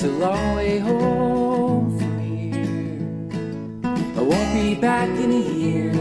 It's 0.00 0.08
a 0.08 0.12
long 0.12 0.56
way 0.56 0.78
home 0.78 1.98
from 1.98 2.20
here. 2.20 3.02
I 4.16 4.22
won't 4.22 4.54
be 4.54 4.74
back 4.74 5.10
in 5.10 5.30
a 5.30 5.40
year. 5.52 5.92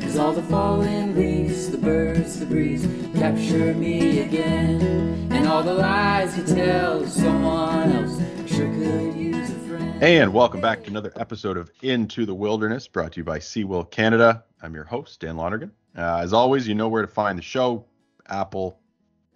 Cause 0.00 0.16
all 0.16 0.32
the 0.32 0.42
fallen 0.42 1.14
leaves, 1.14 1.70
the 1.70 1.78
birds, 1.78 2.40
the 2.40 2.46
breeze 2.46 2.84
capture 3.14 3.72
me 3.74 4.22
again. 4.22 5.28
And 5.30 5.46
all 5.46 5.62
the 5.62 5.74
lies 5.74 6.36
you 6.36 6.42
tell 6.42 7.06
someone 7.06 7.92
else 7.92 8.20
sure 8.50 8.74
could 8.74 9.14
use 9.14 9.48
a 9.48 9.58
friend. 9.60 10.02
And 10.02 10.34
welcome 10.34 10.60
back 10.60 10.82
to 10.82 10.90
another 10.90 11.12
episode 11.14 11.56
of 11.56 11.70
Into 11.82 12.26
the 12.26 12.34
Wilderness, 12.34 12.88
brought 12.88 13.12
to 13.12 13.20
you 13.20 13.24
by 13.24 13.38
CEWIL 13.38 13.88
Canada. 13.92 14.42
I'm 14.62 14.74
your 14.74 14.82
host, 14.82 15.20
Dan 15.20 15.36
Lonergan. 15.36 15.70
Uh, 15.96 16.16
as 16.16 16.32
always, 16.32 16.66
you 16.66 16.74
know 16.74 16.88
where 16.88 17.02
to 17.02 17.08
find 17.08 17.38
the 17.38 17.42
show 17.42 17.86
Apple, 18.28 18.80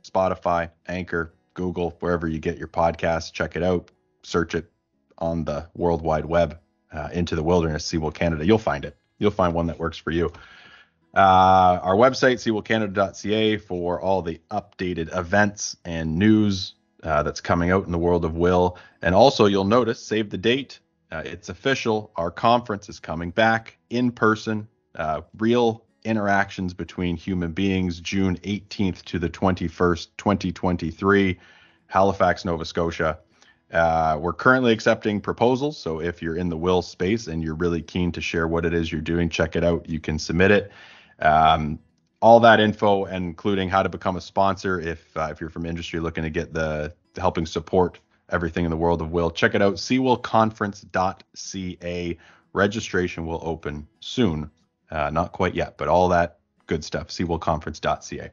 Spotify, 0.03 0.71
Anchor, 0.89 1.35
Google, 1.55 1.97
wherever 2.01 2.27
you 2.27 2.39
get 2.39 2.59
your 2.59 2.69
podcasts. 2.69 3.33
Check 3.33 3.57
it 3.57 3.63
out. 3.63 3.91
Search 4.23 4.55
it 4.55 4.71
on 5.19 5.45
the 5.45 5.69
World 5.75 6.03
Wide 6.03 6.25
Web, 6.25 6.59
uh, 6.93 7.09
Into 7.13 7.35
the 7.35 7.43
Wilderness, 7.43 7.85
CEWIL 7.85 8.15
Canada. 8.15 8.45
You'll 8.45 8.59
find 8.59 8.85
it. 8.85 8.97
You'll 9.19 9.31
find 9.31 9.55
one 9.55 9.67
that 9.67 9.79
works 9.79 9.99
for 9.99 10.11
you. 10.11 10.33
Uh, 11.15 11.81
our 11.83 11.97
website, 11.97 12.37
cewilcanada.ca, 12.37 13.57
for 13.59 14.01
all 14.01 14.23
the 14.23 14.41
updated 14.51 15.17
events 15.17 15.77
and 15.85 16.17
news 16.17 16.75
uh, 17.03 17.23
that's 17.23 17.41
coming 17.41 17.71
out 17.71 17.87
in 17.87 17.93
the 17.93 17.99
world 17.99 18.25
of 18.25 18.35
WIL. 18.35 18.79
And 19.03 19.15
also, 19.15 19.47
you'll 19.47 19.65
notice, 19.65 20.01
save 20.01 20.31
the 20.31 20.39
date. 20.39 20.79
Uh, 21.11 21.23
it's 21.25 21.49
official. 21.49 22.13
Our 22.17 22.31
conference 22.31 22.89
is 22.89 23.01
coming 23.01 23.31
back 23.31 23.77
in 23.91 24.13
person. 24.13 24.69
Uh, 24.95 25.23
real 25.37 25.85
interactions 26.05 26.75
between 26.75 27.17
human 27.17 27.53
beings, 27.53 28.01
June 28.01 28.37
18th 28.39 29.03
to 29.05 29.19
the 29.19 29.29
21st, 29.29 30.09
2023, 30.17 31.39
Halifax, 31.87 32.45
Nova 32.45 32.65
Scotia. 32.65 33.19
Uh, 33.73 34.19
we're 34.21 34.33
currently 34.33 34.73
accepting 34.73 35.21
proposals. 35.21 35.79
So 35.79 36.01
if 36.01 36.23
you're 36.23 36.37
in 36.37 36.49
the 36.49 36.57
WIL 36.57 36.83
space 36.83 37.29
and 37.29 37.43
you're 37.43 37.55
really 37.55 37.83
keen 37.83 38.11
to 38.13 38.21
share 38.21 38.49
what 38.49 38.65
it 38.65 38.75
is 38.75 38.91
you're 38.91 39.01
doing, 39.01 39.29
check 39.29 39.57
it 39.57 39.63
out. 39.63 39.89
You 39.89 40.01
can 40.01 40.19
submit 40.19 40.51
it. 40.51 40.73
Um, 41.21 41.79
all 42.21 42.41
that 42.41 42.59
info, 42.61 43.07
including 43.07 43.69
how 43.69 43.83
to 43.83 43.89
become 43.89 44.17
a 44.17 44.21
sponsor, 44.21 44.81
if 44.81 45.17
uh, 45.17 45.29
if 45.31 45.41
you're 45.41 45.51
from 45.51 45.67
industry 45.67 46.01
looking 46.01 46.25
to 46.25 46.31
get 46.31 46.53
the, 46.53 46.93
the 47.15 47.21
helping 47.21 47.47
support 47.47 48.01
everything 48.29 48.65
in 48.65 48.71
the 48.71 48.77
world 48.77 49.01
of 49.01 49.13
WIL, 49.13 49.31
check 49.31 49.55
it 49.55 49.63
out. 49.63 49.75
CEWILConference.ca. 49.75 52.19
Registration 52.53 53.27
will 53.27 53.39
open 53.43 53.87
soon. 54.01 54.51
Uh, 54.91 55.11
not 55.11 55.33
quite 55.33 55.55
yet, 55.55 55.77
but 55.77 55.89
all 55.89 56.09
that 56.09 56.39
good 56.67 56.85
stuff. 56.85 57.09
CEWILConference.ca. 57.09 58.31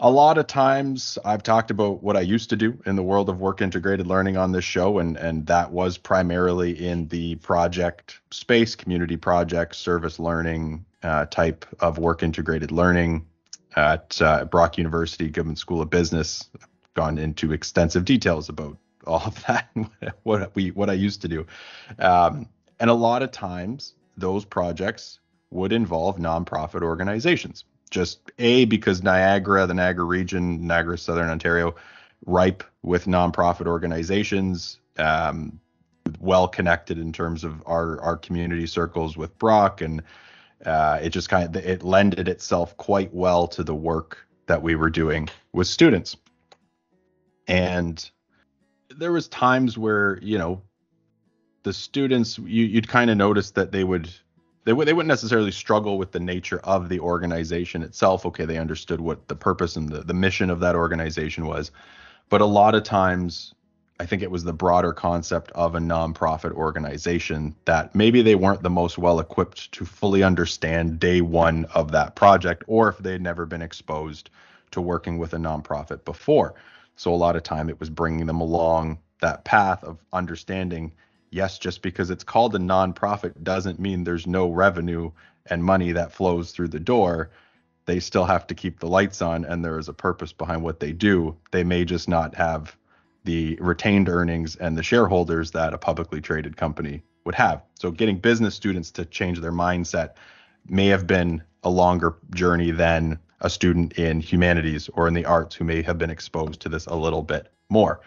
A 0.00 0.10
lot 0.10 0.38
of 0.38 0.46
times 0.46 1.18
I've 1.24 1.42
talked 1.42 1.72
about 1.72 2.02
what 2.04 2.16
I 2.16 2.20
used 2.20 2.50
to 2.50 2.56
do 2.56 2.80
in 2.86 2.94
the 2.94 3.02
world 3.02 3.28
of 3.28 3.40
work 3.40 3.60
integrated 3.60 4.06
learning 4.06 4.36
on 4.36 4.52
this 4.52 4.64
show, 4.64 4.98
and, 4.98 5.16
and 5.16 5.46
that 5.48 5.72
was 5.72 5.98
primarily 5.98 6.86
in 6.86 7.08
the 7.08 7.34
project 7.36 8.20
space, 8.30 8.76
community 8.76 9.16
project, 9.16 9.74
service 9.74 10.20
learning 10.20 10.84
uh, 11.02 11.26
type 11.26 11.64
of 11.80 11.98
work 11.98 12.22
integrated 12.22 12.70
learning 12.70 13.26
at 13.74 14.20
uh, 14.22 14.44
Brock 14.44 14.78
University, 14.78 15.28
Goodman 15.28 15.56
School 15.56 15.82
of 15.82 15.90
Business. 15.90 16.48
I've 16.54 16.94
gone 16.94 17.18
into 17.18 17.52
extensive 17.52 18.04
details 18.04 18.48
about 18.48 18.76
all 19.04 19.22
of 19.24 19.44
that, 19.46 19.68
what 20.22 20.54
we 20.54 20.70
what 20.70 20.90
I 20.90 20.94
used 20.94 21.22
to 21.22 21.28
do, 21.28 21.46
um, 21.98 22.48
and 22.78 22.88
a 22.88 22.94
lot 22.94 23.22
of 23.24 23.32
times 23.32 23.94
those 24.18 24.44
projects 24.44 25.20
would 25.50 25.72
involve 25.72 26.18
nonprofit 26.18 26.82
organizations 26.82 27.64
just 27.90 28.20
a 28.38 28.64
because 28.66 29.02
Niagara, 29.02 29.66
the 29.66 29.74
Niagara 29.74 30.04
region, 30.04 30.66
Niagara, 30.66 30.98
Southern 30.98 31.28
Ontario, 31.28 31.74
ripe 32.26 32.64
with 32.82 33.06
nonprofit 33.06 33.66
organizations, 33.66 34.78
um, 34.98 35.60
well 36.20 36.48
connected 36.48 36.98
in 36.98 37.12
terms 37.12 37.44
of 37.44 37.62
our 37.66 38.00
our 38.00 38.16
community 38.16 38.66
circles 38.66 39.16
with 39.16 39.36
Brock, 39.38 39.80
and 39.80 40.02
uh, 40.64 40.98
it 41.02 41.10
just 41.10 41.28
kind 41.28 41.54
of 41.54 41.64
it 41.64 41.82
lended 41.82 42.28
itself 42.28 42.76
quite 42.76 43.12
well 43.12 43.46
to 43.48 43.62
the 43.62 43.74
work 43.74 44.26
that 44.46 44.62
we 44.62 44.74
were 44.74 44.90
doing 44.90 45.28
with 45.52 45.66
students. 45.66 46.16
And 47.46 48.10
there 48.96 49.12
was 49.12 49.28
times 49.28 49.78
where 49.78 50.18
you 50.22 50.38
know 50.38 50.62
the 51.68 51.72
students 51.74 52.38
you, 52.38 52.64
you'd 52.64 52.88
kind 52.88 53.10
of 53.10 53.18
notice 53.18 53.50
that 53.50 53.72
they 53.72 53.84
would 53.84 54.06
they, 54.64 54.72
w- 54.72 54.86
they 54.86 54.94
wouldn't 54.94 55.08
necessarily 55.08 55.50
struggle 55.50 55.98
with 55.98 56.12
the 56.12 56.18
nature 56.18 56.60
of 56.64 56.88
the 56.88 56.98
organization 56.98 57.82
itself. 57.82 58.24
Okay, 58.24 58.46
they 58.46 58.56
understood 58.56 59.02
what 59.02 59.28
the 59.28 59.36
purpose 59.36 59.76
and 59.76 59.90
the, 59.90 60.00
the 60.00 60.14
mission 60.14 60.48
of 60.48 60.60
that 60.60 60.74
organization 60.74 61.44
was. 61.44 61.70
But 62.30 62.40
a 62.40 62.46
lot 62.46 62.74
of 62.74 62.84
times, 62.84 63.54
I 64.00 64.06
think 64.06 64.22
it 64.22 64.30
was 64.30 64.44
the 64.44 64.52
broader 64.54 64.94
concept 64.94 65.52
of 65.52 65.74
a 65.74 65.78
nonprofit 65.78 66.52
organization 66.52 67.54
that 67.66 67.94
maybe 67.94 68.22
they 68.22 68.34
weren't 68.34 68.62
the 68.62 68.70
most 68.70 68.96
well 68.96 69.20
equipped 69.20 69.70
to 69.72 69.84
fully 69.84 70.22
understand 70.22 70.98
day 70.98 71.20
one 71.20 71.66
of 71.74 71.92
that 71.92 72.16
project, 72.16 72.64
or 72.66 72.88
if 72.88 72.96
they'd 72.96 73.20
never 73.20 73.44
been 73.44 73.62
exposed 73.62 74.30
to 74.70 74.80
working 74.80 75.18
with 75.18 75.34
a 75.34 75.38
nonprofit 75.38 76.02
before. 76.06 76.54
So 76.96 77.12
a 77.12 77.16
lot 77.16 77.36
of 77.36 77.42
time 77.42 77.68
it 77.68 77.78
was 77.78 77.90
bringing 77.90 78.24
them 78.24 78.40
along 78.40 79.00
that 79.20 79.44
path 79.44 79.84
of 79.84 79.98
understanding 80.14 80.92
yes, 81.30 81.58
just 81.58 81.82
because 81.82 82.10
it's 82.10 82.24
called 82.24 82.54
a 82.54 82.58
nonprofit 82.58 83.42
doesn't 83.42 83.78
mean 83.78 84.04
there's 84.04 84.26
no 84.26 84.50
revenue 84.50 85.10
and 85.46 85.64
money 85.64 85.92
that 85.92 86.12
flows 86.12 86.52
through 86.52 86.68
the 86.68 86.80
door. 86.80 87.30
They 87.86 88.00
still 88.00 88.24
have 88.24 88.46
to 88.48 88.54
keep 88.54 88.80
the 88.80 88.88
lights 88.88 89.22
on 89.22 89.44
and 89.44 89.64
there 89.64 89.78
is 89.78 89.88
a 89.88 89.94
purpose 89.94 90.32
behind 90.32 90.62
what 90.62 90.80
they 90.80 90.92
do. 90.92 91.36
They 91.50 91.64
may 91.64 91.84
just 91.84 92.08
not 92.08 92.34
have 92.34 92.76
the 93.24 93.56
retained 93.60 94.08
earnings 94.08 94.56
and 94.56 94.76
the 94.76 94.82
shareholders 94.82 95.50
that 95.52 95.74
a 95.74 95.78
publicly 95.78 96.20
traded 96.20 96.56
company 96.56 97.02
would 97.24 97.34
have. 97.34 97.62
So 97.74 97.90
getting 97.90 98.18
business 98.18 98.54
students 98.54 98.90
to 98.92 99.04
change 99.04 99.40
their 99.40 99.52
mindset 99.52 100.14
may 100.68 100.86
have 100.86 101.06
been 101.06 101.42
a 101.62 101.70
longer 101.70 102.16
journey 102.34 102.70
than 102.70 103.18
a 103.40 103.50
student 103.50 103.94
in 103.94 104.20
humanities 104.20 104.88
or 104.94 105.08
in 105.08 105.14
the 105.14 105.24
arts 105.24 105.54
who 105.54 105.64
may 105.64 105.82
have 105.82 105.98
been 105.98 106.10
exposed 106.10 106.60
to 106.60 106.68
this 106.68 106.86
a 106.86 106.94
little 106.94 107.22
bit 107.22 107.52
more. 107.68 108.00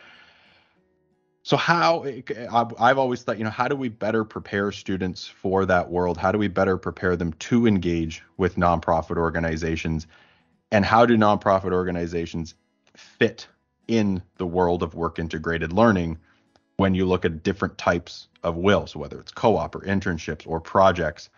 So 1.44 1.58
how 1.58 2.04
eh, 2.04 2.22
eh, 2.36 2.48
I've 2.52 2.98
always 2.98 3.24
thought, 3.24 3.38
you 3.38 3.44
know, 3.44 3.50
how 3.50 3.68
do 3.68 3.76
we 3.76 3.90
better 3.90 4.24
prepare 4.24 4.72
students 4.72 5.28
for 5.28 5.66
that 5.66 5.90
world? 5.90 6.18
How 6.18 6.32
do 6.32 6.38
we 6.38 6.48
better 6.48 6.78
prepare 6.78 7.16
them 7.16 7.34
to 7.34 7.66
engage 7.66 8.24
with 8.38 8.58
nonprofit 8.58 9.18
organizations? 9.18 10.08
And 10.72 10.86
how 10.86 11.06
do 11.06 11.18
nonprofit 11.18 11.74
organizations 11.74 12.54
fit 12.96 13.48
in 13.88 14.22
the 14.38 14.46
world 14.46 14.84
of 14.84 14.94
work 14.94 15.18
integrated 15.18 15.74
learning 15.74 16.20
when 16.78 16.94
you 16.94 17.06
look 17.06 17.26
at 17.26 17.44
different 17.44 17.78
types 17.78 18.28
of 18.44 18.56
WILs, 18.56 18.96
whether 18.96 19.20
it's 19.20 19.32
co-op 19.32 19.76
or 19.76 19.82
internships 19.82 20.48
or 20.48 20.60
projects 20.60 21.30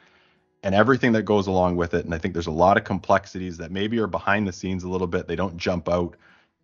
and 0.64 0.76
everything 0.76 1.14
that 1.14 1.24
goes 1.24 1.48
along 1.48 1.76
with 1.76 1.94
it. 1.94 2.06
And 2.06 2.14
I 2.14 2.18
think 2.18 2.34
there's 2.34 2.48
a 2.48 2.52
lot 2.52 2.78
of 2.78 2.84
complexities 2.84 3.58
that 3.58 3.72
maybe 3.72 4.00
are 4.00 4.08
behind 4.08 4.48
the 4.48 4.54
scenes 4.54 4.84
a 4.84 4.90
little 4.90 5.08
bit. 5.08 5.28
They 5.28 5.36
don't 5.36 5.58
jump 5.58 5.90
out 5.90 6.16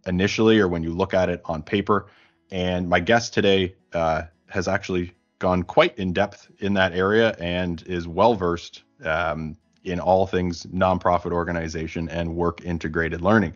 initially 0.06 0.60
or 0.60 0.68
when 0.68 0.84
you 0.84 0.94
look 0.94 1.14
at 1.14 1.30
it 1.30 1.42
on 1.46 1.62
paper 1.64 2.08
and 2.52 2.90
my 2.90 3.00
guest 3.00 3.34
today 3.34 3.76
uh, 3.94 4.24
has 4.48 4.68
actually 4.68 5.14
gone 5.40 5.64
quite 5.64 5.98
in 5.98 6.14
depth 6.14 6.50
in 6.60 6.74
that 6.74 6.94
area 6.94 7.36
and 7.40 7.84
is 7.88 8.08
well 8.08 8.36
versed 8.36 8.84
um, 9.04 9.56
in 9.84 10.00
all 10.00 10.28
things 10.28 10.66
nonprofit 10.68 11.32
organization 11.32 12.10
and 12.10 12.36
work 12.36 12.62
integrated 12.66 13.22
learning. 13.22 13.54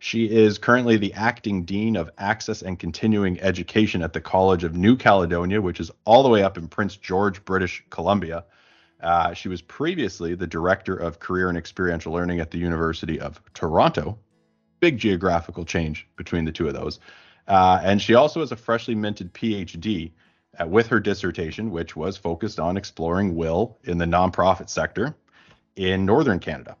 She 0.00 0.30
is 0.30 0.56
currently 0.58 0.96
the 0.96 1.12
acting 1.12 1.64
dean 1.64 1.94
of 1.94 2.10
access 2.16 2.62
and 2.62 2.78
continuing 2.78 3.38
education 3.40 4.02
at 4.02 4.14
the 4.14 4.20
College 4.20 4.64
of 4.64 4.74
New 4.74 4.96
Caledonia, 4.96 5.60
which 5.60 5.78
is 5.78 5.90
all 6.06 6.22
the 6.22 6.28
way 6.28 6.42
up 6.42 6.56
in 6.56 6.68
Prince 6.68 6.96
George, 6.96 7.44
British 7.44 7.84
Columbia. 7.90 8.44
Uh, 9.02 9.34
she 9.34 9.48
was 9.48 9.60
previously 9.60 10.34
the 10.34 10.46
director 10.46 10.96
of 10.96 11.20
career 11.20 11.50
and 11.50 11.58
experiential 11.58 12.12
learning 12.12 12.40
at 12.40 12.50
the 12.50 12.58
University 12.58 13.20
of 13.20 13.40
Toronto. 13.52 14.18
Big 14.80 14.96
geographical 14.96 15.66
change 15.66 16.08
between 16.16 16.46
the 16.46 16.52
two 16.52 16.66
of 16.66 16.72
those. 16.72 16.98
Uh, 17.50 17.80
and 17.82 18.00
she 18.00 18.14
also 18.14 18.38
has 18.38 18.52
a 18.52 18.56
freshly 18.56 18.94
minted 18.94 19.34
PhD 19.34 20.12
uh, 20.60 20.66
with 20.68 20.86
her 20.86 21.00
dissertation, 21.00 21.72
which 21.72 21.96
was 21.96 22.16
focused 22.16 22.60
on 22.60 22.76
exploring 22.76 23.34
WIL 23.34 23.76
in 23.82 23.98
the 23.98 24.04
nonprofit 24.04 24.70
sector 24.70 25.16
in 25.74 26.06
Northern 26.06 26.38
Canada. 26.38 26.76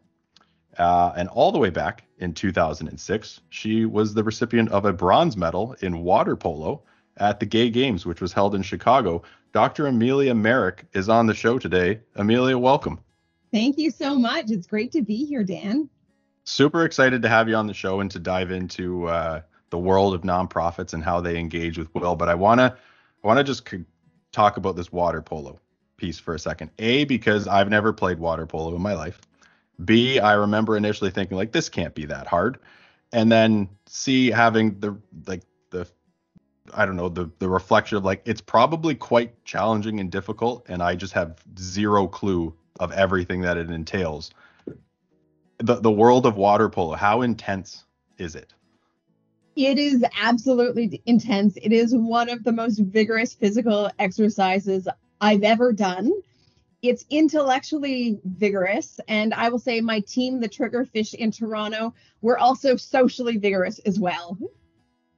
Uh, 0.78 1.12
and 1.16 1.28
all 1.30 1.50
the 1.50 1.58
way 1.58 1.70
back 1.70 2.04
in 2.18 2.32
2006, 2.32 3.40
she 3.48 3.84
was 3.84 4.14
the 4.14 4.22
recipient 4.22 4.70
of 4.70 4.84
a 4.84 4.92
bronze 4.92 5.36
medal 5.36 5.74
in 5.80 6.04
water 6.04 6.36
polo 6.36 6.84
at 7.16 7.40
the 7.40 7.46
Gay 7.46 7.68
Games, 7.68 8.06
which 8.06 8.20
was 8.20 8.32
held 8.32 8.54
in 8.54 8.62
Chicago. 8.62 9.22
Dr. 9.52 9.88
Amelia 9.88 10.36
Merrick 10.36 10.86
is 10.92 11.08
on 11.08 11.26
the 11.26 11.34
show 11.34 11.58
today. 11.58 11.98
Amelia, 12.14 12.56
welcome. 12.56 13.00
Thank 13.52 13.76
you 13.76 13.90
so 13.90 14.16
much. 14.16 14.52
It's 14.52 14.68
great 14.68 14.92
to 14.92 15.02
be 15.02 15.24
here, 15.24 15.42
Dan. 15.42 15.90
Super 16.44 16.84
excited 16.84 17.22
to 17.22 17.28
have 17.28 17.48
you 17.48 17.56
on 17.56 17.66
the 17.66 17.74
show 17.74 17.98
and 17.98 18.10
to 18.12 18.20
dive 18.20 18.52
into 18.52 19.08
uh, 19.08 19.40
the 19.70 19.78
world 19.78 20.14
of 20.14 20.22
nonprofits 20.22 20.92
and 20.92 21.02
how 21.02 21.20
they 21.20 21.38
engage 21.38 21.78
with 21.78 21.92
WIL. 21.94 22.16
But 22.16 22.28
I 22.28 22.34
wanna 22.34 22.76
I 23.22 23.26
wanna 23.26 23.44
just 23.44 23.68
talk 24.32 24.56
about 24.56 24.76
this 24.76 24.92
water 24.92 25.22
polo 25.22 25.58
piece 25.96 26.18
for 26.18 26.34
a 26.34 26.38
second. 26.38 26.70
A 26.78 27.04
because 27.04 27.46
I've 27.46 27.68
never 27.68 27.92
played 27.92 28.18
water 28.18 28.46
polo 28.46 28.74
in 28.74 28.82
my 28.82 28.94
life. 28.94 29.20
B 29.84 30.18
I 30.18 30.34
remember 30.34 30.76
initially 30.76 31.10
thinking 31.10 31.36
like 31.36 31.52
this 31.52 31.68
can't 31.68 31.94
be 31.94 32.04
that 32.06 32.26
hard, 32.26 32.58
and 33.12 33.30
then 33.30 33.68
C 33.86 34.30
having 34.30 34.78
the 34.80 34.96
like 35.26 35.42
the 35.70 35.86
I 36.74 36.84
don't 36.84 36.96
know 36.96 37.08
the 37.08 37.30
the 37.38 37.48
reflection 37.48 37.96
of 37.96 38.04
like 38.04 38.22
it's 38.24 38.40
probably 38.40 38.94
quite 38.94 39.44
challenging 39.44 40.00
and 40.00 40.10
difficult, 40.10 40.66
and 40.68 40.82
I 40.82 40.94
just 40.96 41.12
have 41.14 41.42
zero 41.58 42.06
clue 42.06 42.54
of 42.78 42.92
everything 42.92 43.40
that 43.42 43.56
it 43.56 43.70
entails. 43.70 44.30
The 45.58 45.76
the 45.76 45.90
world 45.90 46.26
of 46.26 46.36
water 46.36 46.68
polo, 46.68 46.94
how 46.94 47.22
intense 47.22 47.84
is 48.18 48.34
it? 48.34 48.52
It 49.56 49.78
is 49.78 50.04
absolutely 50.18 51.02
intense. 51.06 51.56
It 51.60 51.72
is 51.72 51.94
one 51.94 52.28
of 52.28 52.44
the 52.44 52.52
most 52.52 52.78
vigorous 52.78 53.34
physical 53.34 53.90
exercises 53.98 54.88
I've 55.20 55.42
ever 55.42 55.72
done. 55.72 56.12
It's 56.82 57.04
intellectually 57.10 58.20
vigorous, 58.24 59.00
and 59.06 59.34
I 59.34 59.50
will 59.50 59.58
say 59.58 59.82
my 59.82 60.00
team, 60.00 60.40
the 60.40 60.48
Triggerfish 60.48 61.12
in 61.12 61.30
Toronto, 61.30 61.92
we're 62.22 62.38
also 62.38 62.76
socially 62.76 63.36
vigorous 63.36 63.80
as 63.80 63.98
well. 64.00 64.38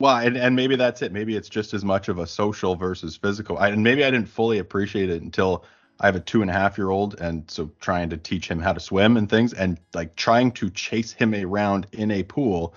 Well, 0.00 0.16
and, 0.16 0.36
and 0.36 0.56
maybe 0.56 0.74
that's 0.74 1.02
it. 1.02 1.12
Maybe 1.12 1.36
it's 1.36 1.48
just 1.48 1.72
as 1.72 1.84
much 1.84 2.08
of 2.08 2.18
a 2.18 2.26
social 2.26 2.74
versus 2.74 3.16
physical. 3.16 3.58
I, 3.58 3.68
and 3.68 3.84
maybe 3.84 4.04
I 4.04 4.10
didn't 4.10 4.28
fully 4.28 4.58
appreciate 4.58 5.08
it 5.08 5.22
until 5.22 5.64
I 6.00 6.06
have 6.06 6.16
a 6.16 6.20
two 6.20 6.42
and 6.42 6.50
a 6.50 6.54
half 6.54 6.76
year 6.76 6.90
old, 6.90 7.20
and 7.20 7.48
so 7.48 7.70
trying 7.78 8.10
to 8.10 8.16
teach 8.16 8.48
him 8.48 8.58
how 8.58 8.72
to 8.72 8.80
swim 8.80 9.16
and 9.16 9.30
things, 9.30 9.52
and 9.52 9.78
like 9.94 10.16
trying 10.16 10.50
to 10.52 10.70
chase 10.70 11.12
him 11.12 11.32
around 11.32 11.86
in 11.92 12.10
a 12.10 12.24
pool. 12.24 12.74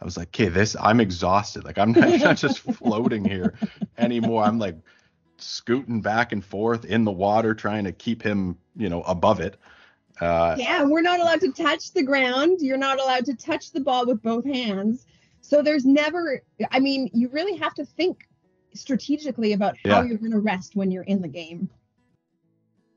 I 0.00 0.04
was 0.04 0.16
like, 0.16 0.28
okay, 0.28 0.48
this 0.48 0.76
I'm 0.80 1.00
exhausted. 1.00 1.64
Like 1.64 1.78
I'm 1.78 1.92
not, 1.92 2.08
not 2.20 2.36
just 2.36 2.60
floating 2.60 3.24
here 3.24 3.54
anymore. 3.98 4.44
I'm 4.44 4.58
like 4.58 4.76
scooting 5.36 6.00
back 6.00 6.32
and 6.32 6.44
forth 6.44 6.84
in 6.84 7.04
the 7.04 7.12
water, 7.12 7.54
trying 7.54 7.84
to 7.84 7.92
keep 7.92 8.22
him, 8.22 8.56
you 8.76 8.88
know, 8.88 9.02
above 9.02 9.40
it. 9.40 9.56
Uh, 10.20 10.54
yeah, 10.58 10.84
we're 10.84 11.00
not 11.00 11.18
allowed 11.20 11.40
to 11.40 11.52
touch 11.52 11.92
the 11.92 12.02
ground. 12.02 12.58
You're 12.60 12.76
not 12.76 13.00
allowed 13.00 13.24
to 13.26 13.34
touch 13.34 13.72
the 13.72 13.80
ball 13.80 14.06
with 14.06 14.22
both 14.22 14.44
hands. 14.44 15.06
So 15.40 15.62
there's 15.62 15.86
never, 15.86 16.42
I 16.70 16.78
mean, 16.78 17.10
you 17.14 17.28
really 17.28 17.56
have 17.56 17.74
to 17.74 17.84
think 17.84 18.28
strategically 18.74 19.54
about 19.54 19.76
how 19.84 20.02
yeah. 20.02 20.08
you're 20.08 20.18
going 20.18 20.32
to 20.32 20.38
rest 20.38 20.76
when 20.76 20.90
you're 20.90 21.04
in 21.04 21.22
the 21.22 21.28
game. 21.28 21.70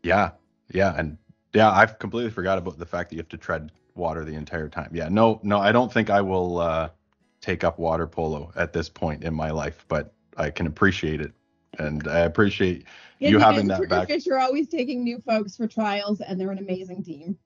Yeah, 0.03 0.31
yeah, 0.69 0.93
and 0.97 1.17
yeah, 1.53 1.71
I've 1.71 1.97
completely 1.97 2.31
forgot 2.31 2.57
about 2.57 2.77
the 2.77 2.85
fact 2.85 3.09
that 3.09 3.15
you 3.15 3.21
have 3.21 3.29
to 3.29 3.37
tread 3.37 3.71
water 3.95 4.25
the 4.25 4.35
entire 4.35 4.69
time. 4.69 4.89
Yeah, 4.93 5.09
no, 5.09 5.39
no, 5.43 5.59
I 5.59 5.71
don't 5.71 5.91
think 5.91 6.09
I 6.09 6.21
will 6.21 6.59
uh, 6.59 6.89
take 7.41 7.63
up 7.63 7.79
water 7.79 8.07
polo 8.07 8.51
at 8.55 8.73
this 8.73 8.89
point 8.89 9.23
in 9.23 9.33
my 9.33 9.51
life, 9.51 9.85
but 9.87 10.13
I 10.37 10.49
can 10.49 10.67
appreciate 10.67 11.21
it, 11.21 11.33
and 11.79 12.07
I 12.07 12.19
appreciate 12.19 12.85
yeah, 13.19 13.29
you 13.29 13.39
having 13.39 13.67
that 13.67 13.87
back. 13.89 14.09
Are 14.29 14.39
always 14.39 14.67
taking 14.67 15.03
new 15.03 15.21
folks 15.25 15.55
for 15.55 15.67
trials, 15.67 16.21
and 16.21 16.39
they're 16.39 16.51
an 16.51 16.59
amazing 16.59 17.03
team. 17.03 17.37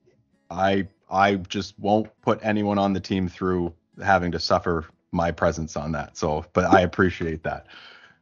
I 0.49 0.87
I 1.09 1.35
just 1.35 1.77
won't 1.79 2.09
put 2.21 2.39
anyone 2.41 2.77
on 2.77 2.93
the 2.93 2.99
team 2.99 3.27
through 3.27 3.73
having 4.03 4.31
to 4.31 4.39
suffer 4.39 4.85
my 5.11 5.31
presence 5.31 5.75
on 5.75 5.91
that. 5.93 6.17
So, 6.17 6.45
but 6.53 6.65
I 6.65 6.81
appreciate 6.81 7.43
that. 7.43 7.67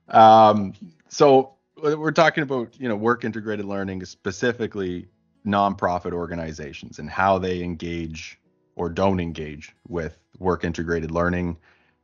Um, 0.09 0.73
so 1.09 1.55
we're 1.81 2.11
talking 2.11 2.43
about 2.43 2.79
you 2.79 2.87
know 2.87 2.95
work 2.95 3.23
integrated 3.23 3.65
learning 3.65 4.03
specifically 4.05 5.07
nonprofit 5.45 6.13
organizations 6.13 6.99
and 6.99 7.09
how 7.09 7.37
they 7.37 7.61
engage 7.61 8.39
or 8.75 8.89
don't 8.89 9.19
engage 9.19 9.75
with 9.87 10.17
work 10.39 10.63
integrated 10.63 11.11
learning. 11.11 11.57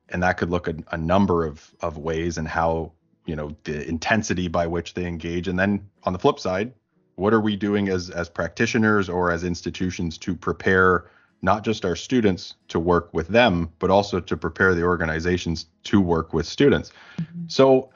And 0.10 0.24
that 0.24 0.38
could 0.38 0.50
look 0.50 0.68
a, 0.68 0.76
a 0.92 0.98
number 0.98 1.46
of 1.46 1.74
of 1.82 1.98
ways 1.98 2.38
and 2.38 2.48
how 2.48 2.92
you 3.26 3.36
know 3.36 3.56
the 3.64 3.88
intensity 3.88 4.48
by 4.48 4.68
which 4.68 4.94
they 4.94 5.06
engage. 5.06 5.48
And 5.48 5.58
then 5.58 5.90
on 6.04 6.14
the 6.14 6.20
flip 6.20 6.40
side 6.40 6.74
what 7.16 7.34
are 7.34 7.42
we 7.42 7.56
doing 7.56 7.90
as 7.90 8.10
as 8.10 8.30
practitioners 8.30 9.10
or 9.10 9.32
as 9.32 9.44
institutions 9.44 10.18
to 10.18 10.36
prepare 10.36 11.06
not 11.44 11.64
just 11.64 11.86
our 11.86 11.96
students 11.96 12.56
to 12.68 12.80
work 12.80 13.14
with 13.14 13.28
them 13.28 13.72
but 13.80 13.90
also 13.90 14.20
to 14.20 14.38
prepare 14.38 14.74
the 14.74 14.84
organizations 14.84 15.68
to 15.84 16.02
work 16.02 16.34
with 16.34 16.46
students? 16.46 16.92
Mm-hmm. 17.20 17.44
so 17.48 17.90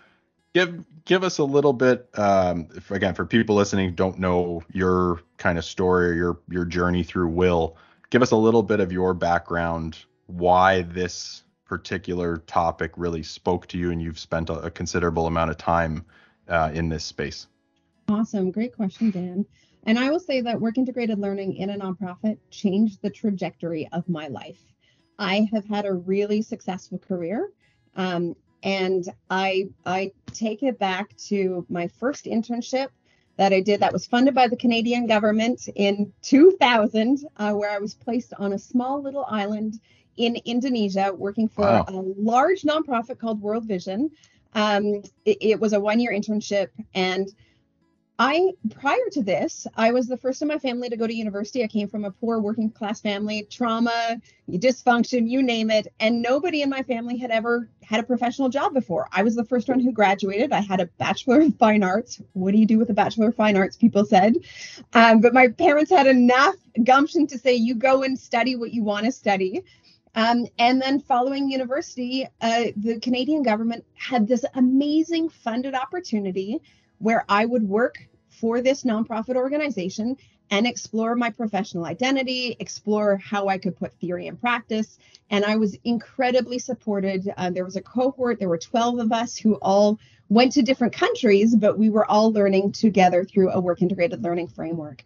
give 0.56 0.86
give 1.04 1.24
us 1.24 1.38
a 1.38 1.44
little 1.44 1.74
bit 1.74 2.10
um, 2.18 2.70
if, 2.76 2.90
again 2.90 3.14
for 3.14 3.26
people 3.26 3.56
listening 3.56 3.94
don't 3.94 4.18
know 4.18 4.64
your 4.72 5.20
kind 5.38 5.58
of 5.58 5.66
story 5.66 6.10
or 6.10 6.14
your 6.14 6.40
your 6.50 6.66
journey 6.66 7.04
through 7.04 7.28
WIL 7.28 7.78
give 8.10 8.22
us 8.22 8.32
a 8.32 8.38
little 8.38 8.64
bit 8.64 8.80
of 8.80 8.92
your 8.92 9.14
background 9.14 10.06
why 10.28 10.82
this 10.84 11.44
particular 11.66 12.38
topic 12.38 12.92
really 12.96 13.22
spoke 13.22 13.68
to 13.68 13.78
you 13.78 13.92
and 13.92 14.02
you've 14.02 14.18
spent 14.18 14.50
a, 14.50 14.54
a 14.62 14.72
considerable 14.72 15.28
amount 15.28 15.52
of 15.52 15.58
time 15.58 16.06
uh, 16.48 16.72
in 16.74 16.88
this 16.88 17.04
space. 17.04 17.48
Awesome. 18.08 18.52
Great 18.52 18.76
question 18.76 19.12
dan. 19.12 19.46
And 19.88 20.00
i 20.00 20.10
will 20.10 20.20
say 20.20 20.42
that 20.42 20.60
work 20.60 20.78
integrated 20.78 21.20
learning 21.20 21.56
in 21.58 21.72
a 21.72 21.78
nonprofit 21.78 22.38
changed 22.50 23.02
the 23.02 23.10
trajectory 23.10 23.90
of 23.92 24.08
my 24.08 24.28
life. 24.28 24.62
I 25.20 25.50
have 25.54 25.66
had 25.66 25.86
a 25.86 25.94
really 25.94 26.42
successful 26.42 26.98
career 26.98 27.52
um, 27.96 28.36
and 28.66 29.08
I 29.30 29.70
I 29.86 30.12
take 30.34 30.64
it 30.64 30.78
back 30.78 31.16
to 31.30 31.66
my 31.70 31.88
first 31.88 32.26
internship 32.26 32.88
that 33.38 33.54
I 33.54 33.62
did 33.62 33.80
that 33.82 33.94
was 33.94 34.06
funded 34.06 34.34
by 34.34 34.48
the 34.48 34.58
Canadian 34.58 35.08
government 35.08 35.70
in 35.76 36.12
2000, 36.24 37.26
uh, 37.38 37.52
where 37.54 37.70
I 37.70 37.78
was 37.78 37.94
placed 37.94 38.34
on 38.40 38.54
a 38.54 38.60
small 38.60 39.02
little 39.02 39.26
island 39.30 39.80
in 40.18 40.38
Indonesia 40.46 41.14
working 41.14 41.48
for 41.48 41.64
wow. 41.64 41.86
a 41.88 42.02
large 42.18 42.62
nonprofit 42.62 43.20
called 43.20 43.42
World 43.42 43.66
Vision. 43.66 44.10
Um, 44.54 45.04
it, 45.26 45.38
it 45.42 45.60
was 45.60 45.74
a 45.74 45.80
one 45.80 46.00
year 46.00 46.12
internship 46.12 46.70
and 46.94 47.30
I 48.18 48.54
prior 48.70 49.10
to 49.12 49.22
this, 49.22 49.68
I 49.76 49.92
was 49.92 50.08
the 50.08 50.16
first 50.16 50.42
in 50.42 50.48
my 50.48 50.58
family 50.58 50.88
to 50.90 50.96
go 50.96 51.06
to 51.06 51.14
university. 51.14 51.64
I 51.64 51.68
came 51.68 51.90
from 51.90 52.06
a 52.06 52.12
poor 52.12 52.40
working 52.40 52.72
class 52.72 53.02
family, 53.02 53.46
trauma, 53.50 54.22
dysfunction, 54.50 55.30
you 55.30 55.44
name 55.44 55.70
it, 55.70 55.88
and 56.00 56.22
nobody 56.22 56.62
in 56.62 56.70
my 56.70 56.82
family 56.82 57.18
had 57.18 57.30
ever 57.30 57.70
had 57.84 58.00
a 58.00 58.04
professional 58.04 58.48
job 58.48 58.74
before. 58.74 59.10
I 59.12 59.24
was 59.24 59.36
the 59.36 59.44
first 59.44 59.68
one 59.68 59.82
who 59.82 59.92
graduated. 59.92 60.54
I 60.54 60.62
had 60.62 60.80
a 60.80 60.86
bachelor 60.86 61.42
of 61.42 61.58
fine 61.58 61.84
arts. 61.84 62.22
What 62.34 62.52
do 62.52 62.58
you 62.58 62.66
do 62.66 62.78
with 62.78 62.90
a 62.90 62.94
bachelor 62.94 63.30
of 63.30 63.36
fine 63.36 63.58
arts? 63.58 63.76
People 63.76 64.06
said, 64.06 64.38
um, 64.94 65.20
but 65.20 65.34
my 65.34 65.50
parents 65.50 65.92
had 65.92 66.08
enough 66.08 66.56
gumption 66.86 67.28
to 67.28 67.38
say, 67.38 67.54
"You 67.54 67.76
go 67.76 68.04
and 68.04 68.18
study 68.18 68.56
what 68.56 68.74
you 68.74 68.84
want 68.84 69.06
to 69.06 69.12
study." 69.12 69.62
Um, 70.16 70.46
and 70.58 70.82
then 70.82 71.02
following 71.02 71.52
university, 71.52 72.26
uh, 72.40 72.68
the 72.78 72.98
Canadian 73.02 73.44
government 73.44 73.84
had 73.96 74.26
this 74.26 74.46
amazing 74.54 75.28
funded 75.28 75.76
opportunity 75.76 76.62
where 77.06 77.24
I 77.30 77.46
would 77.46 77.62
work 77.62 77.98
for 78.30 78.62
this 78.62 78.82
nonprofit 78.82 79.36
organization 79.36 80.18
and 80.50 80.66
explore 80.66 81.16
my 81.16 81.30
professional 81.30 81.86
identity, 81.86 82.56
explore 82.60 83.18
how 83.18 83.48
I 83.48 83.60
could 83.60 83.78
put 83.78 83.94
theory 84.00 84.26
in 84.26 84.38
practice. 84.38 84.98
And 85.30 85.46
I 85.46 85.56
was 85.58 85.78
incredibly 85.84 86.58
supported. 86.58 87.32
Uh, 87.38 87.52
there 87.52 87.64
was 87.64 87.76
a 87.76 87.82
cohort, 87.82 88.40
there 88.40 88.50
were 88.50 88.58
12 88.58 88.98
of 88.98 89.12
us 89.12 89.38
who 89.38 89.54
all 89.62 90.00
went 90.30 90.54
to 90.54 90.64
different 90.64 90.94
countries, 90.94 91.56
but 91.56 91.78
we 91.78 91.92
were 91.92 92.10
all 92.10 92.32
learning 92.32 92.72
together 92.72 93.24
through 93.24 93.52
a 93.52 93.60
work 93.60 93.84
integrated 93.84 94.24
learning 94.24 94.48
framework. 94.48 95.04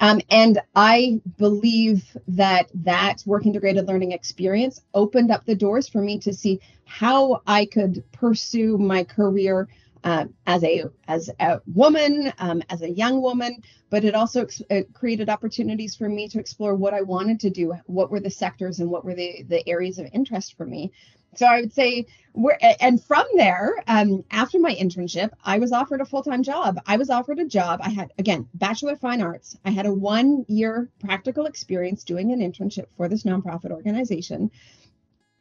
Um, 0.00 0.20
and 0.30 0.60
I 0.74 1.20
believe 1.38 2.04
that 2.26 2.70
that 2.74 3.22
work 3.24 3.46
integrated 3.46 3.86
learning 3.86 4.10
experience 4.10 4.80
opened 4.94 5.30
up 5.30 5.44
the 5.44 5.54
doors 5.54 5.88
for 5.88 6.02
me 6.02 6.18
to 6.18 6.32
see 6.32 6.58
how 6.86 7.42
I 7.46 7.66
could 7.66 8.02
pursue 8.10 8.78
my 8.78 9.04
career 9.04 9.68
uh, 10.06 10.24
as 10.46 10.62
a 10.62 10.84
as 11.08 11.28
a 11.40 11.60
woman, 11.66 12.32
um, 12.38 12.62
as 12.70 12.82
a 12.82 12.88
young 12.88 13.20
woman, 13.20 13.60
but 13.90 14.04
it 14.04 14.14
also 14.14 14.42
ex- 14.42 14.62
it 14.70 14.94
created 14.94 15.28
opportunities 15.28 15.96
for 15.96 16.08
me 16.08 16.28
to 16.28 16.38
explore 16.38 16.76
what 16.76 16.94
I 16.94 17.02
wanted 17.02 17.40
to 17.40 17.50
do, 17.50 17.74
what 17.86 18.08
were 18.08 18.20
the 18.20 18.30
sectors 18.30 18.78
and 18.78 18.88
what 18.88 19.04
were 19.04 19.16
the 19.16 19.44
the 19.48 19.68
areas 19.68 19.98
of 19.98 20.06
interest 20.12 20.56
for 20.56 20.64
me. 20.64 20.92
So 21.34 21.44
I 21.44 21.60
would 21.60 21.72
say 21.72 22.06
we're 22.34 22.56
and 22.80 23.02
from 23.02 23.24
there, 23.34 23.82
um, 23.88 24.24
after 24.30 24.60
my 24.60 24.76
internship, 24.76 25.30
I 25.44 25.58
was 25.58 25.72
offered 25.72 26.00
a 26.00 26.06
full 26.06 26.22
time 26.22 26.44
job. 26.44 26.78
I 26.86 26.98
was 26.98 27.10
offered 27.10 27.40
a 27.40 27.44
job. 27.44 27.80
I 27.82 27.90
had 27.90 28.12
again 28.16 28.48
bachelor 28.54 28.92
of 28.92 29.00
fine 29.00 29.20
arts. 29.20 29.58
I 29.64 29.70
had 29.70 29.86
a 29.86 29.92
one 29.92 30.44
year 30.46 30.88
practical 31.00 31.46
experience 31.46 32.04
doing 32.04 32.30
an 32.30 32.38
internship 32.38 32.86
for 32.96 33.08
this 33.08 33.24
nonprofit 33.24 33.72
organization. 33.72 34.52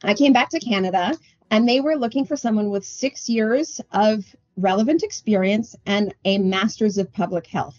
I 0.04 0.16
came 0.16 0.34
back 0.34 0.50
to 0.50 0.60
Canada 0.60 1.14
and 1.52 1.70
they 1.70 1.82
were 1.82 1.96
looking 1.96 2.26
for 2.26 2.36
someone 2.36 2.72
with 2.72 2.84
six 2.84 3.30
years 3.30 3.80
of 3.92 4.26
relevant 4.58 5.04
experience 5.04 5.76
and 5.86 6.14
a 6.26 6.38
master's 6.38 6.98
of 6.98 7.12
public 7.12 7.48
health. 7.48 7.78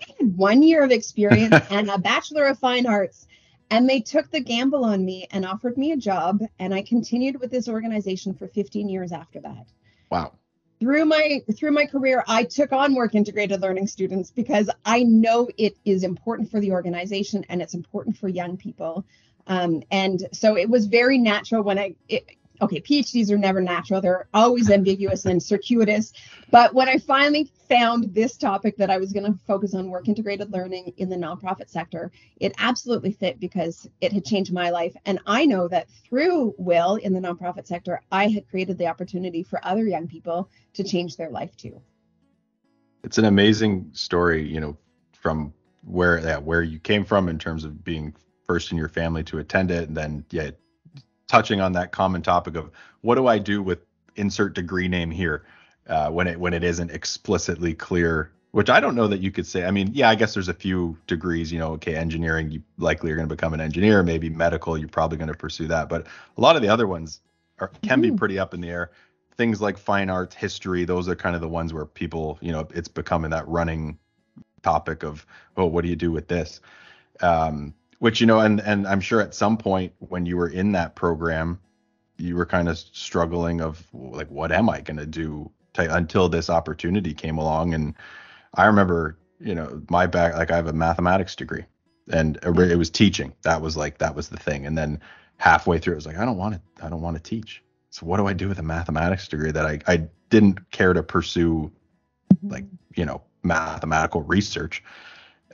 I 0.00 0.12
had 0.18 0.36
one 0.36 0.62
year 0.62 0.82
of 0.82 0.90
experience 0.90 1.54
and 1.70 1.90
a 1.90 1.98
bachelor 1.98 2.46
of 2.46 2.58
fine 2.58 2.86
arts, 2.86 3.26
and 3.70 3.88
they 3.88 4.00
took 4.00 4.30
the 4.30 4.40
gamble 4.40 4.84
on 4.84 5.04
me 5.04 5.26
and 5.30 5.44
offered 5.44 5.76
me 5.76 5.92
a 5.92 5.96
job. 5.96 6.40
And 6.58 6.74
I 6.74 6.82
continued 6.82 7.40
with 7.40 7.50
this 7.50 7.68
organization 7.68 8.34
for 8.34 8.46
15 8.46 8.88
years 8.88 9.12
after 9.12 9.40
that. 9.40 9.66
Wow. 10.10 10.32
Through 10.78 11.06
my 11.06 11.42
through 11.56 11.72
my 11.72 11.86
career, 11.86 12.22
I 12.28 12.44
took 12.44 12.70
on 12.70 12.94
work 12.94 13.14
integrated 13.14 13.62
learning 13.62 13.86
students 13.86 14.30
because 14.30 14.68
I 14.84 15.04
know 15.04 15.48
it 15.56 15.74
is 15.86 16.04
important 16.04 16.50
for 16.50 16.60
the 16.60 16.72
organization 16.72 17.46
and 17.48 17.62
it's 17.62 17.72
important 17.72 18.18
for 18.18 18.28
young 18.28 18.58
people. 18.58 19.06
Um, 19.46 19.82
and 19.90 20.28
so 20.32 20.56
it 20.56 20.68
was 20.68 20.86
very 20.86 21.16
natural 21.16 21.62
when 21.62 21.78
I 21.78 21.94
it, 22.08 22.26
okay, 22.60 22.80
PhDs 22.80 23.30
are 23.30 23.38
never 23.38 23.60
natural. 23.60 24.00
They're 24.00 24.28
always 24.34 24.70
ambiguous 24.70 25.24
and 25.24 25.42
circuitous. 25.42 26.12
But 26.50 26.74
when 26.74 26.88
I 26.88 26.98
finally 26.98 27.50
found 27.68 28.14
this 28.14 28.36
topic 28.36 28.76
that 28.76 28.90
I 28.90 28.98
was 28.98 29.12
going 29.12 29.26
to 29.26 29.38
focus 29.46 29.74
on 29.74 29.90
work 29.90 30.08
integrated 30.08 30.52
learning 30.52 30.92
in 30.96 31.08
the 31.08 31.16
nonprofit 31.16 31.68
sector, 31.68 32.12
it 32.36 32.54
absolutely 32.58 33.12
fit 33.12 33.40
because 33.40 33.88
it 34.00 34.12
had 34.12 34.24
changed 34.24 34.52
my 34.52 34.70
life. 34.70 34.94
And 35.04 35.18
I 35.26 35.46
know 35.46 35.68
that 35.68 35.88
through 36.08 36.54
WIL 36.58 36.96
in 36.96 37.12
the 37.12 37.20
nonprofit 37.20 37.66
sector, 37.66 38.00
I 38.12 38.28
had 38.28 38.48
created 38.48 38.78
the 38.78 38.86
opportunity 38.86 39.42
for 39.42 39.60
other 39.64 39.86
young 39.86 40.06
people 40.06 40.50
to 40.74 40.84
change 40.84 41.16
their 41.16 41.30
life 41.30 41.56
too. 41.56 41.80
It's 43.02 43.18
an 43.18 43.24
amazing 43.24 43.90
story, 43.92 44.46
you 44.46 44.60
know, 44.60 44.76
from 45.12 45.52
where 45.84 46.18
yeah, 46.20 46.38
where 46.38 46.62
you 46.62 46.78
came 46.78 47.04
from 47.04 47.28
in 47.28 47.38
terms 47.38 47.64
of 47.64 47.84
being 47.84 48.14
first 48.44 48.72
in 48.72 48.78
your 48.78 48.88
family 48.88 49.24
to 49.24 49.38
attend 49.38 49.70
it, 49.70 49.88
and 49.88 49.96
then 49.96 50.24
yeah, 50.30 50.50
touching 51.28 51.60
on 51.60 51.72
that 51.72 51.92
common 51.92 52.22
topic 52.22 52.56
of 52.56 52.70
what 53.00 53.16
do 53.16 53.26
I 53.26 53.38
do 53.38 53.62
with 53.62 53.80
insert 54.16 54.54
degree 54.54 54.88
name 54.88 55.10
here 55.10 55.44
uh, 55.88 56.10
when 56.10 56.26
it 56.26 56.38
when 56.40 56.52
it 56.54 56.64
isn't 56.64 56.90
explicitly 56.90 57.74
clear. 57.74 58.32
Which 58.52 58.70
I 58.70 58.80
don't 58.80 58.94
know 58.94 59.06
that 59.08 59.20
you 59.20 59.30
could 59.30 59.46
say. 59.46 59.66
I 59.66 59.70
mean, 59.70 59.90
yeah, 59.92 60.08
I 60.08 60.14
guess 60.14 60.32
there's 60.32 60.48
a 60.48 60.54
few 60.54 60.96
degrees. 61.06 61.52
You 61.52 61.58
know, 61.58 61.72
okay, 61.72 61.94
engineering, 61.94 62.50
you 62.50 62.62
likely 62.78 63.10
are 63.10 63.16
going 63.16 63.28
to 63.28 63.34
become 63.34 63.52
an 63.52 63.60
engineer. 63.60 64.02
Maybe 64.02 64.30
medical, 64.30 64.78
you're 64.78 64.88
probably 64.88 65.18
going 65.18 65.28
to 65.28 65.34
pursue 65.34 65.66
that. 65.66 65.90
But 65.90 66.06
a 66.38 66.40
lot 66.40 66.56
of 66.56 66.62
the 66.62 66.68
other 66.68 66.86
ones 66.86 67.20
are, 67.58 67.68
can 67.82 68.00
mm-hmm. 68.00 68.12
be 68.12 68.16
pretty 68.16 68.38
up 68.38 68.54
in 68.54 68.62
the 68.62 68.70
air. 68.70 68.92
Things 69.36 69.60
like 69.60 69.76
fine 69.76 70.08
arts, 70.08 70.34
history, 70.34 70.86
those 70.86 71.06
are 71.06 71.14
kind 71.14 71.34
of 71.34 71.42
the 71.42 71.48
ones 71.48 71.74
where 71.74 71.84
people, 71.84 72.38
you 72.40 72.50
know, 72.50 72.66
it's 72.74 72.88
becoming 72.88 73.30
that 73.32 73.46
running 73.46 73.98
topic 74.62 75.02
of, 75.02 75.26
oh, 75.58 75.66
what 75.66 75.82
do 75.82 75.90
you 75.90 75.96
do 75.96 76.10
with 76.10 76.26
this? 76.26 76.60
Um, 77.20 77.74
which 77.98 78.20
you 78.20 78.26
know, 78.26 78.40
and 78.40 78.60
and 78.60 78.86
I'm 78.86 79.00
sure 79.00 79.20
at 79.20 79.34
some 79.34 79.56
point 79.56 79.92
when 79.98 80.26
you 80.26 80.36
were 80.36 80.48
in 80.48 80.72
that 80.72 80.94
program, 80.94 81.60
you 82.18 82.36
were 82.36 82.46
kind 82.46 82.68
of 82.68 82.78
struggling 82.78 83.60
of 83.60 83.86
like, 83.92 84.28
what 84.28 84.52
am 84.52 84.68
I 84.68 84.80
going 84.80 84.98
to 84.98 85.06
do 85.06 85.50
until 85.78 86.28
this 86.28 86.50
opportunity 86.50 87.14
came 87.14 87.38
along. 87.38 87.74
And 87.74 87.94
I 88.54 88.66
remember, 88.66 89.18
you 89.40 89.54
know, 89.54 89.82
my 89.90 90.06
back, 90.06 90.34
like 90.34 90.50
I 90.50 90.56
have 90.56 90.66
a 90.66 90.72
mathematics 90.72 91.36
degree 91.36 91.64
and 92.10 92.38
it 92.42 92.78
was 92.78 92.90
teaching. 92.90 93.32
That 93.42 93.60
was 93.60 93.76
like, 93.76 93.98
that 93.98 94.14
was 94.14 94.28
the 94.28 94.36
thing. 94.36 94.66
And 94.66 94.76
then 94.76 95.00
halfway 95.36 95.78
through, 95.78 95.94
it 95.94 95.96
was 95.96 96.06
like, 96.06 96.18
I 96.18 96.24
don't 96.24 96.38
want 96.38 96.54
to, 96.54 96.84
I 96.84 96.88
don't 96.88 97.02
want 97.02 97.16
to 97.16 97.22
teach. 97.22 97.62
So 97.90 98.06
what 98.06 98.18
do 98.18 98.26
I 98.26 98.32
do 98.32 98.48
with 98.48 98.58
a 98.58 98.62
mathematics 98.62 99.28
degree 99.28 99.52
that 99.52 99.66
I, 99.66 99.80
I 99.86 100.08
didn't 100.30 100.70
care 100.70 100.92
to 100.92 101.02
pursue 101.02 101.70
like, 102.42 102.64
you 102.94 103.04
know, 103.04 103.22
mathematical 103.42 104.22
research. 104.22 104.82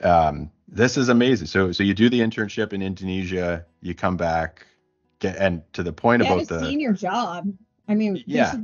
Um, 0.01 0.51
this 0.73 0.97
is 0.97 1.09
amazing. 1.09 1.47
So, 1.47 1.71
so 1.71 1.83
you 1.83 1.93
do 1.93 2.09
the 2.09 2.19
internship 2.19 2.73
in 2.73 2.81
Indonesia, 2.81 3.65
you 3.81 3.93
come 3.93 4.17
back, 4.17 4.65
get, 5.19 5.37
and 5.37 5.61
to 5.73 5.83
the 5.83 5.93
point 5.93 6.21
about 6.21 6.47
the 6.47 6.59
senior 6.59 6.93
job. 6.93 7.47
I 7.87 7.95
mean, 7.95 8.23
yeah, 8.25 8.55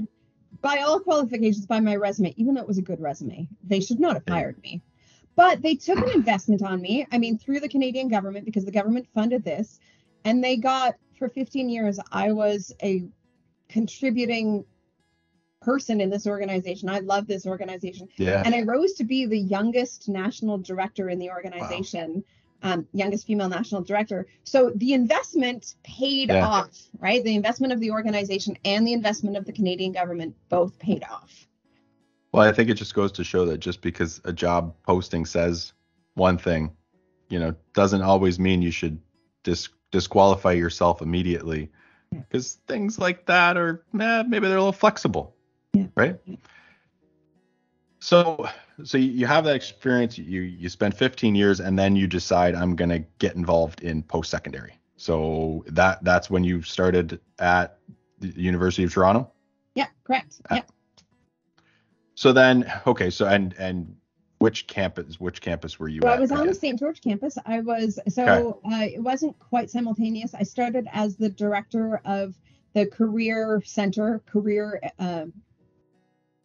by 0.62 0.80
all 0.80 1.00
qualifications, 1.00 1.66
by 1.66 1.80
my 1.80 1.96
resume, 1.96 2.34
even 2.36 2.56
though 2.56 2.62
it 2.62 2.68
was 2.68 2.78
a 2.78 2.82
good 2.82 3.00
resume, 3.00 3.48
they 3.64 3.80
should 3.80 4.00
not 4.00 4.16
have 4.16 4.24
hired 4.28 4.62
me. 4.64 4.82
But 5.36 5.62
they 5.62 5.76
took 5.76 6.00
an 6.00 6.10
investment 6.10 6.64
on 6.64 6.82
me. 6.82 7.08
I 7.12 7.18
mean, 7.18 7.38
through 7.38 7.62
the 7.62 7.70
Canadian 7.70 8.10
government, 8.10 8.44
because 8.44 8.66
the 8.66 8.72
government 8.72 9.08
funded 9.14 9.44
this, 9.44 9.80
and 10.26 10.44
they 10.44 10.58
got 10.58 10.96
for 11.18 11.30
15 11.30 11.70
years, 11.70 12.00
I 12.12 12.32
was 12.32 12.74
a 12.82 13.06
contributing 13.70 14.66
person 15.62 16.02
in 16.02 16.10
this 16.10 16.26
organization. 16.28 16.90
I 16.90 17.00
love 17.00 17.28
this 17.28 17.46
organization. 17.46 18.08
Yeah. 18.18 18.42
And 18.46 18.56
I 18.56 18.62
rose 18.62 18.94
to 18.94 19.04
be 19.04 19.26
the 19.26 19.40
youngest 19.40 20.08
national 20.08 20.58
director 20.58 21.10
in 21.10 21.20
the 21.20 21.30
organization. 21.30 22.14
Wow 22.16 22.24
um, 22.62 22.88
youngest 22.94 23.26
female 23.26 23.50
national 23.50 23.82
director. 23.84 24.28
So 24.44 24.72
the 24.76 24.94
investment 24.94 25.76
paid 25.84 26.30
yeah. 26.30 26.46
off, 26.46 26.78
right? 27.00 27.24
The 27.24 27.36
investment 27.36 27.74
of 27.74 27.80
the 27.80 27.92
organization 27.92 28.58
and 28.66 28.86
the 28.86 28.94
investment 28.94 29.38
of 29.38 29.46
the 29.46 29.54
Canadian 29.54 29.92
government 29.92 30.36
both 30.50 30.78
paid 30.80 31.04
off. 31.10 31.48
Well, 32.32 32.48
I 32.48 32.52
think 32.52 32.70
it 32.70 32.76
just 32.76 32.94
goes 32.94 33.12
to 33.14 33.24
show 33.24 33.46
that 33.46 33.58
just 33.60 33.82
because 33.82 34.22
a 34.24 34.34
job 34.34 34.76
posting 34.84 35.26
says 35.26 35.74
one 36.14 36.38
thing, 36.38 36.72
you 37.30 37.40
know, 37.40 37.56
doesn't 37.74 38.02
always 38.02 38.40
mean 38.40 38.62
you 38.62 38.72
should 38.72 39.00
dis- 39.44 39.70
disqualify 39.92 40.52
yourself 40.52 41.02
immediately. 41.02 41.72
Because 42.12 42.58
yeah. 42.58 42.74
things 42.74 43.00
like 43.00 43.26
that 43.28 43.58
are 43.58 43.84
eh, 44.00 44.24
maybe 44.28 44.48
they're 44.48 44.58
a 44.58 44.62
little 44.62 44.72
flexible, 44.72 45.36
yeah. 45.74 45.86
right? 45.96 46.20
So 48.00 48.48
so 48.84 48.98
you 48.98 49.26
have 49.26 49.44
that 49.46 49.56
experience 49.56 50.18
you 50.18 50.42
you 50.42 50.70
spend 50.70 50.96
15 50.96 51.36
years 51.36 51.60
and 51.60 51.78
then 51.78 51.96
you 51.96 52.08
decide 52.08 52.56
i'm 52.56 52.76
going 52.76 52.90
to 52.90 53.00
get 53.20 53.36
involved 53.36 53.82
in 53.82 54.04
post 54.04 54.30
secondary 54.30 54.80
so 54.98 55.64
that 55.68 56.04
that's 56.04 56.30
when 56.30 56.44
you 56.44 56.62
started 56.62 57.20
at 57.40 57.78
the 58.20 58.30
university 58.30 58.84
of 58.84 58.94
toronto 58.94 59.30
yeah 59.76 59.88
correct 60.04 60.42
uh, 60.50 60.56
yeah 60.56 60.62
so 62.16 62.32
then 62.32 62.72
okay 62.88 63.10
so 63.10 63.26
and 63.26 63.54
and 63.60 63.96
which 64.40 64.68
campus 64.68 65.20
which 65.20 65.42
campus 65.42 65.80
were 65.80 65.90
you 65.90 66.00
well, 66.02 66.14
at? 66.14 66.18
i 66.18 66.22
was 66.22 66.32
on 66.32 66.48
the 66.48 66.54
st 66.54 66.80
george 66.80 67.02
campus 67.02 67.38
i 67.46 67.60
was 67.60 68.00
so 68.08 68.62
okay. 68.66 68.76
uh, 68.76 68.86
it 68.96 69.04
wasn't 69.04 69.38
quite 69.40 69.70
simultaneous 69.70 70.34
i 70.34 70.44
started 70.44 70.88
as 70.94 71.16
the 71.18 71.30
director 71.30 72.02
of 72.06 72.36
the 72.74 72.86
career 72.86 73.62
center 73.66 74.22
career 74.26 74.80
uh, 75.00 75.26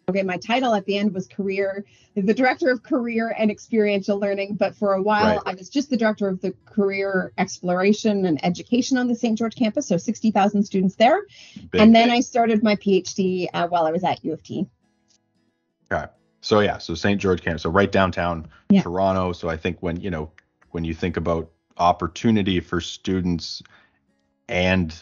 Okay, 0.09 0.23
my 0.23 0.37
title 0.37 0.75
at 0.75 0.85
the 0.85 0.99
end 0.99 1.15
was 1.15 1.27
career, 1.27 1.85
the 2.15 2.35
director 2.35 2.71
of 2.71 2.83
career 2.83 3.35
and 3.37 3.51
experiential 3.51 4.19
learning. 4.19 4.57
But 4.57 4.77
for 4.77 4.93
a 4.93 5.03
while, 5.03 5.37
right. 5.37 5.43
I 5.47 5.55
was 5.55 5.71
just 5.71 5.89
the 5.89 5.97
director 5.97 6.29
of 6.29 6.43
the 6.43 6.55
career 6.67 7.33
exploration 7.39 8.27
and 8.27 8.45
education 8.45 8.99
on 8.99 9.09
the 9.09 9.15
St. 9.15 9.39
George 9.39 9.57
campus. 9.57 9.89
So 9.89 9.97
60,000 9.97 10.63
students 10.63 10.97
there. 10.97 11.23
Big, 11.71 11.81
and 11.81 11.95
then 11.95 12.09
big. 12.09 12.19
I 12.19 12.21
started 12.21 12.63
my 12.63 12.77
PhD 12.77 13.49
uh, 13.55 13.67
while 13.69 13.87
I 13.87 13.93
was 13.93 14.05
at 14.05 14.23
U 14.25 14.35
of 14.35 14.43
T. 14.43 14.67
Okay. 15.91 16.07
So 16.43 16.61
yeah, 16.61 16.77
so 16.77 16.95
St. 16.95 17.19
George 17.19 17.43
campus, 17.43 17.63
so 17.63 17.71
right 17.71 17.91
downtown 17.91 18.49
yeah. 18.69 18.83
Toronto. 18.83 19.33
So 19.33 19.49
I 19.49 19.57
think 19.57 19.79
when, 19.81 19.99
you 20.01 20.11
know, 20.11 20.31
when 20.73 20.85
you 20.85 20.93
think 20.93 21.17
about 21.17 21.51
opportunity 21.79 22.61
for 22.61 22.83
students 22.83 23.63
and 24.49 24.95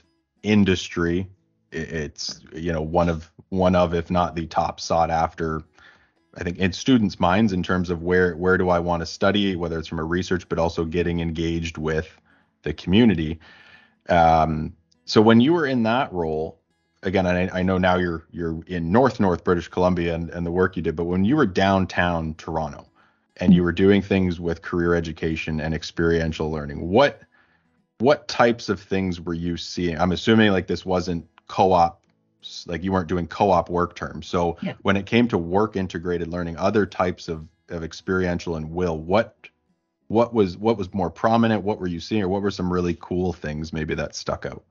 industry, 0.45 1.29
it's 1.73 2.41
you 2.55 2.73
know 2.73 2.83
one 2.83 3.09
of 3.09 3.31
one 3.49 3.75
of 3.75 3.95
if 3.95 4.11
not 4.11 4.35
the 4.35 4.47
top 4.47 4.79
sought 4.79 5.11
after 5.11 5.63
i 6.37 6.45
think 6.45 6.59
in 6.59 6.73
students 6.73 7.19
minds 7.19 7.53
in 7.53 7.63
terms 7.63 7.91
of 7.91 8.03
where 8.03 8.37
where 8.37 8.59
do 8.59 8.69
i 8.69 8.79
want 8.79 9.01
to 9.01 9.07
study 9.07 9.57
whether 9.57 9.79
it's 9.79 9.89
from 9.89 9.99
a 9.99 10.05
research 10.05 10.49
but 10.49 10.59
also 10.59 10.85
getting 10.85 11.21
engaged 11.21 11.79
with 11.79 12.09
the 12.63 12.73
community. 12.73 13.41
Um, 14.09 14.73
so 15.05 15.21
when 15.21 15.41
you 15.41 15.53
were 15.53 15.67
in 15.67 15.83
that 15.83 16.13
role 16.13 16.61
again 17.03 17.27
I, 17.27 17.49
I 17.59 17.63
know 17.63 17.79
now 17.79 17.97
you're 17.97 18.25
you're 18.31 18.63
in 18.67 18.93
north 18.93 19.19
north 19.19 19.43
british 19.43 19.69
columbia 19.69 20.15
and, 20.15 20.31
and 20.31 20.47
the 20.47 20.51
work 20.51 20.77
you 20.77 20.83
did 20.83 20.95
but 20.95 21.05
when 21.05 21.25
you 21.25 21.37
were 21.37 21.47
downtown 21.47 22.35
toronto 22.35 22.89
and 23.39 23.55
you 23.55 23.63
were 23.63 23.73
doing 23.73 24.03
things 24.03 24.39
with 24.39 24.63
career 24.63 24.95
education 24.95 25.61
and 25.61 25.75
experiential 25.75 26.51
learning 26.51 26.89
what 26.89 27.23
what 28.03 28.27
types 28.27 28.69
of 28.69 28.81
things 28.81 29.21
were 29.21 29.33
you 29.33 29.57
seeing? 29.57 29.97
I'm 29.99 30.11
assuming 30.11 30.51
like 30.51 30.67
this 30.67 30.85
wasn't 30.85 31.25
co-op 31.53 32.03
like 32.65 32.83
you 32.83 32.91
weren't 32.91 33.09
doing 33.09 33.27
co-op 33.27 33.69
work 33.69 33.95
terms 33.95 34.27
so 34.27 34.57
yeah. 34.63 34.73
when 34.81 34.97
it 34.97 35.05
came 35.05 35.29
to 35.29 35.37
work 35.37 35.77
integrated 35.77 36.29
learning 36.29 36.57
other 36.57 36.87
types 36.87 37.29
of 37.29 37.47
of 37.69 37.85
experiential 37.85 38.57
and 38.57 38.71
WIL 38.71 38.97
what 38.97 39.37
what 40.09 40.33
was 40.33 40.57
what 40.57 40.79
was 40.79 40.93
more 40.95 41.11
prominent 41.11 41.63
what 41.63 41.79
were 41.79 41.87
you 41.87 42.01
seeing 42.01 42.23
or 42.23 42.29
what 42.29 42.41
were 42.41 42.51
some 42.51 42.73
really 42.73 42.97
cool 43.01 43.35
things 43.35 43.71
maybe 43.71 43.95
that 43.95 44.17
stuck 44.17 44.47
out 44.47 44.65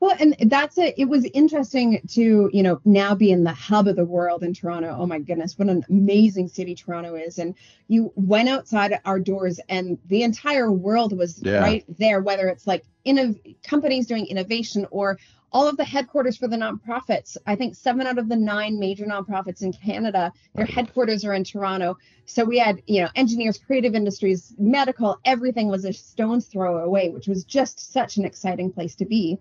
well, 0.00 0.16
and 0.20 0.36
that's 0.42 0.78
it. 0.78 0.94
It 0.96 1.06
was 1.06 1.24
interesting 1.34 2.00
to, 2.10 2.48
you 2.52 2.62
know, 2.62 2.80
now 2.84 3.16
be 3.16 3.32
in 3.32 3.42
the 3.42 3.52
hub 3.52 3.88
of 3.88 3.96
the 3.96 4.04
world 4.04 4.44
in 4.44 4.54
Toronto. 4.54 4.96
Oh 4.96 5.06
my 5.06 5.18
goodness, 5.18 5.58
what 5.58 5.68
an 5.68 5.84
amazing 5.90 6.46
city 6.46 6.76
Toronto 6.76 7.16
is. 7.16 7.40
And 7.40 7.56
you 7.88 8.12
went 8.14 8.48
outside 8.48 8.96
our 9.04 9.18
doors 9.18 9.58
and 9.68 9.98
the 10.06 10.22
entire 10.22 10.70
world 10.70 11.18
was 11.18 11.42
yeah. 11.42 11.58
right 11.58 11.84
there, 11.98 12.20
whether 12.20 12.46
it's 12.46 12.64
like 12.64 12.84
innov- 13.04 13.56
companies 13.64 14.06
doing 14.06 14.26
innovation 14.26 14.86
or 14.92 15.18
all 15.52 15.68
of 15.68 15.76
the 15.76 15.84
headquarters 15.84 16.36
for 16.36 16.48
the 16.48 16.56
nonprofits. 16.56 17.36
I 17.46 17.56
think 17.56 17.74
seven 17.74 18.06
out 18.06 18.18
of 18.18 18.28
the 18.28 18.36
nine 18.36 18.78
major 18.78 19.06
nonprofits 19.06 19.62
in 19.62 19.72
Canada, 19.72 20.32
their 20.54 20.66
headquarters 20.66 21.24
are 21.24 21.34
in 21.34 21.44
Toronto. 21.44 21.96
So 22.26 22.44
we 22.44 22.58
had, 22.58 22.82
you 22.86 23.02
know, 23.02 23.08
engineers, 23.14 23.58
creative 23.58 23.94
industries, 23.94 24.54
medical, 24.58 25.18
everything 25.24 25.68
was 25.68 25.84
a 25.84 25.92
stone's 25.92 26.46
throw 26.46 26.78
away, 26.78 27.10
which 27.10 27.28
was 27.28 27.44
just 27.44 27.92
such 27.92 28.16
an 28.16 28.24
exciting 28.24 28.72
place 28.72 28.94
to 28.96 29.06
be. 29.06 29.38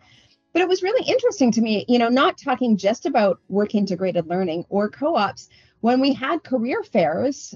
But 0.54 0.62
it 0.62 0.70
was 0.70 0.82
really 0.82 1.08
interesting 1.08 1.52
to 1.52 1.62
me, 1.62 1.86
you 1.88 2.00
know, 2.00 2.10
not 2.10 2.38
talking 2.38 2.78
just 2.78 3.06
about 3.06 3.40
work 3.50 3.76
integrated 3.76 4.28
learning 4.28 4.66
or 4.70 4.90
co 4.90 5.16
ops. 5.16 5.50
When 5.82 6.00
we 6.00 6.14
had 6.14 6.44
career 6.44 6.84
fairs, 6.84 7.54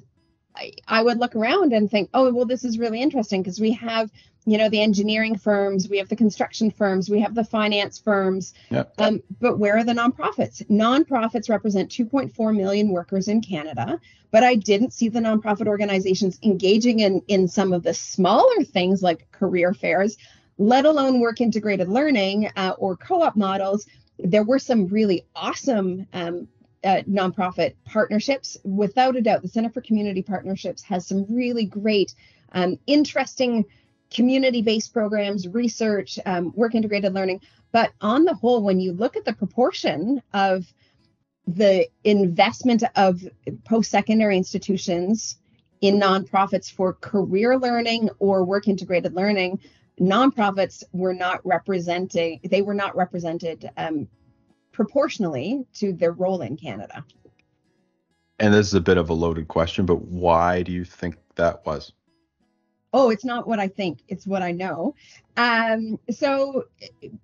I, 0.55 0.73
I 0.87 1.03
would 1.03 1.17
look 1.17 1.35
around 1.35 1.73
and 1.73 1.89
think, 1.89 2.09
oh, 2.13 2.31
well, 2.33 2.45
this 2.45 2.63
is 2.63 2.77
really 2.77 3.01
interesting 3.01 3.41
because 3.41 3.59
we 3.59 3.71
have, 3.73 4.11
you 4.45 4.57
know, 4.57 4.69
the 4.69 4.81
engineering 4.81 5.37
firms, 5.37 5.87
we 5.87 5.97
have 5.97 6.09
the 6.09 6.15
construction 6.15 6.71
firms, 6.71 7.09
we 7.09 7.19
have 7.21 7.35
the 7.35 7.43
finance 7.43 7.99
firms. 7.99 8.53
Yep. 8.69 8.93
Um, 8.97 9.23
but 9.39 9.57
where 9.57 9.77
are 9.77 9.83
the 9.83 9.93
nonprofits? 9.93 10.65
Nonprofits 10.69 11.49
represent 11.49 11.89
2.4 11.89 12.55
million 12.55 12.89
workers 12.89 13.27
in 13.27 13.41
Canada, 13.41 13.99
but 14.31 14.43
I 14.43 14.55
didn't 14.55 14.93
see 14.93 15.09
the 15.09 15.19
nonprofit 15.19 15.67
organizations 15.67 16.39
engaging 16.43 16.99
in 16.99 17.21
in 17.27 17.47
some 17.47 17.73
of 17.73 17.83
the 17.83 17.93
smaller 17.93 18.63
things 18.63 19.01
like 19.01 19.31
career 19.31 19.73
fairs 19.73 20.17
let 20.61 20.85
alone 20.85 21.19
work 21.19 21.41
integrated 21.41 21.89
learning 21.89 22.49
uh, 22.55 22.75
or 22.77 22.95
co 22.95 23.23
op 23.23 23.35
models. 23.35 23.87
There 24.19 24.43
were 24.43 24.59
some 24.59 24.85
really 24.87 25.25
awesome 25.35 26.05
um, 26.13 26.47
uh, 26.83 27.01
nonprofit 27.09 27.75
partnerships. 27.85 28.57
Without 28.63 29.15
a 29.15 29.21
doubt, 29.21 29.41
the 29.41 29.47
Center 29.47 29.69
for 29.69 29.81
Community 29.81 30.21
Partnerships 30.21 30.81
has 30.83 31.05
some 31.05 31.25
really 31.29 31.65
great, 31.65 32.15
um, 32.53 32.77
interesting 32.87 33.65
community-based 34.11 34.93
programs, 34.93 35.47
research, 35.47 36.19
um, 36.25 36.51
work 36.55 36.75
integrated 36.75 37.13
learning. 37.13 37.41
But 37.71 37.91
on 38.01 38.25
the 38.25 38.33
whole, 38.33 38.61
when 38.61 38.79
you 38.79 38.91
look 38.91 39.15
at 39.15 39.25
the 39.25 39.33
proportion 39.33 40.21
of 40.33 40.65
the 41.47 41.87
investment 42.03 42.83
of 42.95 43.21
post-secondary 43.65 44.37
institutions 44.37 45.37
in 45.79 45.99
nonprofits 45.99 46.71
for 46.71 46.93
career 46.93 47.57
learning 47.57 48.09
or 48.19 48.43
work 48.43 48.67
integrated 48.67 49.13
learning, 49.15 49.59
nonprofits 49.99 50.83
were 50.91 51.13
not 51.13 51.39
representing, 51.45 52.39
they 52.43 52.61
were 52.61 52.73
not 52.73 52.95
represented 52.95 53.69
um, 53.77 54.07
proportionally 54.71 55.65
to 55.75 55.93
their 55.93 56.11
role 56.11 56.41
in 56.41 56.57
Canada. 56.57 57.03
And 58.39 58.53
this 58.53 58.67
is 58.67 58.73
a 58.73 58.81
bit 58.81 58.97
of 58.97 59.09
a 59.09 59.13
loaded 59.13 59.47
question, 59.47 59.85
but 59.85 60.01
why 60.01 60.63
do 60.63 60.71
you 60.71 60.83
think 60.83 61.15
that 61.35 61.65
was? 61.65 61.93
Oh, 62.93 63.09
it's 63.09 63.23
not 63.23 63.47
what 63.47 63.59
I 63.59 63.69
think, 63.69 63.99
it's 64.09 64.27
what 64.27 64.41
I 64.41 64.51
know. 64.51 64.95
Um, 65.37 65.97
so, 66.09 66.65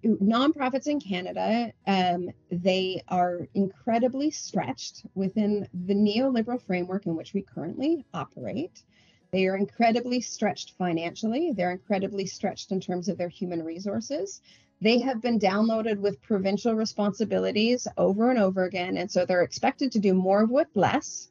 nonprofits 0.06 0.88
in 0.88 1.00
Canada, 1.02 1.74
um, 1.86 2.30
they 2.50 3.02
are 3.10 3.48
incredibly 3.54 4.32
stretched 4.32 5.06
within 5.14 5.68
the 5.86 5.94
neoliberal 5.94 6.62
framework 6.62 7.06
in 7.06 7.18
which 7.18 7.34
we 7.34 7.42
currently 7.42 8.06
operate. 8.14 8.84
They 9.32 9.48
are 9.48 9.58
incredibly 9.58 10.22
stretched 10.22 10.76
financially. 10.78 11.52
They're 11.52 11.72
incredibly 11.72 12.26
stretched 12.28 12.72
in 12.72 12.80
terms 12.80 13.10
of 13.10 13.18
their 13.18 13.28
human 13.28 13.62
resources. 13.62 14.42
They 14.80 15.00
have 15.00 15.22
been 15.22 15.40
downloaded 15.40 15.98
with 15.98 16.22
provincial 16.22 16.74
responsibilities 16.76 17.88
over 17.98 18.30
and 18.30 18.40
over 18.40 18.64
again. 18.64 18.98
And 18.98 19.10
so 19.10 19.26
they're 19.26 19.42
expected 19.42 19.92
to 19.94 20.00
do 20.00 20.14
more 20.14 20.46
with 20.46 20.68
less. 20.76 21.30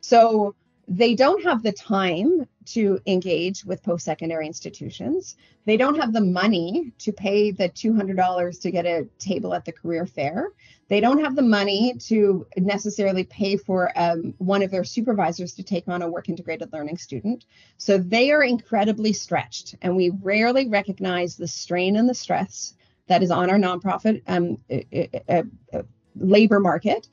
So 0.00 0.54
they 0.88 1.14
don't 1.14 1.44
have 1.44 1.62
the 1.62 1.72
time 1.72 2.48
to 2.64 2.98
engage 3.06 3.64
with 3.64 3.82
post 3.82 4.06
secondary 4.06 4.46
institutions. 4.46 5.36
They 5.66 5.76
don't 5.76 6.00
have 6.00 6.14
the 6.14 6.22
money 6.22 6.92
to 6.98 7.12
pay 7.12 7.50
the 7.50 7.68
$200 7.68 8.60
to 8.60 8.70
get 8.70 8.86
a 8.86 9.06
table 9.18 9.52
at 9.52 9.66
the 9.66 9.72
career 9.72 10.06
fair. 10.06 10.48
They 10.88 11.00
don't 11.00 11.22
have 11.22 11.36
the 11.36 11.42
money 11.42 11.94
to 12.06 12.46
necessarily 12.56 13.24
pay 13.24 13.58
for 13.58 13.92
um, 13.96 14.34
one 14.38 14.62
of 14.62 14.70
their 14.70 14.84
supervisors 14.84 15.52
to 15.54 15.62
take 15.62 15.88
on 15.88 16.00
a 16.00 16.08
work 16.08 16.30
integrated 16.30 16.72
learning 16.72 16.96
student. 16.96 17.44
So 17.76 17.98
they 17.98 18.30
are 18.30 18.42
incredibly 18.42 19.12
stretched, 19.12 19.76
and 19.82 19.94
we 19.94 20.10
rarely 20.22 20.68
recognize 20.68 21.36
the 21.36 21.48
strain 21.48 21.96
and 21.96 22.08
the 22.08 22.14
stress 22.14 22.74
that 23.08 23.22
is 23.22 23.30
on 23.30 23.50
our 23.50 23.58
nonprofit 23.58 24.22
um, 24.26 24.58
uh, 24.70 25.42
uh, 25.72 25.82
labor 26.16 26.60
market. 26.60 27.08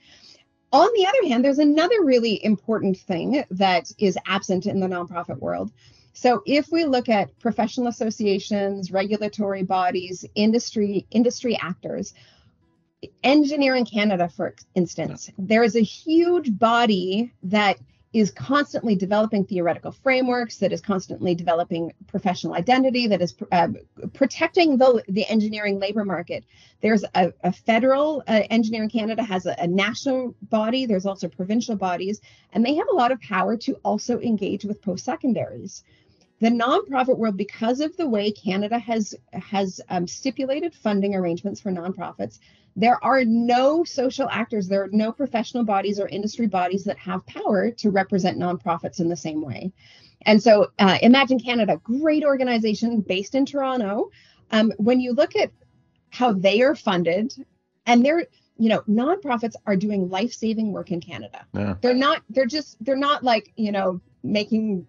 On 0.72 0.90
the 0.96 1.08
other 1.08 1.28
hand, 1.28 1.44
there's 1.44 1.60
another 1.60 2.04
really 2.04 2.44
important 2.44 2.98
thing 2.98 3.44
that 3.52 3.92
is 3.98 4.18
absent 4.26 4.66
in 4.66 4.80
the 4.80 4.88
nonprofit 4.88 5.40
world. 5.40 5.72
So 6.14 6.42
if 6.46 6.70
we 6.72 6.86
look 6.86 7.10
at 7.10 7.38
professional 7.40 7.88
associations, 7.88 8.92
regulatory 8.92 9.64
bodies, 9.64 10.26
industry 10.36 11.06
industry 11.12 11.58
actors, 11.62 12.14
Engineering 13.24 13.86
Canada, 13.86 14.30
for 14.30 14.56
instance, 14.74 15.30
there 15.38 15.64
is 15.64 15.76
a 15.76 15.82
huge 15.82 16.58
body 16.58 17.32
that 17.44 17.78
is 18.16 18.32
constantly 18.32 18.96
developing 18.96 19.44
theoretical 19.44 19.92
frameworks, 19.92 20.56
that 20.60 20.72
is 20.72 20.80
constantly 20.80 21.36
developing 21.36 21.92
professional 22.08 22.54
identity, 22.54 23.08
that 23.08 23.22
is 23.22 23.36
uh, 23.52 23.68
protecting 24.14 24.78
the, 24.78 25.04
the 25.10 25.28
engineering 25.28 25.80
labor 25.80 26.06
market. 26.06 26.46
There's 26.80 27.04
a, 27.14 27.34
a 27.44 27.52
federal, 27.52 28.24
uh, 28.26 28.44
Engineering 28.50 28.90
Canada 28.90 29.22
has 29.22 29.46
a, 29.46 29.56
a 29.60 29.68
national 29.68 30.34
body, 30.44 30.86
there's 30.86 31.06
also 31.06 31.28
provincial 31.28 31.76
bodies, 31.76 32.22
and 32.54 32.66
they 32.66 32.76
have 32.76 32.88
a 32.90 32.96
lot 32.96 33.12
of 33.12 33.20
power 33.20 33.58
to 33.58 33.74
also 33.84 34.22
engage 34.22 34.64
with 34.64 34.82
post 34.82 35.04
secondaries 35.04 35.84
the 36.42 36.50
nonprofit 36.50 37.18
world 37.18 37.38
because 37.38 37.80
of 37.80 37.96
the 37.98 38.08
way 38.08 38.32
canada 38.32 38.78
has 38.78 39.16
has 39.34 39.82
um, 39.90 40.08
stipulated 40.08 40.74
funding 40.74 41.16
arrangements 41.16 41.60
for 41.60 41.72
nonprofits 41.72 42.40
there 42.76 43.02
are 43.04 43.24
no 43.24 43.84
social 43.84 44.28
actors, 44.30 44.68
there 44.68 44.84
are 44.84 44.90
no 44.92 45.12
professional 45.12 45.64
bodies 45.64 46.00
or 46.00 46.08
industry 46.10 46.48
bodies 46.48 46.84
that 46.84 46.98
have 46.98 47.26
power 47.26 47.72
to 47.72 47.90
represent 47.90 48.38
nonprofits 48.38 49.00
in 49.00 49.08
the 49.08 49.16
same 49.16 49.42
way. 49.42 49.72
And 50.24 50.42
so, 50.42 50.72
uh, 50.80 50.98
Imagine 51.02 51.40
Canada, 51.40 51.80
great 51.84 52.24
organization 52.24 53.02
based 53.02 53.36
in 53.36 53.46
Toronto. 53.46 54.12
Um, 54.52 54.74
when 54.78 55.00
you 55.00 55.14
look 55.14 55.36
at 55.36 55.52
how 56.10 56.34
they 56.34 56.62
are 56.62 56.76
funded, 56.76 57.34
and 57.86 58.06
they're 58.06 58.26
you 58.58 58.70
know 58.70 58.82
nonprofits 58.90 59.56
are 59.66 59.76
doing 59.76 60.10
life-saving 60.10 60.72
work 60.72 60.90
in 60.90 61.02
canada 61.02 61.46
yeah. 61.54 61.76
they're 61.82 61.94
not 61.94 62.22
they're 62.30 62.46
just 62.46 62.78
they're 62.86 62.96
not 62.96 63.22
like 63.22 63.52
you 63.58 63.70
know 63.70 64.00
making 64.24 64.88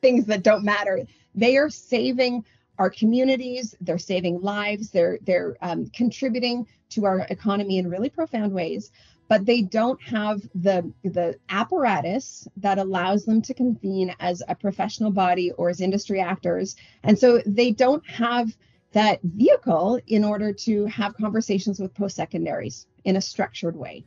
things 0.00 0.26
that 0.26 0.42
don't 0.42 0.64
matter. 0.64 1.06
They 1.34 1.56
are 1.56 1.70
saving 1.70 2.44
our 2.78 2.90
communities 2.90 3.74
they're 3.80 3.98
saving 3.98 4.40
lives 4.40 4.90
they're 4.90 5.18
they're 5.22 5.56
um, 5.62 5.88
contributing 5.88 6.64
to 6.88 7.06
our 7.06 7.26
economy 7.28 7.78
in 7.78 7.90
really 7.90 8.08
profound 8.08 8.52
ways 8.52 8.92
but 9.28 9.44
they 9.44 9.60
don't 9.62 10.02
have 10.02 10.40
the 10.54 10.90
the 11.04 11.38
apparatus 11.50 12.48
that 12.56 12.78
allows 12.78 13.24
them 13.24 13.40
to 13.42 13.54
convene 13.54 14.14
as 14.20 14.42
a 14.48 14.54
professional 14.54 15.10
body 15.10 15.52
or 15.52 15.68
as 15.68 15.80
industry 15.80 16.20
actors. 16.20 16.76
And 17.02 17.18
so 17.18 17.42
they 17.46 17.70
don't 17.70 18.04
have 18.08 18.56
that 18.92 19.20
vehicle 19.22 20.00
in 20.06 20.24
order 20.24 20.52
to 20.52 20.86
have 20.86 21.14
conversations 21.14 21.78
with 21.78 21.94
post 21.94 22.16
secondaries 22.16 22.86
in 23.04 23.16
a 23.16 23.20
structured 23.20 23.76
way. 23.76 24.04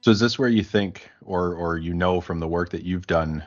So 0.00 0.10
is 0.10 0.20
this 0.20 0.38
where 0.38 0.48
you 0.48 0.64
think 0.64 1.08
or 1.24 1.54
or 1.54 1.78
you 1.78 1.94
know 1.94 2.20
from 2.20 2.40
the 2.40 2.48
work 2.48 2.70
that 2.70 2.82
you've 2.82 3.06
done 3.06 3.46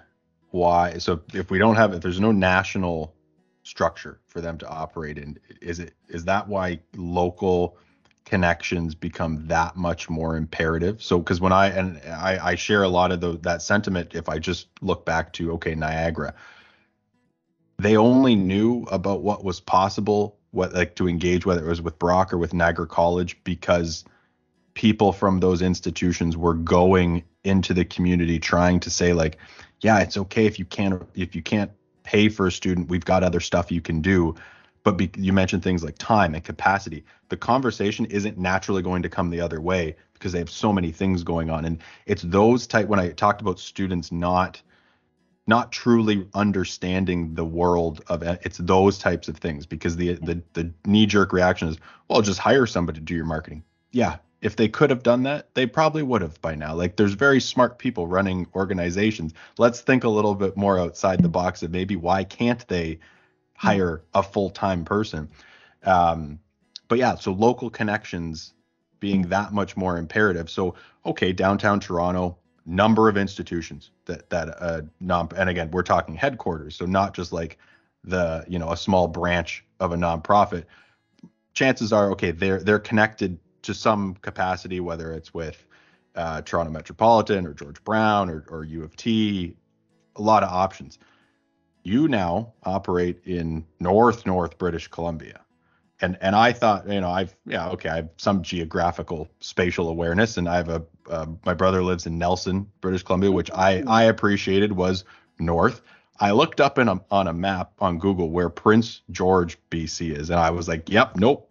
why 0.51 0.97
so 0.97 1.21
if 1.33 1.49
we 1.49 1.57
don't 1.57 1.75
have 1.75 1.93
if 1.93 2.01
there's 2.01 2.19
no 2.19 2.31
national 2.31 3.15
structure 3.63 4.19
for 4.27 4.41
them 4.41 4.57
to 4.57 4.67
operate 4.67 5.17
in 5.17 5.37
is 5.61 5.79
it 5.79 5.93
is 6.09 6.25
that 6.25 6.47
why 6.47 6.79
local 6.95 7.77
connections 8.25 8.95
become 8.95 9.45
that 9.47 9.75
much 9.75 10.09
more 10.09 10.37
imperative? 10.37 11.03
So 11.03 11.19
because 11.19 11.41
when 11.41 11.51
i 11.51 11.67
and 11.67 12.01
I, 12.05 12.51
I 12.51 12.55
share 12.55 12.83
a 12.83 12.87
lot 12.87 13.11
of 13.11 13.19
the, 13.19 13.37
that 13.39 13.61
sentiment 13.61 14.15
if 14.15 14.29
i 14.29 14.39
just 14.39 14.67
look 14.81 15.05
back 15.05 15.33
to 15.33 15.53
okay 15.53 15.75
niagara 15.75 16.33
they 17.77 17.97
only 17.97 18.35
knew 18.35 18.83
about 18.91 19.21
what 19.21 19.43
was 19.43 19.59
possible 19.59 20.37
what 20.51 20.73
like 20.73 20.95
to 20.95 21.07
engage 21.07 21.45
whether 21.45 21.65
it 21.65 21.69
was 21.69 21.81
with 21.81 21.99
brock 21.99 22.31
or 22.33 22.37
with 22.37 22.53
niagara 22.53 22.87
college 22.87 23.37
because 23.43 24.05
people 24.73 25.11
from 25.11 25.39
those 25.39 25.61
institutions 25.61 26.37
were 26.37 26.53
going 26.53 27.23
into 27.43 27.73
the 27.73 27.83
community 27.83 28.39
trying 28.39 28.79
to 28.79 28.89
say 28.89 29.13
like 29.13 29.37
yeah 29.81 29.99
it's 29.99 30.17
okay 30.17 30.45
if 30.45 30.57
you 30.57 30.65
can't 30.65 31.01
if 31.15 31.35
you 31.35 31.41
can't 31.41 31.71
pay 32.03 32.29
for 32.29 32.47
a 32.47 32.51
student 32.51 32.89
we've 32.89 33.05
got 33.05 33.23
other 33.23 33.39
stuff 33.39 33.71
you 33.71 33.81
can 33.81 34.01
do. 34.01 34.35
But 34.83 34.97
be, 34.97 35.11
you 35.15 35.31
mentioned 35.31 35.61
things 35.61 35.83
like 35.83 35.97
time 35.99 36.33
and 36.33 36.43
capacity. 36.43 37.05
The 37.29 37.37
conversation 37.37 38.05
isn't 38.05 38.37
naturally 38.39 38.81
going 38.81 39.03
to 39.03 39.09
come 39.09 39.29
the 39.29 39.39
other 39.39 39.61
way 39.61 39.95
because 40.13 40.31
they 40.31 40.39
have 40.39 40.49
so 40.49 40.73
many 40.73 40.91
things 40.91 41.23
going 41.23 41.51
on. 41.51 41.65
And 41.65 41.77
it's 42.07 42.23
those 42.23 42.65
type 42.65 42.87
when 42.87 42.99
i 42.99 43.09
talked 43.09 43.41
about 43.41 43.59
students 43.59 44.11
not 44.11 44.61
not 45.47 45.71
truly 45.71 46.27
understanding 46.33 47.33
the 47.33 47.45
world 47.45 48.01
of 48.07 48.23
it's 48.23 48.57
those 48.57 48.97
types 48.97 49.27
of 49.27 49.37
things 49.37 49.65
because 49.65 49.95
the 49.95 50.13
the, 50.15 50.41
the 50.53 50.71
knee 50.85 51.05
jerk 51.05 51.33
reaction 51.33 51.67
is 51.67 51.77
well 52.07 52.21
just 52.21 52.39
hire 52.39 52.65
somebody 52.65 52.99
to 52.99 53.05
do 53.05 53.15
your 53.15 53.25
marketing. 53.25 53.63
Yeah 53.91 54.17
if 54.41 54.55
they 54.55 54.67
could 54.67 54.89
have 54.89 55.03
done 55.03 55.23
that, 55.23 55.53
they 55.53 55.67
probably 55.67 56.01
would 56.01 56.21
have 56.21 56.41
by 56.41 56.55
now. 56.55 56.73
Like 56.73 56.95
there's 56.95 57.13
very 57.13 57.39
smart 57.39 57.77
people 57.77 58.07
running 58.07 58.47
organizations. 58.55 59.33
Let's 59.57 59.81
think 59.81 60.03
a 60.03 60.09
little 60.09 60.33
bit 60.33 60.57
more 60.57 60.79
outside 60.79 61.21
the 61.21 61.29
box 61.29 61.61
of 61.61 61.71
maybe 61.71 61.95
why 61.95 62.23
can't 62.23 62.67
they 62.67 62.99
hire 63.55 64.01
a 64.15 64.23
full-time 64.23 64.83
person? 64.83 65.29
Um, 65.83 66.39
but 66.87 66.97
yeah, 66.97 67.15
so 67.15 67.31
local 67.31 67.69
connections 67.69 68.53
being 68.99 69.23
that 69.29 69.53
much 69.53 69.77
more 69.77 69.97
imperative. 69.97 70.49
So 70.49 70.75
okay, 71.05 71.31
downtown 71.31 71.79
Toronto, 71.79 72.37
number 72.65 73.09
of 73.09 73.17
institutions 73.17 73.91
that 74.05 74.29
that 74.29 74.61
uh 74.61 74.81
non 74.99 75.29
and 75.35 75.49
again 75.49 75.71
we're 75.71 75.83
talking 75.83 76.15
headquarters, 76.15 76.75
so 76.75 76.85
not 76.85 77.13
just 77.13 77.31
like 77.31 77.57
the 78.03 78.43
you 78.47 78.59
know 78.59 78.71
a 78.71 78.77
small 78.77 79.07
branch 79.07 79.63
of 79.79 79.91
a 79.91 79.95
nonprofit. 79.95 80.65
Chances 81.53 81.93
are 81.93 82.11
okay, 82.11 82.31
they're 82.31 82.59
they're 82.61 82.79
connected 82.79 83.39
to 83.63 83.73
some 83.73 84.15
capacity, 84.15 84.79
whether 84.79 85.13
it's 85.13 85.33
with 85.33 85.65
uh, 86.15 86.41
Toronto 86.41 86.71
Metropolitan 86.71 87.45
or 87.45 87.53
George 87.53 87.83
Brown 87.83 88.29
or, 88.29 88.45
or 88.49 88.63
U 88.63 88.83
of 88.83 88.95
T, 88.95 89.55
a 90.15 90.21
lot 90.21 90.43
of 90.43 90.49
options. 90.49 90.99
You 91.83 92.07
now 92.07 92.53
operate 92.63 93.21
in 93.25 93.65
North 93.79 94.25
North 94.25 94.57
British 94.57 94.87
Columbia. 94.87 95.41
And 96.01 96.17
and 96.21 96.35
I 96.35 96.51
thought, 96.51 96.87
you 96.87 96.99
know, 97.01 97.09
I've 97.09 97.35
yeah, 97.45 97.69
okay, 97.69 97.89
I 97.89 97.95
have 97.97 98.09
some 98.17 98.41
geographical 98.41 99.29
spatial 99.39 99.89
awareness, 99.89 100.37
and 100.37 100.49
I 100.49 100.55
have 100.57 100.69
a 100.69 100.83
uh, 101.09 101.27
my 101.45 101.53
brother 101.53 101.83
lives 101.83 102.05
in 102.05 102.17
Nelson, 102.17 102.67
British 102.81 103.03
Columbia, 103.03 103.31
which 103.31 103.51
I 103.51 103.83
I 103.87 104.03
appreciated 104.03 104.73
was 104.73 105.03
north. 105.39 105.81
I 106.19 106.31
looked 106.31 106.61
up 106.61 106.77
in 106.77 106.87
a, 106.87 107.01
on 107.09 107.27
a 107.27 107.33
map 107.33 107.71
on 107.79 107.97
Google 107.97 108.29
where 108.29 108.49
Prince 108.49 109.01
George, 109.09 109.57
BC 109.71 110.15
is, 110.15 110.29
and 110.29 110.39
I 110.39 110.51
was 110.51 110.67
like, 110.67 110.87
yep, 110.87 111.15
nope, 111.15 111.50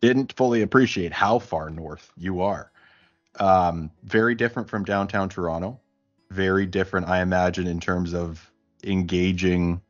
didn't 0.00 0.32
fully 0.32 0.62
appreciate 0.62 1.12
how 1.12 1.38
far 1.38 1.70
north 1.70 2.10
you 2.16 2.40
are. 2.40 2.70
Um, 3.38 3.90
very 4.02 4.34
different 4.34 4.68
from 4.68 4.84
downtown 4.84 5.28
Toronto. 5.28 5.80
Very 6.30 6.66
different, 6.66 7.08
I 7.08 7.22
imagine, 7.22 7.66
in 7.66 7.80
terms 7.80 8.14
of 8.14 8.50
engaging 8.84 9.80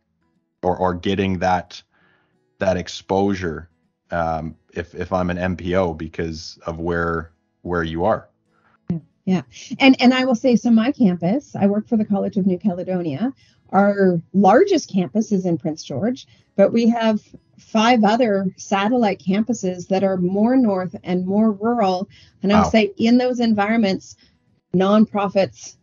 or 0.63 0.77
or 0.77 0.95
getting 0.95 1.39
that 1.39 1.83
that 2.59 2.77
exposure. 2.77 3.69
Um, 4.11 4.57
if 4.73 4.95
if 4.95 5.13
I'm 5.13 5.31
an 5.31 5.37
NPO 5.37 5.97
because 5.99 6.59
of 6.67 6.79
where 6.79 7.33
where 7.63 7.83
you 7.83 8.05
are. 8.05 8.30
Yeah. 9.25 9.43
And 9.79 10.01
and 10.01 10.15
I 10.15 10.25
will 10.25 10.35
say 10.35 10.57
so 10.57 10.71
my 10.71 10.93
campus, 10.93 11.55
I 11.55 11.67
work 11.67 11.87
for 11.87 11.97
the 11.97 12.05
College 12.05 12.37
of 12.37 12.47
New 12.47 12.59
Caledonia. 12.59 13.33
Our 13.71 14.21
largest 14.33 14.91
campus 14.91 15.31
is 15.31 15.47
in 15.47 15.59
Prince 15.59 15.85
George, 15.85 16.27
but 16.57 16.73
we 16.73 16.89
have 16.89 17.21
five 17.57 18.03
other 18.03 18.47
satellite 18.57 19.21
campuses 19.21 19.87
that 19.89 20.03
are 20.03 20.17
more 20.17 20.57
north 20.57 20.97
and 21.05 21.27
more 21.27 21.53
rural. 21.53 22.09
And 22.43 22.53
i'll 22.53 22.71
say 22.71 22.93
in 22.97 23.19
those 23.19 23.39
environments, 23.39 24.17
nonprofits 24.75 25.77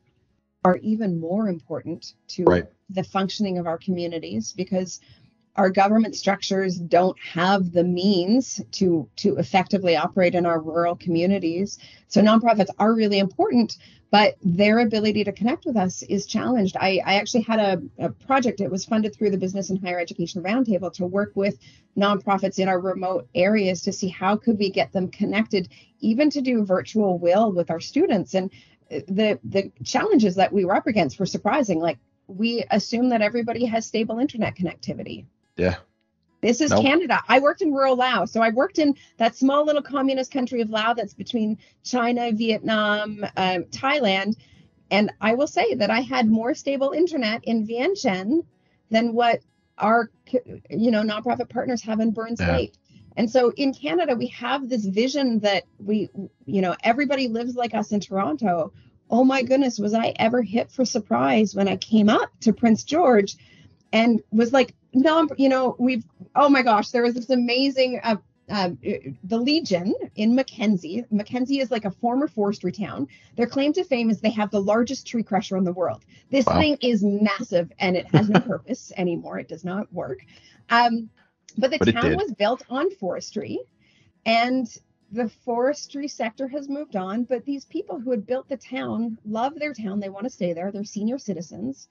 are 0.65 0.77
even 0.77 1.19
more 1.19 1.47
important 1.47 2.13
to 2.27 2.43
right. 2.43 2.65
the 2.89 3.03
functioning 3.03 3.57
of 3.57 3.67
our 3.67 3.77
communities 3.77 4.51
because 4.51 4.99
our 5.57 5.69
government 5.69 6.15
structures 6.15 6.77
don't 6.77 7.17
have 7.19 7.71
the 7.71 7.83
means 7.83 8.61
to 8.71 9.09
to 9.17 9.37
effectively 9.37 9.95
operate 9.95 10.35
in 10.35 10.45
our 10.45 10.61
rural 10.61 10.95
communities. 10.95 11.79
So 12.07 12.21
nonprofits 12.21 12.69
are 12.79 12.93
really 12.93 13.19
important 13.19 13.77
but 14.09 14.35
their 14.41 14.79
ability 14.79 15.23
to 15.25 15.31
connect 15.31 15.65
with 15.65 15.75
us 15.75 16.01
is 16.03 16.25
challenged. 16.25 16.77
I, 16.79 17.01
I 17.05 17.15
actually 17.15 17.41
had 17.41 17.59
a, 17.59 18.05
a 18.05 18.09
project 18.09 18.61
it 18.61 18.71
was 18.71 18.85
funded 18.85 19.13
through 19.13 19.31
the 19.31 19.37
business 19.37 19.69
and 19.69 19.81
higher 19.81 19.99
education 19.99 20.41
roundtable 20.41 20.93
to 20.93 21.05
work 21.05 21.33
with 21.35 21.57
nonprofits 21.97 22.59
in 22.59 22.69
our 22.69 22.79
remote 22.79 23.27
areas 23.35 23.81
to 23.81 23.91
see 23.91 24.07
how 24.07 24.37
could 24.37 24.57
we 24.57 24.69
get 24.69 24.93
them 24.93 25.09
connected 25.09 25.69
even 25.99 26.29
to 26.29 26.41
do 26.41 26.63
virtual 26.63 27.17
WIL 27.19 27.51
with 27.51 27.69
our 27.69 27.79
students. 27.79 28.33
And 28.33 28.49
the 28.89 29.37
the 29.43 29.71
challenges 29.83 30.35
that 30.35 30.53
we 30.53 30.63
were 30.63 30.75
up 30.75 30.87
against 30.87 31.19
were 31.19 31.25
surprising. 31.25 31.79
Like 31.79 31.97
we 32.27 32.63
assume 32.71 33.09
that 33.09 33.21
everybody 33.21 33.65
has 33.65 33.85
stable 33.85 34.19
internet 34.19 34.55
connectivity 34.55 35.25
yeah. 35.57 35.75
This 36.41 36.61
is 36.61 36.69
nope. 36.69 36.83
Canada. 36.83 37.21
I 37.27 37.39
worked 37.39 37.61
in 37.61 37.73
rural 37.73 37.95
Laos. 37.95 38.31
So 38.31 38.41
I 38.41 38.49
worked 38.49 38.77
in 38.77 38.95
that 39.17 39.35
small 39.35 39.65
little 39.65 39.81
communist 39.81 40.31
country 40.31 40.61
of 40.61 40.69
Laos 40.69 40.95
that's 40.95 41.13
between 41.13 41.57
China, 41.83 42.31
Vietnam, 42.31 43.25
uh, 43.35 43.59
Thailand. 43.71 44.35
And 44.91 45.11
I 45.19 45.33
will 45.33 45.47
say 45.47 45.73
that 45.75 45.89
I 45.89 46.01
had 46.01 46.29
more 46.29 46.53
stable 46.53 46.91
internet 46.91 47.43
in 47.43 47.67
Vientiane 47.67 48.45
than 48.91 49.13
what 49.13 49.41
our 49.77 50.09
you 50.69 50.91
know 50.91 51.03
nonprofit 51.03 51.49
partners 51.49 51.83
have 51.83 51.99
in 51.99 52.11
Burns 52.11 52.39
yeah. 52.39 52.55
Lake. 52.55 52.73
And 53.15 53.29
so 53.29 53.51
in 53.57 53.73
Canada, 53.73 54.15
we 54.15 54.27
have 54.27 54.69
this 54.69 54.85
vision 54.85 55.39
that 55.39 55.63
we, 55.79 56.09
you 56.45 56.61
know, 56.61 56.75
everybody 56.83 57.27
lives 57.27 57.55
like 57.55 57.73
us 57.73 57.91
in 57.91 57.99
Toronto. 57.99 58.71
Oh 59.09 59.23
my 59.23 59.41
goodness, 59.41 59.79
was 59.79 59.95
I 59.95 60.13
ever 60.17 60.43
hit 60.43 60.71
for 60.71 60.85
surprise 60.85 61.55
when 61.55 61.67
I 61.67 61.77
came 61.77 62.09
up 62.09 62.29
to 62.41 62.53
Prince 62.53 62.83
George 62.83 63.35
and 63.91 64.21
was 64.31 64.53
like, 64.53 64.75
no, 64.93 65.27
you 65.37 65.49
know, 65.49 65.75
we've, 65.79 66.05
oh 66.35 66.49
my 66.49 66.61
gosh, 66.61 66.89
there 66.89 67.03
was 67.03 67.13
this 67.13 67.29
amazing, 67.29 67.99
uh, 68.03 68.17
uh, 68.49 68.69
the 69.23 69.37
Legion 69.37 69.93
in 70.15 70.33
Mackenzie. 70.33 71.05
Mackenzie 71.11 71.59
is 71.59 71.69
like 71.69 71.85
a 71.85 71.91
former 71.91 72.27
forestry 72.27 72.71
town. 72.71 73.07
Their 73.35 73.47
claim 73.47 73.73
to 73.73 73.83
fame 73.83 74.09
is 74.09 74.21
they 74.21 74.29
have 74.31 74.51
the 74.51 74.61
largest 74.61 75.05
tree 75.05 75.23
crusher 75.23 75.57
in 75.57 75.65
the 75.65 75.73
world. 75.73 76.05
This 76.31 76.45
wow. 76.45 76.59
thing 76.59 76.77
is 76.81 77.03
massive 77.03 77.71
and 77.79 77.97
it 77.97 78.07
has 78.15 78.29
no 78.29 78.39
purpose 78.47 78.91
anymore. 78.95 79.37
It 79.39 79.49
does 79.49 79.65
not 79.65 79.91
work. 79.91 80.19
Um, 80.69 81.09
but 81.57 81.71
the 81.71 81.77
but 81.79 81.91
town 81.91 82.15
was 82.15 82.31
built 82.31 82.63
on 82.69 82.89
forestry 82.91 83.59
and 84.25 84.67
the 85.11 85.29
forestry 85.43 86.07
sector 86.07 86.47
has 86.47 86.69
moved 86.69 86.95
on. 86.95 87.23
But 87.23 87.45
these 87.45 87.65
people 87.65 87.99
who 87.99 88.11
had 88.11 88.25
built 88.25 88.47
the 88.47 88.57
town 88.57 89.17
love 89.25 89.55
their 89.55 89.73
town. 89.73 89.99
They 89.99 90.09
want 90.09 90.25
to 90.25 90.29
stay 90.29 90.53
there. 90.53 90.71
They're 90.71 90.83
senior 90.83 91.17
citizens 91.17 91.87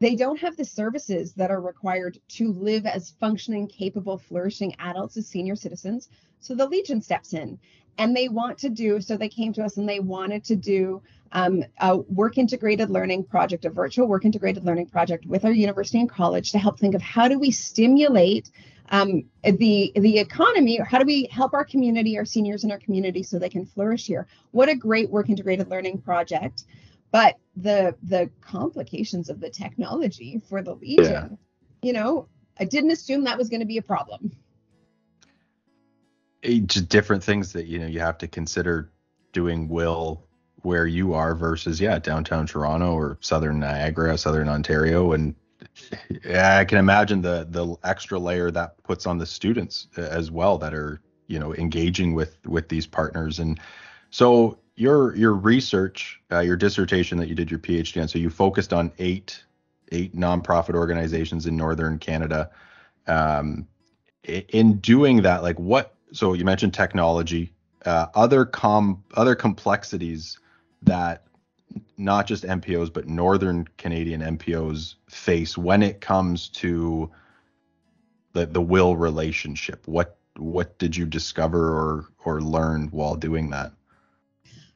they 0.00 0.16
don't 0.16 0.40
have 0.40 0.56
the 0.56 0.64
services 0.64 1.34
that 1.34 1.50
are 1.50 1.60
required 1.60 2.18
to 2.28 2.52
live 2.52 2.86
as 2.86 3.14
functioning, 3.20 3.68
capable, 3.68 4.16
flourishing 4.16 4.74
adults 4.78 5.16
as 5.18 5.26
senior 5.26 5.54
citizens. 5.54 6.08
So 6.40 6.54
the 6.54 6.66
Legion 6.66 7.02
steps 7.02 7.34
in 7.34 7.58
and 7.98 8.16
they 8.16 8.28
want 8.28 8.56
to 8.58 8.70
do, 8.70 9.00
so 9.00 9.16
they 9.16 9.28
came 9.28 9.52
to 9.52 9.62
us 9.62 9.76
and 9.76 9.86
they 9.86 10.00
wanted 10.00 10.42
to 10.44 10.56
do 10.56 11.02
um, 11.32 11.62
a 11.80 11.98
work 11.98 12.38
integrated 12.38 12.88
learning 12.88 13.24
project, 13.24 13.66
a 13.66 13.70
virtual 13.70 14.08
work 14.08 14.24
integrated 14.24 14.64
learning 14.64 14.86
project 14.86 15.26
with 15.26 15.44
our 15.44 15.52
university 15.52 16.00
and 16.00 16.10
college 16.10 16.50
to 16.52 16.58
help 16.58 16.78
think 16.78 16.94
of 16.94 17.02
how 17.02 17.28
do 17.28 17.38
we 17.38 17.50
stimulate 17.50 18.50
um, 18.88 19.24
the 19.44 19.92
the 19.94 20.18
economy 20.18 20.80
or 20.80 20.84
how 20.84 20.98
do 20.98 21.04
we 21.04 21.28
help 21.30 21.52
our 21.54 21.64
community, 21.64 22.18
our 22.18 22.24
seniors 22.24 22.64
in 22.64 22.72
our 22.72 22.78
community 22.78 23.22
so 23.22 23.38
they 23.38 23.48
can 23.48 23.66
flourish 23.66 24.06
here. 24.06 24.26
What 24.50 24.68
a 24.68 24.74
great 24.74 25.10
work 25.10 25.28
integrated 25.28 25.68
learning 25.68 25.98
project 25.98 26.64
but 27.10 27.38
the 27.56 27.94
the 28.02 28.30
complications 28.40 29.28
of 29.28 29.40
the 29.40 29.50
technology 29.50 30.40
for 30.48 30.62
the 30.62 30.74
legion 30.74 31.04
yeah. 31.04 31.28
you 31.82 31.92
know 31.92 32.26
i 32.58 32.64
didn't 32.64 32.90
assume 32.90 33.24
that 33.24 33.38
was 33.38 33.48
going 33.48 33.60
to 33.60 33.66
be 33.66 33.78
a 33.78 33.82
problem. 33.82 34.30
Eh, 36.42 36.60
just 36.66 36.88
different 36.88 37.22
things 37.22 37.52
that 37.52 37.66
you 37.66 37.78
know 37.78 37.86
you 37.86 38.00
have 38.00 38.18
to 38.18 38.28
consider 38.28 38.90
doing 39.32 39.68
WIL 39.68 40.24
where 40.62 40.86
you 40.86 41.14
are 41.14 41.34
versus 41.34 41.80
yeah 41.80 41.98
downtown 41.98 42.46
toronto 42.46 42.92
or 42.92 43.18
southern 43.20 43.58
niagara 43.58 44.16
southern 44.16 44.48
ontario. 44.48 45.12
And 45.12 45.34
yeah, 46.24 46.58
i 46.58 46.64
can 46.64 46.78
imagine 46.78 47.20
the 47.20 47.46
the 47.50 47.76
extra 47.84 48.18
layer 48.18 48.50
that 48.50 48.82
puts 48.82 49.06
on 49.06 49.18
the 49.18 49.26
students 49.26 49.88
eh, 49.96 50.02
as 50.02 50.30
well 50.30 50.58
that 50.58 50.74
are 50.74 51.00
you 51.26 51.38
know 51.38 51.54
engaging 51.54 52.14
with 52.14 52.38
with 52.46 52.68
these 52.68 52.86
partners. 52.86 53.38
And 53.38 53.60
so 54.10 54.58
your 54.80 55.14
your 55.14 55.34
research, 55.34 56.20
uh, 56.32 56.40
your 56.40 56.56
dissertation 56.56 57.18
that 57.18 57.28
you 57.28 57.34
did 57.34 57.50
your 57.50 57.60
PhD 57.60 58.00
on, 58.00 58.08
so 58.08 58.18
you 58.18 58.30
focused 58.30 58.72
on 58.72 58.90
eight 58.98 59.44
eight 59.92 60.16
nonprofit 60.16 60.74
organizations 60.74 61.46
in 61.46 61.56
northern 61.56 61.98
Canada. 61.98 62.50
Um, 63.06 63.66
in 64.24 64.78
doing 64.78 65.22
that, 65.22 65.42
like 65.42 65.58
what? 65.58 65.94
So 66.12 66.32
you 66.32 66.46
mentioned 66.46 66.72
technology, 66.72 67.52
uh, 67.84 68.06
other 68.14 68.46
com 68.46 69.04
other 69.14 69.34
complexities 69.34 70.38
that 70.82 71.24
not 71.98 72.26
just 72.26 72.44
NPOs 72.44 72.90
but 72.90 73.06
northern 73.06 73.68
Canadian 73.76 74.22
NPOs 74.22 74.94
face 75.10 75.58
when 75.58 75.82
it 75.82 76.00
comes 76.00 76.48
to 76.48 77.10
the 78.32 78.46
the 78.46 78.62
WIL 78.62 78.96
relationship. 78.96 79.86
What 79.86 80.16
what 80.36 80.78
did 80.78 80.96
you 80.96 81.04
discover 81.04 81.68
or 81.68 82.06
or 82.24 82.40
learn 82.40 82.88
while 82.88 83.14
doing 83.14 83.50
that? 83.50 83.72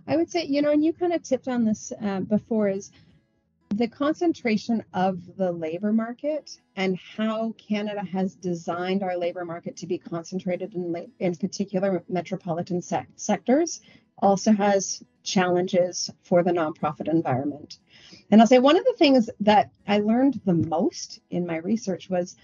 I 0.07 0.17
would 0.17 0.31
say, 0.31 0.45
you 0.45 0.63
know, 0.63 0.71
and 0.71 0.85
you 0.85 0.93
kind 0.93 1.13
of 1.13 1.23
tipped 1.23 1.49
on 1.49 1.65
this 1.65 1.93
uh, 2.03 2.21
before, 2.21 2.69
is 2.69 2.91
the 3.71 3.89
concentration 3.89 4.85
of 4.93 5.37
the 5.37 5.51
labor 5.51 5.93
market 5.93 6.61
and 6.77 6.97
how 6.97 7.53
Canada 7.59 8.05
has 8.05 8.35
designed 8.37 9.03
our 9.03 9.17
labor 9.17 9.45
market 9.45 9.77
to 9.79 9.87
be 9.87 9.99
concentrated 9.99 10.75
in, 10.75 11.11
in 11.19 11.35
particular 11.35 12.05
metropolitan 12.09 12.81
sec- 12.81 13.09
sectors 13.17 13.81
also 14.19 14.53
has 14.53 15.03
challenges 15.25 16.11
for 16.23 16.43
the 16.43 16.53
nonprofit 16.53 17.09
environment. 17.09 17.79
And 18.31 18.41
I'll 18.41 18.47
say 18.47 18.59
one 18.59 18.77
of 18.77 18.85
the 18.85 18.95
things 18.97 19.29
that 19.41 19.73
I 19.89 19.99
learned 19.99 20.41
the 20.45 20.55
most 20.55 21.21
in 21.31 21.47
my 21.47 21.57
research 21.57 22.09
was 22.09 22.37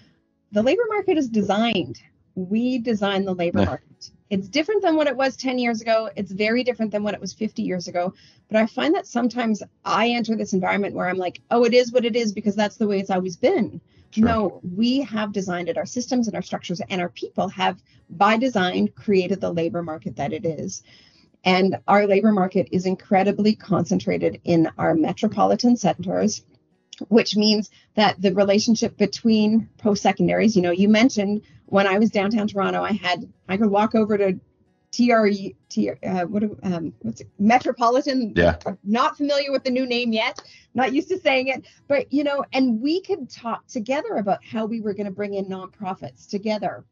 the 0.50 0.62
labor 0.62 0.82
market 0.88 1.16
is 1.16 1.28
designed. 1.28 2.00
We 2.34 2.78
design 2.78 3.24
the 3.24 3.34
labor 3.34 3.64
market. 3.64 4.10
It's 4.30 4.48
different 4.48 4.82
than 4.82 4.94
what 4.94 5.08
it 5.08 5.16
was 5.16 5.36
10 5.36 5.58
years 5.58 5.80
ago. 5.80 6.08
It's 6.14 6.30
very 6.30 6.62
different 6.62 6.92
than 6.92 7.02
what 7.02 7.14
it 7.14 7.20
was 7.20 7.32
50 7.32 7.62
years 7.62 7.88
ago. 7.88 8.14
But 8.48 8.58
I 8.58 8.66
find 8.66 8.94
that 8.94 9.06
sometimes 9.06 9.62
I 9.84 10.10
enter 10.10 10.36
this 10.36 10.52
environment 10.52 10.94
where 10.94 11.08
I'm 11.08 11.18
like, 11.18 11.40
oh, 11.50 11.64
it 11.64 11.74
is 11.74 11.92
what 11.92 12.04
it 12.04 12.14
is 12.14 12.32
because 12.32 12.54
that's 12.54 12.76
the 12.76 12.86
way 12.86 13.00
it's 13.00 13.10
always 13.10 13.36
been. 13.36 13.80
Sure. 14.12 14.24
No, 14.24 14.60
we 14.76 15.00
have 15.02 15.32
designed 15.32 15.68
it. 15.68 15.76
Our 15.76 15.86
systems 15.86 16.26
and 16.26 16.36
our 16.36 16.42
structures 16.42 16.80
and 16.88 17.00
our 17.00 17.08
people 17.08 17.48
have, 17.48 17.80
by 18.08 18.36
design, 18.36 18.88
created 18.88 19.40
the 19.40 19.52
labor 19.52 19.82
market 19.82 20.16
that 20.16 20.32
it 20.32 20.44
is. 20.44 20.82
And 21.44 21.78
our 21.88 22.06
labor 22.06 22.32
market 22.32 22.68
is 22.70 22.86
incredibly 22.86 23.54
concentrated 23.54 24.40
in 24.44 24.68
our 24.78 24.94
metropolitan 24.94 25.76
centers, 25.76 26.44
which 27.08 27.36
means 27.36 27.70
that 27.94 28.20
the 28.20 28.34
relationship 28.34 28.96
between 28.96 29.68
post 29.78 30.02
secondaries, 30.02 30.54
you 30.54 30.62
know, 30.62 30.70
you 30.70 30.88
mentioned 30.88 31.42
when 31.70 31.86
I 31.86 31.98
was 31.98 32.10
downtown 32.10 32.48
Toronto, 32.48 32.82
I 32.82 32.92
had 32.92 33.32
I 33.48 33.56
could 33.56 33.70
walk 33.70 33.94
over 33.94 34.18
to 34.18 34.38
TRE, 34.92 35.54
T, 35.68 35.90
uh, 35.90 36.26
what 36.26 36.42
um, 36.64 36.92
what's 37.00 37.20
it, 37.20 37.28
Metropolitan. 37.38 38.32
Yeah. 38.36 38.56
Not 38.82 39.16
familiar 39.16 39.52
with 39.52 39.62
the 39.62 39.70
new 39.70 39.86
name 39.86 40.12
yet. 40.12 40.42
Not 40.74 40.92
used 40.92 41.08
to 41.08 41.18
saying 41.18 41.48
it, 41.48 41.64
but 41.88 42.12
you 42.12 42.24
know, 42.24 42.44
and 42.52 42.80
we 42.80 43.00
could 43.00 43.30
talk 43.30 43.66
together 43.68 44.16
about 44.16 44.44
how 44.44 44.66
we 44.66 44.80
were 44.80 44.92
going 44.92 45.06
to 45.06 45.12
bring 45.12 45.34
in 45.34 45.46
nonprofits 45.46 46.28
together. 46.28 46.84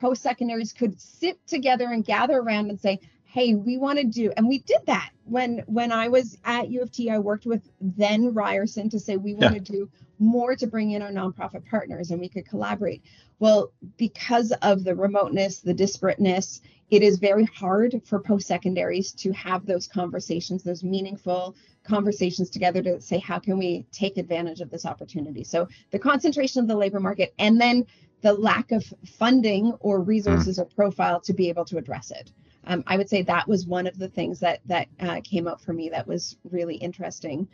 Post 0.00 0.22
secondaries 0.22 0.72
could 0.72 1.00
sit 1.00 1.44
together 1.46 1.86
and 1.86 2.04
gather 2.04 2.38
around 2.38 2.70
and 2.70 2.78
say, 2.78 3.00
hey, 3.24 3.54
we 3.54 3.76
want 3.76 3.98
to 3.98 4.04
do, 4.04 4.30
and 4.36 4.46
we 4.46 4.58
did 4.60 4.80
that 4.86 5.10
when 5.24 5.64
when 5.66 5.90
I 5.90 6.06
was 6.06 6.38
at 6.44 6.70
U 6.70 6.80
of 6.80 6.92
T. 6.92 7.10
I 7.10 7.18
worked 7.18 7.44
with 7.44 7.68
then 7.80 8.32
Ryerson 8.32 8.88
to 8.90 9.00
say 9.00 9.16
we 9.16 9.34
want 9.34 9.54
to 9.54 9.60
do 9.60 9.90
more 10.18 10.56
to 10.56 10.66
bring 10.66 10.92
in 10.92 11.02
our 11.02 11.10
nonprofit 11.10 11.64
partners, 11.68 12.10
and 12.10 12.20
we 12.20 12.28
could 12.28 12.46
collaborate. 12.48 13.02
Well, 13.38 13.72
because 13.96 14.52
of 14.62 14.84
the 14.84 14.94
remoteness, 14.94 15.60
the 15.60 15.74
disparateness, 15.74 16.60
it 16.90 17.02
is 17.02 17.18
very 17.18 17.44
hard 17.44 18.00
for 18.04 18.20
post 18.20 18.46
secondaries 18.46 19.12
to 19.12 19.32
have 19.32 19.66
those 19.66 19.86
conversations, 19.86 20.62
those 20.62 20.84
meaningful 20.84 21.56
conversations 21.84 22.50
together 22.50 22.82
to 22.82 23.00
say 23.00 23.18
how 23.18 23.38
can 23.38 23.58
we 23.58 23.86
take 23.92 24.16
advantage 24.16 24.60
of 24.60 24.70
this 24.70 24.86
opportunity. 24.86 25.44
So 25.44 25.68
the 25.90 25.98
concentration 25.98 26.60
of 26.60 26.68
the 26.68 26.76
labor 26.76 27.00
market, 27.00 27.34
and 27.38 27.60
then 27.60 27.86
the 28.22 28.32
lack 28.32 28.72
of 28.72 28.84
funding 29.18 29.72
or 29.80 30.00
resources 30.00 30.58
mm. 30.58 30.62
or 30.62 30.64
profile 30.64 31.20
to 31.20 31.32
be 31.32 31.48
able 31.48 31.64
to 31.66 31.76
address 31.76 32.10
it 32.10 32.32
um, 32.66 32.82
I 32.86 32.96
would 32.96 33.08
say 33.08 33.22
that 33.22 33.48
was 33.48 33.66
one 33.66 33.86
of 33.86 33.98
the 33.98 34.08
things 34.08 34.40
that 34.40 34.60
that 34.66 34.88
uh, 35.00 35.20
came 35.22 35.46
up 35.46 35.60
for 35.60 35.72
me 35.72 35.88
that 35.90 36.06
was 36.06 36.36
really 36.50 36.76
interesting. 36.76 37.48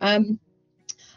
Um, 0.00 0.38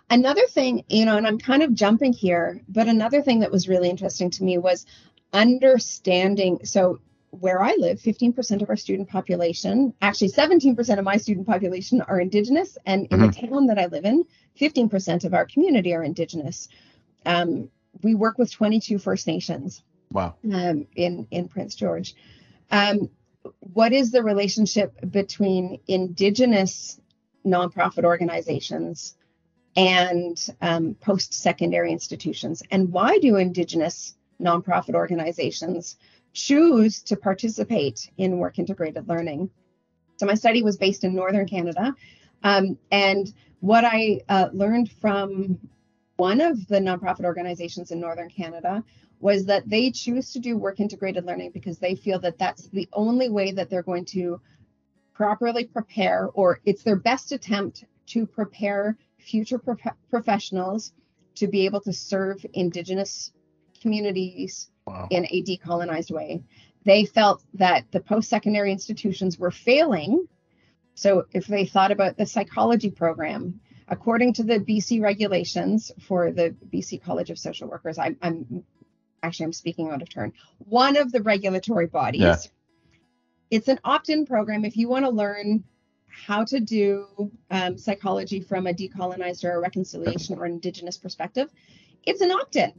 another 0.09 0.45
thing, 0.47 0.83
you 0.89 1.05
know, 1.05 1.17
and 1.17 1.27
I'm 1.27 1.39
kind 1.39 1.63
of 1.63 1.73
jumping 1.73 2.13
here, 2.13 2.61
but 2.67 2.87
another 2.87 3.21
thing 3.21 3.39
that 3.39 3.51
was 3.51 3.67
really 3.67 3.89
interesting 3.89 4.29
to 4.31 4.43
me 4.43 4.57
was 4.57 4.85
understanding. 5.33 6.59
So 6.63 6.99
where 7.31 7.61
I 7.61 7.75
live, 7.77 7.99
15% 7.99 8.61
of 8.61 8.69
our 8.69 8.77
student 8.77 9.09
population, 9.09 9.93
actually 10.01 10.29
17% 10.29 10.97
of 10.97 11.03
my 11.03 11.17
student 11.17 11.47
population 11.47 12.01
are 12.01 12.19
Indigenous, 12.19 12.77
and 12.85 13.07
in 13.07 13.19
mm-hmm. 13.19 13.27
the 13.27 13.47
town 13.47 13.67
that 13.67 13.79
I 13.79 13.87
live 13.87 14.05
in, 14.05 14.25
15% 14.59 15.25
of 15.25 15.33
our 15.33 15.45
community 15.45 15.93
are 15.93 16.03
Indigenous. 16.03 16.69
Um, 17.25 17.69
we 18.03 18.15
work 18.15 18.37
with 18.37 18.51
22 18.51 18.99
First 18.99 19.27
Nations. 19.27 19.83
Wow. 20.11 20.35
Um, 20.51 20.87
in 20.95 21.27
in 21.31 21.47
Prince 21.47 21.75
George. 21.75 22.15
Um, 22.71 23.09
what 23.59 23.93
is 23.93 24.11
the 24.11 24.23
relationship 24.23 24.93
between 25.11 25.79
indigenous 25.87 26.99
nonprofit 27.45 28.03
organizations 28.03 29.15
and 29.75 30.49
um, 30.61 30.95
post-secondary 31.01 31.91
institutions. 31.91 32.63
And 32.71 32.91
why 32.91 33.19
do 33.19 33.35
indigenous 33.35 34.15
nonprofit 34.41 34.95
organizations 34.95 35.97
choose 36.33 37.01
to 37.03 37.15
participate 37.15 38.09
in 38.17 38.37
work 38.37 38.59
integrated 38.59 39.07
learning? 39.07 39.49
So 40.17 40.25
my 40.25 40.35
study 40.35 40.63
was 40.63 40.77
based 40.77 41.03
in 41.03 41.13
northern 41.13 41.47
canada 41.47 41.93
um, 42.43 42.77
and 42.91 43.33
what 43.59 43.83
i 43.83 44.21
uh, 44.29 44.49
learned 44.53 44.91
from 45.01 45.59
one 46.17 46.39
of 46.39 46.65
the 46.67 46.79
nonprofit 46.79 47.25
organizations 47.25 47.91
in 47.91 47.99
northern 47.99 48.29
canada 48.29 48.83
was 49.19 49.45
that 49.45 49.67
they 49.67 49.91
choose 49.91 50.31
to 50.31 50.39
do 50.39 50.57
work 50.57 50.79
integrated 50.79 51.25
learning 51.25 51.51
because 51.51 51.79
they 51.79 51.95
feel 51.95 52.19
that 52.19 52.37
that's 52.37 52.67
the 52.69 52.87
only 52.93 53.29
way 53.29 53.51
that 53.51 53.69
they're 53.69 53.83
going 53.83 54.05
to 54.05 54.39
properly 55.13 55.65
prepare 55.65 56.29
or 56.33 56.59
it's 56.65 56.83
their 56.83 56.97
best 56.97 57.31
attempt 57.31 57.85
to 58.05 58.25
prepare 58.25 58.97
future 59.25 59.57
pro- 59.57 59.75
professionals 60.09 60.93
to 61.35 61.47
be 61.47 61.65
able 61.65 61.81
to 61.81 61.93
serve 61.93 62.45
indigenous 62.53 63.31
communities 63.81 64.69
wow. 64.85 65.07
in 65.09 65.25
a 65.25 65.43
decolonized 65.43 66.11
way 66.11 66.43
they 66.83 67.05
felt 67.05 67.43
that 67.55 67.83
the 67.91 67.99
post-secondary 67.99 68.71
institutions 68.71 69.37
were 69.37 69.51
failing 69.51 70.27
so 70.93 71.25
if 71.33 71.47
they 71.47 71.65
thought 71.65 71.91
about 71.91 72.17
the 72.17 72.25
psychology 72.25 72.89
program 72.89 73.59
according 73.87 74.33
to 74.33 74.43
the 74.43 74.59
bc 74.59 75.01
regulations 75.01 75.91
for 76.07 76.31
the 76.31 76.55
bc 76.73 77.01
college 77.03 77.29
of 77.29 77.37
social 77.37 77.67
workers 77.67 77.97
I, 77.97 78.15
i'm 78.21 78.63
actually 79.25 79.45
I'm 79.45 79.53
speaking 79.53 79.89
out 79.89 80.01
of 80.01 80.09
turn. 80.09 80.33
One 80.59 80.95
of 80.95 81.11
the 81.11 81.21
regulatory 81.21 81.87
bodies. 81.87 82.21
Yeah. 82.21 82.35
It's 83.51 83.67
an 83.67 83.79
opt-in 83.83 84.25
program 84.25 84.65
if 84.65 84.77
you 84.77 84.87
want 84.87 85.05
to 85.05 85.11
learn 85.11 85.63
how 86.15 86.43
to 86.45 86.59
do 86.59 87.31
um, 87.51 87.77
psychology 87.77 88.39
from 88.39 88.67
a 88.67 88.73
decolonized 88.73 89.43
or 89.43 89.55
a 89.55 89.59
reconciliation 89.59 90.37
or 90.37 90.45
indigenous 90.45 90.97
perspective. 90.97 91.49
It's 92.03 92.21
an 92.21 92.31
opt-in. 92.31 92.73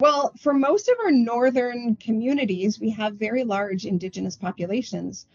Well, 0.00 0.32
for 0.38 0.52
most 0.52 0.88
of 0.88 0.96
our 1.04 1.10
northern 1.10 1.96
communities, 1.96 2.80
we 2.80 2.90
have 2.90 3.14
very 3.14 3.44
large 3.44 3.84
indigenous 3.84 4.36
populations. 4.36 5.26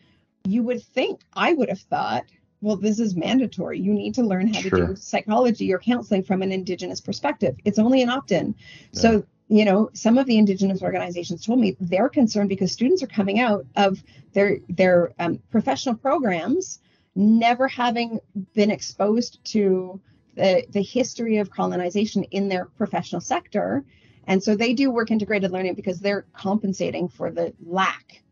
You 0.45 0.63
would 0.63 0.83
think, 0.83 1.21
I 1.33 1.53
would 1.53 1.69
have 1.69 1.79
thought, 1.79 2.25
well, 2.61 2.75
this 2.75 2.99
is 2.99 3.15
mandatory. 3.15 3.79
You 3.79 3.93
need 3.93 4.13
to 4.15 4.23
learn 4.23 4.53
how 4.53 4.59
sure. 4.59 4.71
to 4.71 4.87
do 4.87 4.95
psychology 4.95 5.73
or 5.73 5.79
counseling 5.79 6.23
from 6.23 6.41
an 6.41 6.51
indigenous 6.51 6.99
perspective. 6.99 7.55
It's 7.63 7.79
only 7.79 8.01
an 8.01 8.09
opt 8.09 8.31
in. 8.31 8.53
Yeah. 8.91 8.99
So 8.99 9.25
you 9.49 9.65
know 9.65 9.89
some 9.93 10.17
of 10.17 10.25
the 10.27 10.37
indigenous 10.37 10.81
organizations 10.81 11.45
told 11.45 11.59
me 11.59 11.75
they're 11.79 12.09
concerned 12.09 12.49
because 12.49 12.71
students 12.71 13.03
are 13.03 13.07
coming 13.07 13.39
out 13.39 13.65
of 13.75 14.01
their 14.33 14.59
their 14.69 15.11
um, 15.19 15.39
professional 15.51 15.95
programs 15.95 16.79
never 17.15 17.67
having 17.67 18.19
been 18.53 18.71
exposed 18.71 19.43
to 19.43 19.99
the, 20.35 20.65
the 20.69 20.81
history 20.81 21.37
of 21.37 21.49
colonization 21.49 22.23
in 22.25 22.47
their 22.47 22.65
professional 22.65 23.19
sector. 23.19 23.83
And 24.25 24.41
so 24.41 24.55
they 24.55 24.73
do 24.73 24.89
work 24.91 25.11
integrated 25.11 25.51
learning 25.51 25.73
because 25.73 25.99
they're 25.99 26.25
compensating 26.33 27.09
for 27.09 27.31
the 27.31 27.53
lack 27.63 28.23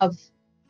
of 0.00 0.16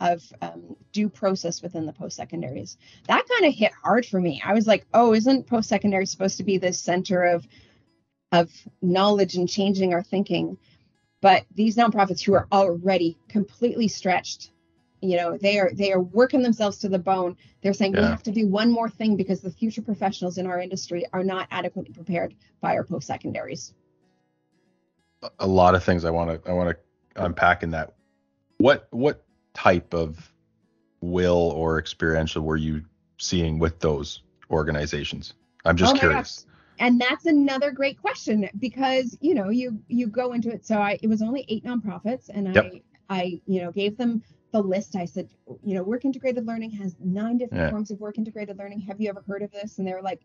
of 0.00 0.22
um, 0.40 0.76
due 0.92 1.10
process 1.10 1.60
within 1.60 1.84
the 1.84 1.92
post 1.92 2.16
secondaries 2.16 2.78
that 3.06 3.22
kind 3.28 3.44
of 3.44 3.54
hit 3.54 3.70
hard 3.84 4.06
for 4.06 4.18
me. 4.18 4.40
I 4.42 4.54
was 4.54 4.66
like 4.66 4.86
oh 4.94 5.12
isn't 5.12 5.46
post 5.46 5.68
secondary 5.68 6.06
supposed 6.06 6.38
to 6.38 6.44
be 6.44 6.56
this 6.56 6.80
center 6.80 7.22
of 7.22 7.46
of 8.32 8.50
knowledge 8.80 9.34
and 9.34 9.48
changing 9.48 9.92
our 9.92 10.02
thinking. 10.02 10.56
But 11.20 11.44
these 11.54 11.76
nonprofits 11.76 12.22
who 12.22 12.34
are 12.34 12.46
already 12.50 13.18
completely 13.28 13.88
stretched, 13.88 14.52
you 15.02 15.16
know, 15.16 15.36
they 15.36 15.58
are 15.58 15.70
they 15.72 15.92
are 15.92 16.00
working 16.00 16.42
themselves 16.42 16.78
to 16.78 16.88
the 16.88 16.98
bone. 16.98 17.36
They're 17.62 17.74
saying 17.74 17.94
yeah. 17.94 18.00
we 18.00 18.06
have 18.06 18.22
to 18.24 18.30
do 18.30 18.46
one 18.46 18.70
more 18.70 18.88
thing 18.88 19.16
because 19.16 19.40
the 19.40 19.50
future 19.50 19.82
professionals 19.82 20.38
in 20.38 20.46
our 20.46 20.60
industry 20.60 21.04
are 21.12 21.24
not 21.24 21.48
adequately 21.50 21.92
prepared 21.92 22.34
by 22.60 22.74
our 22.76 22.84
post 22.84 23.06
secondaries. 23.06 23.74
A 25.38 25.46
lot 25.46 25.74
of 25.74 25.84
things 25.84 26.04
I 26.04 26.10
want 26.10 26.42
to 26.42 26.50
I 26.50 26.54
want 26.54 26.76
to 26.76 27.24
unpack 27.24 27.62
in 27.62 27.70
that. 27.72 27.94
What 28.58 28.88
what 28.90 29.24
type 29.52 29.92
of 29.92 30.32
WIL 31.02 31.34
or 31.34 31.78
experiential 31.78 32.42
were 32.42 32.56
you 32.56 32.84
seeing 33.18 33.58
with 33.58 33.80
those 33.80 34.22
organizations? 34.50 35.34
I'm 35.66 35.76
just 35.76 35.96
oh 35.96 35.98
curious 35.98 36.46
and 36.80 37.00
that's 37.00 37.26
another 37.26 37.70
great 37.70 38.00
question 38.00 38.48
because 38.58 39.16
you 39.20 39.34
know 39.34 39.50
you 39.50 39.78
you 39.86 40.08
go 40.08 40.32
into 40.32 40.50
it. 40.50 40.66
So 40.66 40.78
i 40.78 40.98
it 41.02 41.06
was 41.06 41.22
only 41.22 41.44
eight 41.48 41.64
nonprofits 41.64 42.28
and 42.28 42.52
yep. 42.54 42.72
i 42.72 42.82
i 43.08 43.40
you 43.46 43.62
know 43.62 43.70
gave 43.70 43.96
them 43.96 44.22
the 44.52 44.60
list. 44.60 44.96
I 44.96 45.04
said 45.04 45.28
you 45.62 45.74
know 45.74 45.84
work 45.84 46.04
integrated 46.04 46.46
learning 46.46 46.72
has 46.72 46.96
nine 46.98 47.38
different 47.38 47.64
yeah. 47.64 47.70
forms 47.70 47.90
of 47.90 48.00
work 48.00 48.18
integrated 48.18 48.58
learning. 48.58 48.80
Have 48.80 49.00
you 49.00 49.08
ever 49.10 49.22
heard 49.26 49.42
of 49.42 49.52
this? 49.52 49.78
And 49.78 49.86
they 49.86 49.92
were 49.92 50.02
like 50.02 50.22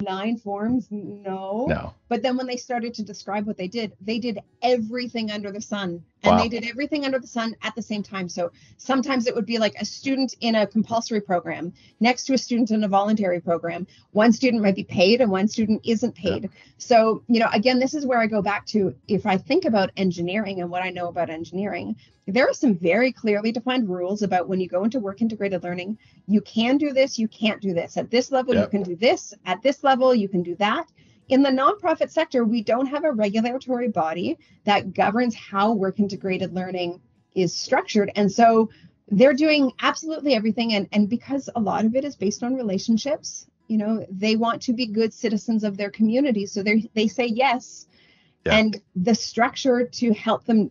nine 0.00 0.36
forms? 0.38 0.88
No. 0.90 1.66
No. 1.68 1.94
But 2.08 2.22
then 2.22 2.36
when 2.36 2.46
they 2.46 2.56
started 2.56 2.94
to 2.94 3.02
describe 3.02 3.46
what 3.46 3.56
they 3.56 3.68
did 3.68 3.92
they 4.00 4.18
did 4.18 4.38
everything 4.62 5.30
under 5.30 5.50
the 5.50 5.60
sun 5.60 6.02
and 6.26 6.36
wow. 6.36 6.42
they 6.42 6.48
did 6.48 6.68
everything 6.68 7.04
under 7.04 7.18
the 7.18 7.26
sun 7.26 7.54
at 7.62 7.74
the 7.74 7.82
same 7.82 8.02
time 8.02 8.28
so 8.28 8.50
sometimes 8.76 9.26
it 9.26 9.34
would 9.34 9.46
be 9.46 9.58
like 9.58 9.74
a 9.80 9.84
student 9.84 10.34
in 10.40 10.54
a 10.56 10.66
compulsory 10.66 11.20
program 11.20 11.72
next 12.00 12.24
to 12.24 12.34
a 12.34 12.38
student 12.38 12.70
in 12.70 12.84
a 12.84 12.88
voluntary 12.88 13.40
program 13.40 13.86
one 14.12 14.32
student 14.32 14.62
might 14.62 14.74
be 14.74 14.84
paid 14.84 15.20
and 15.20 15.30
one 15.30 15.48
student 15.48 15.80
isn't 15.84 16.14
paid 16.14 16.44
yeah. 16.44 16.50
so 16.78 17.22
you 17.28 17.40
know 17.40 17.48
again 17.52 17.78
this 17.78 17.94
is 17.94 18.04
where 18.06 18.18
i 18.18 18.26
go 18.26 18.42
back 18.42 18.66
to 18.66 18.94
if 19.08 19.26
i 19.26 19.36
think 19.36 19.64
about 19.64 19.90
engineering 19.96 20.60
and 20.60 20.70
what 20.70 20.82
i 20.82 20.90
know 20.90 21.08
about 21.08 21.30
engineering 21.30 21.96
there 22.26 22.48
are 22.48 22.54
some 22.54 22.74
very 22.74 23.12
clearly 23.12 23.52
defined 23.52 23.88
rules 23.88 24.22
about 24.22 24.48
when 24.48 24.60
you 24.60 24.68
go 24.68 24.82
into 24.82 24.98
work 24.98 25.22
integrated 25.22 25.62
learning. 25.62 25.96
You 26.26 26.40
can 26.40 26.76
do 26.76 26.92
this, 26.92 27.18
you 27.18 27.28
can't 27.28 27.60
do 27.60 27.72
this. 27.72 27.96
At 27.96 28.10
this 28.10 28.32
level, 28.32 28.54
yep. 28.54 28.64
you 28.64 28.70
can 28.70 28.82
do 28.82 28.96
this. 28.96 29.32
At 29.44 29.62
this 29.62 29.84
level, 29.84 30.14
you 30.14 30.28
can 30.28 30.42
do 30.42 30.56
that. 30.56 30.88
In 31.28 31.42
the 31.42 31.50
nonprofit 31.50 32.10
sector, 32.10 32.44
we 32.44 32.62
don't 32.62 32.86
have 32.86 33.04
a 33.04 33.12
regulatory 33.12 33.88
body 33.88 34.38
that 34.64 34.94
governs 34.94 35.34
how 35.34 35.72
work 35.72 35.98
integrated 35.98 36.54
learning 36.54 37.00
is 37.34 37.54
structured. 37.54 38.12
And 38.14 38.30
so 38.30 38.70
they're 39.08 39.34
doing 39.34 39.72
absolutely 39.80 40.34
everything. 40.34 40.74
And, 40.74 40.88
and 40.92 41.08
because 41.08 41.48
a 41.54 41.60
lot 41.60 41.84
of 41.84 41.96
it 41.96 42.04
is 42.04 42.16
based 42.16 42.42
on 42.42 42.54
relationships, 42.54 43.46
you 43.68 43.76
know, 43.76 44.06
they 44.10 44.36
want 44.36 44.62
to 44.62 44.72
be 44.72 44.86
good 44.86 45.12
citizens 45.12 45.64
of 45.64 45.76
their 45.76 45.90
community. 45.90 46.46
So 46.46 46.62
they 46.62 46.88
they 46.94 47.08
say 47.08 47.26
yes. 47.26 47.86
Yeah. 48.44 48.58
And 48.58 48.80
the 48.94 49.14
structure 49.14 49.84
to 49.84 50.12
help 50.12 50.44
them 50.44 50.70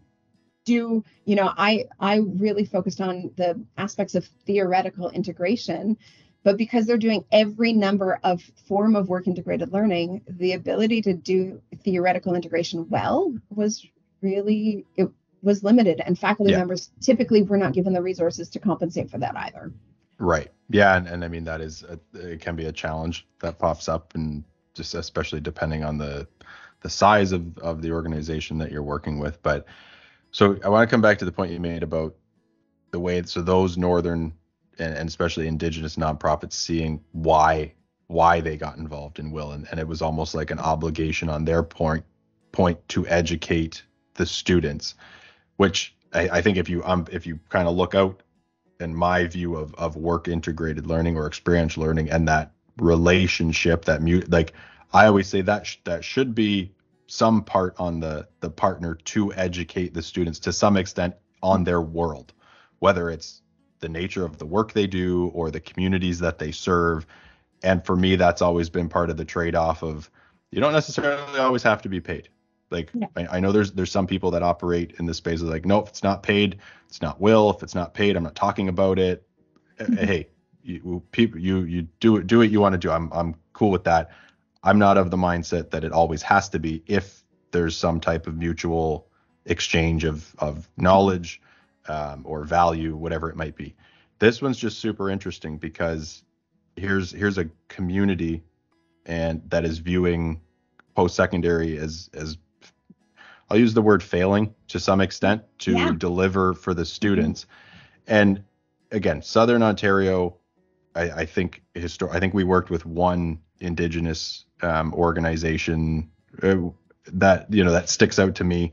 do 0.65 1.03
you 1.25 1.35
know 1.35 1.53
i 1.57 1.85
i 1.99 2.15
really 2.17 2.65
focused 2.65 2.99
on 2.99 3.31
the 3.37 3.63
aspects 3.77 4.15
of 4.15 4.25
theoretical 4.47 5.09
integration 5.11 5.95
but 6.45 6.57
because 6.57 6.85
they're 6.85 6.97
doing 6.97 7.25
every 7.31 7.73
number 7.73 8.19
of 8.23 8.41
form 8.67 8.95
of 8.95 9.09
work 9.09 9.27
integrated 9.27 9.73
learning 9.73 10.21
the 10.29 10.53
ability 10.53 11.01
to 11.01 11.13
do 11.13 11.59
theoretical 11.83 12.35
integration 12.35 12.87
well 12.87 13.33
was 13.49 13.85
really 14.21 14.85
it 14.95 15.09
was 15.41 15.63
limited. 15.63 16.01
And 16.05 16.17
faculty 16.17 16.51
yeah. 16.51 16.59
members 16.59 16.91
typically 17.01 17.43
were 17.43 17.57
not 17.57 17.73
given 17.73 17.93
the 17.93 18.01
resources 18.01 18.47
to 18.49 18.59
compensate 18.59 19.11
for 19.11 19.17
that 19.17 19.35
either. 19.35 19.73
Right. 20.17 20.51
Yeah 20.69 20.95
and, 20.95 21.07
and 21.07 21.25
i 21.25 21.27
mean 21.27 21.43
that 21.43 21.61
is 21.61 21.83
a, 21.83 21.99
it 22.13 22.39
can 22.39 22.55
be 22.55 22.67
a 22.67 22.71
challenge 22.71 23.27
that 23.39 23.59
pops 23.59 23.89
up 23.89 24.15
and 24.15 24.43
just 24.73 24.93
especially 24.93 25.41
depending 25.41 25.83
on 25.83 25.97
the 25.97 26.27
the 26.81 26.89
size 26.89 27.31
of, 27.31 27.57
of 27.57 27.81
the 27.81 27.91
organization 27.91 28.59
that 28.59 28.71
you're 28.71 28.83
working 28.83 29.17
with. 29.17 29.41
But 29.41 29.65
so 30.29 30.59
I 30.63 30.69
want 30.69 30.87
to 30.87 30.93
come 30.93 31.01
back 31.01 31.17
to 31.17 31.25
the 31.25 31.31
point 31.31 31.51
you 31.51 31.59
made 31.59 31.81
about 31.81 32.13
the 32.91 32.99
way 32.99 33.23
so 33.23 33.41
those 33.41 33.77
northern 33.77 34.31
and, 34.79 34.95
and 34.95 35.07
especially 35.09 35.47
indigenous 35.47 35.95
nonprofits 35.95 36.53
seeing 36.53 37.01
why 37.11 37.73
why 38.07 38.39
they 38.39 38.55
got 38.55 38.77
involved 38.77 39.17
in 39.17 39.31
WIL. 39.31 39.53
And, 39.53 39.67
and 39.71 39.79
it 39.79 39.87
was 39.87 40.03
almost 40.03 40.35
like 40.35 40.51
an 40.51 40.59
obligation 40.59 41.27
on 41.27 41.43
their 41.43 41.63
point 41.63 42.05
point 42.51 42.77
to 42.89 43.07
educate 43.07 43.83
the 44.13 44.25
students 44.25 44.95
which 45.57 45.95
I, 46.13 46.29
I 46.29 46.41
think 46.41 46.57
if 46.57 46.69
you 46.69 46.83
um 46.83 47.05
if 47.11 47.27
you 47.27 47.39
kind 47.49 47.67
of 47.67 47.75
look 47.75 47.95
out 47.95 48.21
in 48.79 48.95
my 48.95 49.25
view 49.25 49.55
of 49.55 49.73
of 49.75 49.95
work 49.95 50.27
integrated 50.27 50.87
learning 50.87 51.17
or 51.17 51.27
experiential 51.27 51.83
learning 51.83 52.09
and 52.09 52.27
that 52.27 52.51
relationship 52.77 53.85
that 53.85 54.01
mute 54.01 54.29
like 54.29 54.53
i 54.93 55.05
always 55.05 55.27
say 55.27 55.41
that 55.41 55.65
sh- 55.65 55.77
that 55.85 56.03
should 56.03 56.35
be 56.35 56.71
some 57.07 57.43
part 57.43 57.75
on 57.77 57.99
the 57.99 58.27
the 58.41 58.49
partner 58.49 58.95
to 58.95 59.33
educate 59.33 59.93
the 59.93 60.01
students 60.01 60.39
to 60.39 60.51
some 60.51 60.75
extent 60.75 61.13
on 61.41 61.63
their 61.63 61.81
world 61.81 62.33
whether 62.79 63.09
it's 63.09 63.41
the 63.81 63.89
nature 63.89 64.25
of 64.25 64.37
the 64.39 64.45
work 64.45 64.73
they 64.73 64.87
do 64.87 65.27
or 65.33 65.51
the 65.51 65.59
communities 65.61 66.19
that 66.19 66.39
they 66.39 66.51
serve. 66.51 67.05
And 67.63 67.85
for 67.85 67.95
me 67.95 68.15
that's 68.17 68.41
always 68.41 68.69
been 68.69 68.89
part 68.89 69.09
of 69.09 69.17
the 69.17 69.25
trade-off 69.25 69.83
of 69.83 70.09
you 70.51 70.61
don't 70.61 70.73
necessarily 70.73 71.39
always 71.39 71.63
have 71.63 71.81
to 71.83 71.89
be 71.89 72.01
paid. 72.01 72.29
Like. 72.71 72.91
I, 73.17 73.27
I 73.37 73.39
know 73.41 73.51
there's 73.51 73.73
there's 73.73 73.91
some 73.91 74.07
people 74.07 74.31
that 74.31 74.43
operate 74.43 74.95
in 74.99 75.05
the 75.05 75.13
space 75.13 75.41
of 75.41 75.49
like 75.49 75.65
no 75.65 75.81
if 75.83 75.89
it's 75.89 76.03
not 76.03 76.23
paid. 76.23 76.59
It's 76.89 77.01
not 77.01 77.21
WIL. 77.21 77.51
If 77.51 77.63
it's 77.63 77.75
not 77.75 77.93
paid 77.93 78.15
i'm 78.17 78.23
not 78.23 78.35
talking 78.35 78.69
about 78.69 78.99
it. 78.99 79.25
Uh, 79.79 79.85
Mhm. 79.85 80.05
hey 80.05 80.29
you 80.63 81.03
people 81.11 81.39
you 81.39 81.63
you 81.63 81.83
do 81.99 82.17
it 82.17 82.27
do 82.27 82.39
what 82.39 82.51
you 82.51 82.61
want 82.61 82.73
to 82.73 82.79
do. 82.79 82.91
I'm 82.91 83.11
i'm 83.13 83.35
cool 83.53 83.71
with 83.71 83.85
that. 83.85 84.11
I'm 84.63 84.79
not 84.79 84.97
of 84.97 85.11
the 85.11 85.17
mindset 85.17 85.71
that 85.71 85.83
it 85.85 85.91
always 85.93 86.21
has 86.23 86.49
to 86.49 86.59
be 86.59 86.83
if 86.87 87.23
there's 87.51 87.77
some 87.77 87.99
type 88.01 88.27
of 88.27 88.37
mutual 88.37 89.07
exchange 89.45 90.05
of 90.05 90.35
of 90.39 90.69
knowledge 90.77 91.41
um, 91.87 92.23
or 92.25 92.43
value 92.43 92.95
whatever 92.95 93.29
it 93.29 93.35
might 93.35 93.55
be 93.55 93.75
this 94.19 94.41
one's 94.41 94.57
just 94.57 94.79
super 94.79 95.09
interesting 95.09 95.57
because 95.57 96.23
here's 96.75 97.11
here's 97.11 97.37
a 97.37 97.49
community 97.67 98.43
and 99.05 99.41
that 99.49 99.65
is 99.65 99.79
viewing 99.79 100.41
post-secondary 100.95 101.77
as 101.77 102.09
as 102.13 102.37
I'll 103.49 103.57
use 103.57 103.73
the 103.73 103.81
word 103.81 104.01
failing 104.01 104.55
to 104.69 104.79
some 104.79 105.01
extent 105.01 105.43
to 105.59 105.73
Yeah. 105.73 105.91
deliver 105.95 106.53
for 106.53 106.73
the 106.73 106.85
students. 106.85 107.45
And 108.07 108.43
again, 108.91 109.21
Southern 109.21 109.61
Ontario, 109.61 110.37
I, 110.95 111.11
I 111.11 111.25
think 111.25 111.61
histor- 111.75 112.09
I 112.11 112.19
think 112.19 112.33
we 112.33 112.43
worked 112.43 112.69
with 112.71 112.85
one 112.85 113.39
Indigenous 113.59 114.45
um, 114.61 114.93
organization 114.93 116.09
uh, 116.41 116.55
that 117.13 117.53
you 117.53 117.63
know 117.63 117.71
that 117.71 117.87
sticks 117.89 118.17
out 118.17 118.35
to 118.35 118.43
me. 118.43 118.71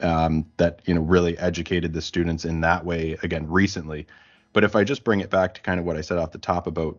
Um, 0.00 0.46
that 0.58 0.80
you 0.84 0.94
know 0.94 1.00
really 1.00 1.36
educated 1.38 1.92
the 1.92 2.00
students 2.02 2.44
in 2.44 2.60
that 2.60 2.84
way 2.84 3.16
again 3.22 3.48
recently. 3.48 4.06
But 4.52 4.62
if 4.64 4.76
I 4.76 4.84
just 4.84 5.02
bring 5.02 5.20
it 5.20 5.28
back 5.30 5.54
to 5.54 5.60
kind 5.60 5.80
of 5.80 5.86
what 5.86 5.96
I 5.96 6.02
said 6.02 6.18
off 6.18 6.30
the 6.32 6.38
top 6.38 6.66
about 6.68 6.98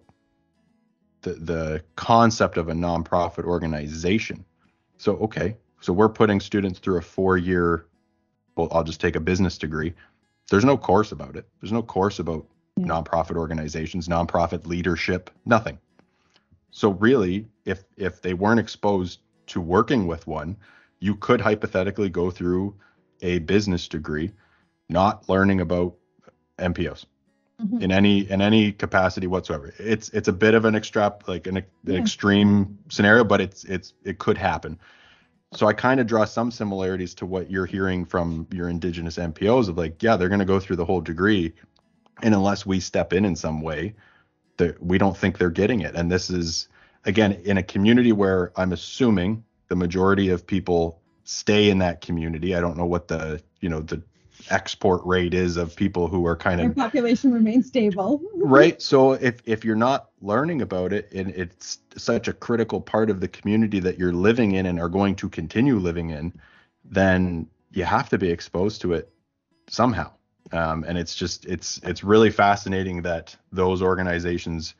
the 1.21 1.33
the 1.33 1.83
concept 1.95 2.57
of 2.57 2.67
a 2.69 2.73
nonprofit 2.73 3.45
organization. 3.45 4.43
So 4.97 5.15
okay, 5.17 5.55
so 5.79 5.93
we're 5.93 6.09
putting 6.09 6.39
students 6.41 6.79
through 6.79 6.97
a 6.97 7.01
four-year. 7.01 7.85
Well, 8.55 8.67
I'll 8.71 8.83
just 8.83 8.99
take 8.99 9.15
a 9.15 9.21
business 9.21 9.57
degree. 9.57 9.93
There's 10.49 10.65
no 10.65 10.77
course 10.77 11.12
about 11.13 11.35
it. 11.38 11.47
There's 11.62 11.71
no 11.71 11.83
course 11.83 12.19
about 12.19 12.45
Yeah. 12.77 12.88
nonprofit 12.88 13.38
organizations, 13.38 14.07
nonprofit 14.07 14.65
leadership, 14.65 15.29
nothing. 15.45 15.77
So 16.71 16.89
really, 16.91 17.47
if 17.65 17.83
if 17.95 18.21
they 18.21 18.33
weren't 18.33 18.59
exposed 18.59 19.19
to 19.47 19.62
working 19.62 20.05
with 20.07 20.27
one, 20.27 20.57
you 20.99 21.15
could 21.15 21.41
hypothetically 21.41 22.09
go 22.09 22.29
through 22.31 22.75
a 23.21 23.39
business 23.39 23.88
degree, 23.88 24.32
not 24.89 25.27
learning 25.29 25.62
about 25.62 25.95
NPOs 26.58 27.05
Mhm. 27.62 27.82
in 27.82 27.91
any 27.91 28.29
in 28.29 28.41
any 28.41 28.71
capacity 28.71 29.27
whatsoever. 29.27 29.73
It's 29.77 30.10
it's 30.10 30.27
a 30.27 30.34
bit 30.34 30.53
of 30.53 30.65
an 30.65 30.75
extrap 30.75 31.27
like 31.27 31.47
an, 31.47 31.58
an 31.58 31.63
Yeah. 31.86 31.97
extreme 31.97 32.77
scenario, 32.89 33.23
but 33.23 33.41
it's 33.41 33.63
it's 33.65 33.93
it 34.03 34.17
could 34.17 34.38
happen. 34.38 34.79
So 35.53 35.67
I 35.67 35.73
kind 35.73 35.99
of 35.99 36.08
draw 36.08 36.25
some 36.25 36.51
similarities 36.51 37.13
to 37.15 37.25
what 37.25 37.49
you're 37.49 37.65
hearing 37.65 38.05
from 38.05 38.47
your 38.51 38.69
indigenous 38.69 39.17
NPOs 39.17 39.67
of 39.67 39.77
like, 39.77 40.01
yeah, 40.03 40.15
they're 40.15 40.29
going 40.29 40.39
to 40.39 40.45
go 40.45 40.60
through 40.60 40.75
the 40.75 40.86
whole 40.86 41.01
degree, 41.01 41.53
and 42.21 42.36
unless 42.36 42.65
we 42.67 42.79
step 42.79 43.13
in 43.13 43.25
in 43.25 43.36
some 43.36 43.62
way, 43.62 43.95
that 44.58 44.82
we 44.82 44.97
don't 44.97 45.17
think 45.17 45.38
they're 45.38 45.49
getting 45.49 45.82
it. 45.82 45.95
And 45.95 46.12
this 46.12 46.29
is 46.29 46.67
again 47.05 47.34
in 47.34 47.58
a 47.58 47.63
community 47.63 48.12
where 48.12 48.51
I'm 48.55 48.71
assuming 48.73 49.43
the 49.69 49.75
majority 49.75 50.29
of 50.29 50.45
people 50.45 50.98
stay 51.30 51.70
in 51.70 51.78
that 51.78 52.02
community. 52.02 52.56
I 52.56 52.60
don't 52.60 52.76
know 52.76 52.88
what 52.88 53.08
the 53.08 53.42
you 53.62 53.70
know 53.70 53.82
the 53.82 54.02
export 54.50 55.06
rate 55.06 55.34
is 55.36 55.58
of 55.58 55.76
people 55.76 56.08
who 56.08 56.26
are 56.26 56.36
kind 56.36 56.60
Their 56.60 56.70
of 56.70 56.76
population 56.76 57.32
remains 57.32 57.68
stable. 57.68 58.22
right 58.36 58.82
so 58.82 59.12
if 59.12 59.42
if 59.46 59.63
you're 59.63 59.76
not 59.76 60.10
learning 60.22 60.62
about 60.62 60.92
it 60.92 61.12
and 61.13 61.30
it's 61.32 61.80
such 61.98 62.28
a 62.28 62.34
critical 62.34 62.82
part 62.82 63.10
of 63.10 63.20
the 63.20 63.28
community 63.28 63.80
that 63.82 64.00
you're 64.00 64.13
living 64.13 64.54
in 64.54 64.65
and 64.65 64.80
are 64.80 64.89
going 64.89 65.13
to 65.15 65.30
continue 65.30 65.78
living 65.78 66.10
in 66.10 66.34
then 66.86 67.48
you 67.72 67.84
have 67.84 68.10
to 68.10 68.18
be 68.18 68.30
exposed 68.30 68.82
to 68.82 68.94
it 68.94 69.12
somehow 69.68 70.10
um, 70.54 70.86
and 70.88 70.98
it's 70.98 71.13
just 71.13 71.46
it's 71.46 71.80
it's 71.84 72.04
really 72.04 72.32
fascinating 72.32 73.02
that 73.02 73.36
those 73.52 73.82
organizations 73.82 74.74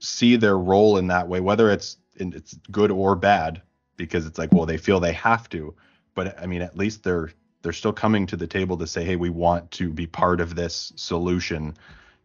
see 0.00 0.36
their 0.36 0.58
role 0.58 0.98
in 0.98 1.06
that 1.06 1.26
way 1.26 1.40
whether 1.40 1.70
it's 1.70 1.96
in, 2.16 2.32
it's 2.34 2.54
good 2.70 2.90
or 2.90 3.16
bad 3.16 3.62
because 3.96 4.26
it's 4.26 4.38
like 4.38 4.52
well 4.52 4.66
they 4.66 4.76
feel 4.76 5.00
they 5.00 5.12
have 5.12 5.48
to 5.48 5.74
but 6.14 6.38
i 6.40 6.46
mean 6.46 6.62
at 6.62 6.76
least 6.76 7.02
they're 7.02 7.30
they're 7.64 7.72
still 7.72 7.92
coming 7.92 8.26
to 8.26 8.36
the 8.36 8.46
table 8.46 8.76
to 8.76 8.86
say 8.86 9.04
hey 9.04 9.16
we 9.16 9.30
want 9.30 9.68
to 9.72 9.90
be 9.90 10.06
part 10.06 10.40
of 10.40 10.54
this 10.54 10.92
solution. 10.96 11.74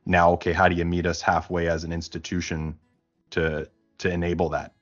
Now 0.06 0.32
okay 0.34 0.52
how 0.52 0.68
do 0.68 0.76
you 0.76 0.86
meet 0.86 1.06
us 1.06 1.22
halfway 1.22 1.68
as 1.68 1.84
an 1.84 1.94
institution 1.94 2.78
to 3.32 3.68
to 4.00 4.12
enable 4.12 4.50
that? 4.50 4.74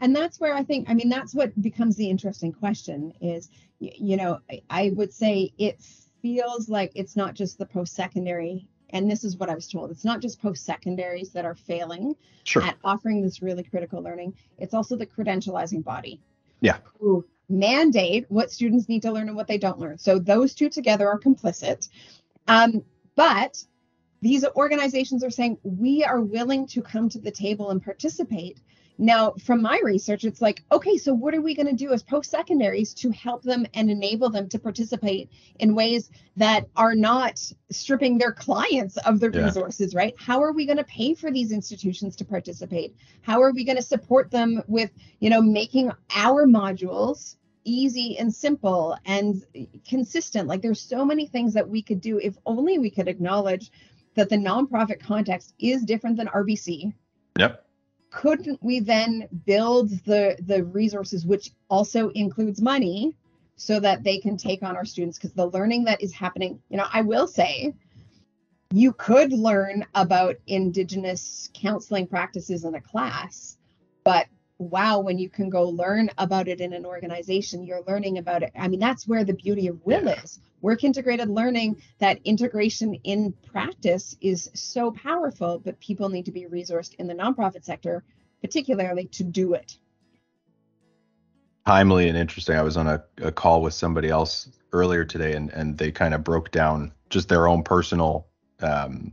And 0.00 0.14
that's 0.14 0.38
where 0.38 0.54
i 0.54 0.62
think 0.62 0.88
i 0.88 0.94
mean 0.94 1.08
that's 1.08 1.34
what 1.34 1.60
becomes 1.60 1.96
the 1.96 2.08
interesting 2.08 2.52
question 2.52 3.12
is 3.20 3.50
you 3.80 4.16
know 4.16 4.38
I, 4.70 4.92
would 4.94 5.12
say 5.12 5.52
it 5.58 5.82
feels 6.22 6.68
like 6.68 6.92
it's 6.94 7.16
not 7.16 7.34
just 7.34 7.58
the 7.58 7.66
post-secondary 7.66 8.68
and 8.90 9.10
this 9.10 9.24
is 9.24 9.36
what 9.36 9.50
i 9.50 9.54
was 9.54 9.68
told 9.68 9.90
it's 9.90 10.04
not 10.04 10.20
just 10.20 10.40
post-secondaries 10.40 11.30
that 11.30 11.44
are 11.44 11.54
failing 11.54 12.14
sure. 12.44 12.62
at 12.62 12.76
offering 12.84 13.22
this 13.22 13.42
really 13.42 13.62
critical 13.62 14.02
learning 14.02 14.34
it's 14.58 14.74
also 14.74 14.96
the 14.96 15.06
credentializing 15.06 15.82
body. 15.84 16.20
Yeah. 16.60 16.78
who 16.98 17.24
mandate 17.48 18.26
what 18.28 18.50
students 18.50 18.88
need 18.88 19.02
to 19.02 19.12
learn 19.12 19.28
and 19.28 19.36
what 19.36 19.46
they 19.46 19.58
don't 19.58 19.78
learn. 19.78 19.98
So 19.98 20.18
those 20.18 20.54
two 20.54 20.68
together 20.68 21.08
are 21.08 21.18
complicit. 21.18 21.88
Um, 22.46 22.84
but 23.16 23.62
these 24.20 24.44
organizations 24.56 25.24
are 25.24 25.30
saying 25.30 25.58
we 25.62 26.04
are 26.04 26.20
willing 26.20 26.66
to 26.68 26.82
come 26.82 27.08
to 27.10 27.18
the 27.18 27.30
table 27.30 27.70
and 27.70 27.82
participate 27.82 28.60
now 28.98 29.32
from 29.44 29.62
my 29.62 29.80
research 29.84 30.24
it's 30.24 30.42
like 30.42 30.64
okay 30.72 30.96
so 30.98 31.14
what 31.14 31.34
are 31.34 31.40
we 31.40 31.54
going 31.54 31.66
to 31.66 31.72
do 31.72 31.92
as 31.92 32.02
post 32.02 32.30
secondaries 32.30 32.92
to 32.92 33.10
help 33.10 33.42
them 33.42 33.64
and 33.74 33.90
enable 33.90 34.28
them 34.28 34.48
to 34.48 34.58
participate 34.58 35.30
in 35.60 35.74
ways 35.74 36.10
that 36.36 36.66
are 36.76 36.94
not 36.94 37.40
stripping 37.70 38.18
their 38.18 38.32
clients 38.32 38.96
of 38.98 39.20
the 39.20 39.30
Yeah. 39.30 39.44
resources 39.44 39.94
right? 39.94 40.14
How 40.18 40.42
are 40.42 40.52
we 40.52 40.66
going 40.66 40.78
to 40.78 40.84
pay 40.84 41.14
for 41.14 41.30
these 41.30 41.52
institutions 41.52 42.16
to 42.16 42.24
participate? 42.24 42.94
How 43.22 43.40
are 43.42 43.52
we 43.52 43.64
going 43.64 43.76
to 43.76 43.82
support 43.82 44.30
them 44.30 44.62
with 44.66 44.90
you 45.20 45.30
know 45.30 45.42
making 45.42 45.92
our 46.14 46.46
modules 46.46 47.36
easy 47.64 48.18
and 48.18 48.34
simple 48.34 48.96
and 49.04 49.44
consistent? 49.86 50.48
Like 50.48 50.62
there's 50.62 50.80
so 50.80 51.04
many 51.04 51.26
things 51.26 51.54
that 51.54 51.68
we 51.68 51.82
could 51.82 52.00
do 52.00 52.18
if 52.18 52.36
only 52.46 52.78
we 52.78 52.90
could 52.90 53.08
acknowledge 53.08 53.70
that 54.14 54.28
the 54.28 54.36
nonprofit 54.36 55.00
context 55.00 55.54
is 55.60 55.84
different 55.84 56.16
than 56.16 56.26
rbc 56.28 56.92
yep 57.38 57.67
couldn't 58.10 58.62
we 58.62 58.80
then 58.80 59.28
build 59.46 59.90
the 60.04 60.36
the 60.46 60.64
resources 60.64 61.26
which 61.26 61.50
also 61.68 62.08
includes 62.10 62.60
money 62.60 63.14
so 63.56 63.80
that 63.80 64.02
they 64.02 64.18
can 64.18 64.36
take 64.36 64.62
on 64.62 64.76
our 64.76 64.84
students? 64.84 65.18
Because 65.18 65.32
the 65.32 65.46
learning 65.46 65.84
that 65.84 66.02
is 66.02 66.12
happening 66.12 66.60
you 66.68 66.76
know 66.76 66.86
i 66.92 67.02
will 67.02 67.26
say 67.26 67.74
you 68.72 68.92
could 68.92 69.32
learn 69.32 69.84
about 69.94 70.36
indigenous 70.46 71.50
counseling 71.54 72.06
practices 72.06 72.64
in 72.64 72.74
a 72.74 72.80
class 72.80 73.56
but 74.04 74.26
wow 74.58 74.98
when 74.98 75.18
you 75.18 75.28
can 75.28 75.48
go 75.48 75.68
learn 75.68 76.10
about 76.18 76.48
it 76.48 76.60
in 76.60 76.72
an 76.72 76.84
organization 76.84 77.62
you're 77.62 77.82
learning 77.86 78.18
about 78.18 78.42
it. 78.42 78.52
I 78.56 78.68
mean 78.68 78.80
that's 78.80 79.06
where 79.06 79.24
the 79.24 79.32
beauty 79.32 79.68
of 79.68 79.84
WIL 79.84 80.08
is. 80.08 80.40
Work 80.60 80.82
integrated 80.82 81.28
learning 81.28 81.80
that 81.98 82.18
integration 82.24 82.94
in 83.04 83.32
practice 83.46 84.16
is 84.20 84.50
so 84.54 84.90
powerful 84.90 85.60
but 85.64 85.78
people 85.80 86.08
need 86.08 86.24
to 86.26 86.32
be 86.32 86.46
resourced 86.46 86.94
in 86.94 87.06
the 87.06 87.14
nonprofit 87.14 87.64
sector 87.64 88.04
particularly 88.42 89.06
to 89.06 89.24
do 89.24 89.54
it. 89.54 89.78
Timely 91.66 92.08
and 92.08 92.16
interesting. 92.16 92.56
I 92.56 92.62
was 92.62 92.76
on 92.76 92.86
a, 92.86 93.04
a 93.18 93.30
call 93.30 93.62
with 93.62 93.74
somebody 93.74 94.08
else 94.08 94.48
earlier 94.72 95.04
today 95.04 95.34
and 95.34 95.50
and 95.50 95.78
they 95.78 95.92
kind 95.92 96.14
of 96.14 96.24
broke 96.24 96.50
down 96.50 96.92
just 97.10 97.28
their 97.28 97.46
own 97.48 97.62
personal 97.62 98.26
um, 98.60 99.12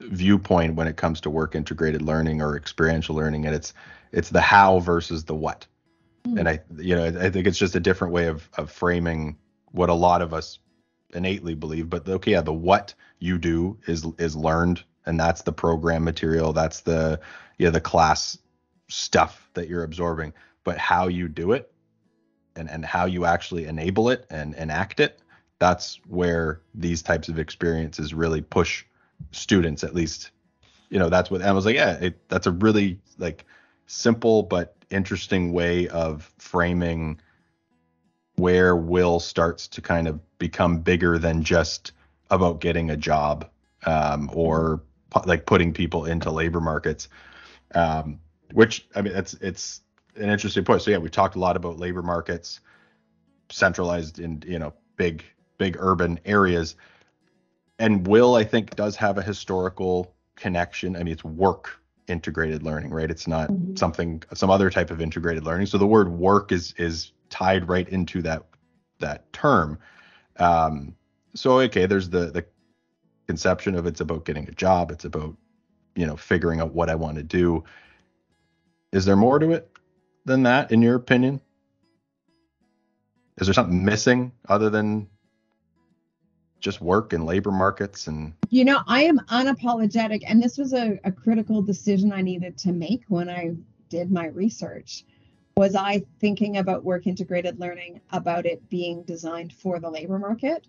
viewpoint 0.00 0.74
when 0.74 0.86
it 0.86 0.96
comes 0.96 1.20
to 1.20 1.30
work 1.30 1.54
integrated 1.54 2.02
learning 2.02 2.40
or 2.40 2.56
experiential 2.56 3.14
learning 3.14 3.46
and 3.46 3.54
it's 3.54 3.74
it's 4.12 4.30
the 4.30 4.40
how 4.40 4.80
versus 4.80 5.24
the 5.24 5.34
what 5.34 5.66
Hmm. 6.26 6.36
and 6.36 6.48
i 6.50 6.60
you 6.76 6.94
know 6.94 7.06
i 7.06 7.30
think 7.30 7.46
it's 7.46 7.56
just 7.56 7.74
a 7.74 7.80
different 7.80 8.12
way 8.12 8.26
of 8.26 8.46
of 8.58 8.70
framing 8.70 9.38
what 9.72 9.88
a 9.88 9.94
lot 9.94 10.20
of 10.20 10.34
us 10.34 10.58
innately 11.14 11.54
believe, 11.54 11.90
but 11.90 12.08
okay, 12.08 12.32
yeah, 12.32 12.40
the 12.40 12.52
what 12.52 12.94
you 13.18 13.38
do 13.38 13.78
is 13.86 14.06
is 14.18 14.36
learned, 14.36 14.82
and 15.06 15.18
that's 15.18 15.42
the 15.42 15.52
program 15.52 16.04
material, 16.04 16.52
that's 16.52 16.80
the 16.80 17.20
yeah 17.58 17.70
the 17.70 17.80
class 17.80 18.38
stuff 18.88 19.48
that 19.54 19.68
you're 19.68 19.84
absorbing. 19.84 20.32
But 20.64 20.78
how 20.78 21.08
you 21.08 21.28
do 21.28 21.52
it, 21.52 21.72
and 22.56 22.70
and 22.70 22.84
how 22.84 23.06
you 23.06 23.24
actually 23.24 23.66
enable 23.66 24.10
it 24.10 24.26
and 24.30 24.54
enact 24.54 25.00
it, 25.00 25.20
that's 25.58 26.00
where 26.08 26.60
these 26.74 27.02
types 27.02 27.28
of 27.28 27.38
experiences 27.38 28.14
really 28.14 28.40
push 28.40 28.84
students, 29.32 29.84
at 29.84 29.94
least. 29.94 30.30
You 30.90 30.98
know, 30.98 31.08
that's 31.08 31.30
what 31.30 31.42
I 31.42 31.52
was 31.52 31.66
like. 31.66 31.76
Yeah, 31.76 31.92
it, 32.00 32.28
that's 32.28 32.48
a 32.48 32.52
really 32.52 32.98
like 33.18 33.44
simple 33.90 34.44
but 34.44 34.76
interesting 34.90 35.52
way 35.52 35.88
of 35.88 36.32
framing 36.38 37.20
where 38.36 38.76
WIL 38.76 39.18
starts 39.18 39.66
to 39.68 39.80
kind 39.80 40.06
of 40.06 40.20
become 40.38 40.78
bigger 40.78 41.18
than 41.18 41.42
just 41.42 41.92
about 42.30 42.60
getting 42.60 42.90
a 42.90 42.96
job 42.96 43.50
um, 43.84 44.30
or 44.32 44.80
like 45.26 45.44
putting 45.44 45.72
people 45.72 46.04
into 46.04 46.30
labor 46.30 46.60
markets. 46.60 47.08
Um, 47.74 48.20
which 48.52 48.86
I 48.94 49.02
mean, 49.02 49.14
it's 49.14 49.34
it's 49.34 49.80
an 50.16 50.30
interesting 50.30 50.64
point. 50.64 50.82
So 50.82 50.92
yeah, 50.92 50.98
we 50.98 51.10
talked 51.10 51.34
a 51.34 51.40
lot 51.40 51.56
about 51.56 51.78
labor 51.78 52.02
markets 52.02 52.60
centralized 53.50 54.20
in 54.20 54.42
you 54.46 54.58
know 54.58 54.72
big 54.96 55.24
big 55.58 55.76
urban 55.78 56.20
areas, 56.24 56.76
and 57.78 58.06
WIL 58.06 58.36
I 58.36 58.44
think 58.44 58.76
does 58.76 58.96
have 58.96 59.18
a 59.18 59.22
historical 59.22 60.14
connection. 60.36 60.94
I 60.96 61.00
mean, 61.00 61.12
it's 61.12 61.24
work 61.24 61.79
integrated 62.10 62.62
learning, 62.62 62.90
right? 62.90 63.10
It's 63.10 63.26
not 63.26 63.48
mm-hmm. 63.50 63.76
something 63.76 64.22
some 64.34 64.50
other 64.50 64.70
type 64.70 64.90
of 64.90 65.00
integrated 65.00 65.44
learning. 65.44 65.66
So 65.66 65.78
the 65.78 65.86
word 65.86 66.10
work 66.10 66.52
is 66.52 66.74
is 66.76 67.12
tied 67.30 67.68
right 67.68 67.88
into 67.88 68.20
that 68.22 68.44
that 68.98 69.32
term. 69.32 69.78
Um, 70.36 70.96
so 71.34 71.60
okay, 71.60 71.86
there's 71.86 72.10
the 72.10 72.30
the 72.30 72.44
conception 73.26 73.74
of 73.76 73.86
it's 73.86 74.00
about 74.00 74.24
getting 74.24 74.48
a 74.48 74.52
job, 74.52 74.90
it's 74.90 75.04
about 75.04 75.36
you 75.94 76.06
know 76.06 76.16
figuring 76.16 76.60
out 76.60 76.74
what 76.74 76.90
I 76.90 76.96
want 76.96 77.16
to 77.16 77.22
do. 77.22 77.64
Is 78.92 79.04
there 79.04 79.16
more 79.16 79.38
to 79.38 79.52
it 79.52 79.70
than 80.24 80.42
that, 80.42 80.72
in 80.72 80.82
your 80.82 80.96
opinion? 80.96 81.40
Is 83.38 83.46
there 83.46 83.54
something 83.54 83.84
missing 83.84 84.32
other 84.48 84.68
than 84.68 85.08
just 86.60 86.80
work 86.80 87.12
and 87.12 87.26
labor 87.26 87.50
markets 87.50 88.06
and 88.06 88.32
you 88.50 88.64
know 88.64 88.80
i 88.86 89.02
am 89.02 89.18
unapologetic 89.28 90.22
and 90.26 90.42
this 90.42 90.58
was 90.58 90.72
a, 90.72 90.98
a 91.04 91.12
critical 91.12 91.62
decision 91.62 92.12
i 92.12 92.20
needed 92.20 92.56
to 92.58 92.72
make 92.72 93.02
when 93.08 93.28
i 93.28 93.50
did 93.88 94.10
my 94.10 94.26
research 94.26 95.04
was 95.60 95.74
I 95.74 96.02
thinking 96.20 96.56
about 96.56 96.84
work 96.84 97.06
integrated 97.06 97.60
learning 97.60 98.00
about 98.12 98.46
it 98.46 98.66
being 98.70 99.02
designed 99.02 99.52
for 99.52 99.78
the 99.78 99.90
labor 99.90 100.18
market? 100.18 100.66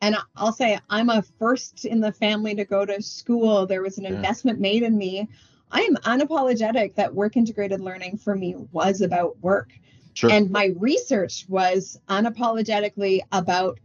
And 0.00 0.16
I'll 0.34 0.52
say 0.52 0.80
I'm 0.90 1.10
a 1.10 1.22
first 1.38 1.84
in 1.84 2.00
the 2.00 2.10
family 2.10 2.52
to 2.56 2.64
go 2.64 2.84
to 2.84 3.00
school. 3.00 3.66
There 3.66 3.82
was 3.82 3.98
an 3.98 4.04
yeah. 4.04 4.14
investment 4.14 4.58
made 4.58 4.82
in 4.82 4.98
me. 4.98 5.28
I 5.70 5.82
am 5.82 5.94
unapologetic 5.98 6.96
that 6.96 7.14
work 7.14 7.36
integrated 7.36 7.80
learning 7.80 8.18
for 8.18 8.34
me 8.34 8.56
was 8.72 9.00
about 9.00 9.38
work. 9.38 9.70
Sure. 10.14 10.30
And 10.30 10.50
my 10.50 10.74
research 10.76 11.46
was 11.48 11.96
unapologetically 12.08 13.20
about 13.30 13.78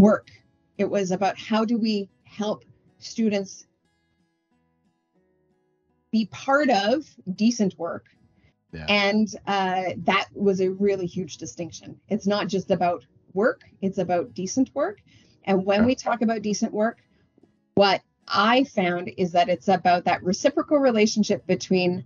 work. 0.00 0.32
It 0.78 0.88
was 0.90 1.10
about 1.10 1.38
how 1.38 1.64
do 1.64 1.78
we 1.78 2.08
help 2.24 2.64
students 2.98 3.66
be 6.10 6.26
part 6.26 6.70
of 6.70 7.04
decent 7.34 7.78
work 7.78 8.06
yeah. 8.76 8.86
And 8.88 9.28
uh, 9.46 9.84
that 10.04 10.28
was 10.34 10.60
a 10.60 10.70
really 10.70 11.06
huge 11.06 11.38
distinction. 11.38 11.98
It's 12.08 12.26
not 12.26 12.48
just 12.48 12.70
about 12.70 13.06
work, 13.32 13.62
it's 13.80 13.98
about 13.98 14.34
decent 14.34 14.70
work. 14.74 15.00
And 15.44 15.64
when 15.64 15.80
yeah. 15.80 15.86
we 15.86 15.94
talk 15.94 16.20
about 16.20 16.42
decent 16.42 16.72
work, 16.72 16.98
what 17.74 18.02
I 18.28 18.64
found 18.64 19.10
is 19.16 19.32
that 19.32 19.48
it's 19.48 19.68
about 19.68 20.04
that 20.04 20.22
reciprocal 20.22 20.78
relationship 20.78 21.46
between 21.46 22.04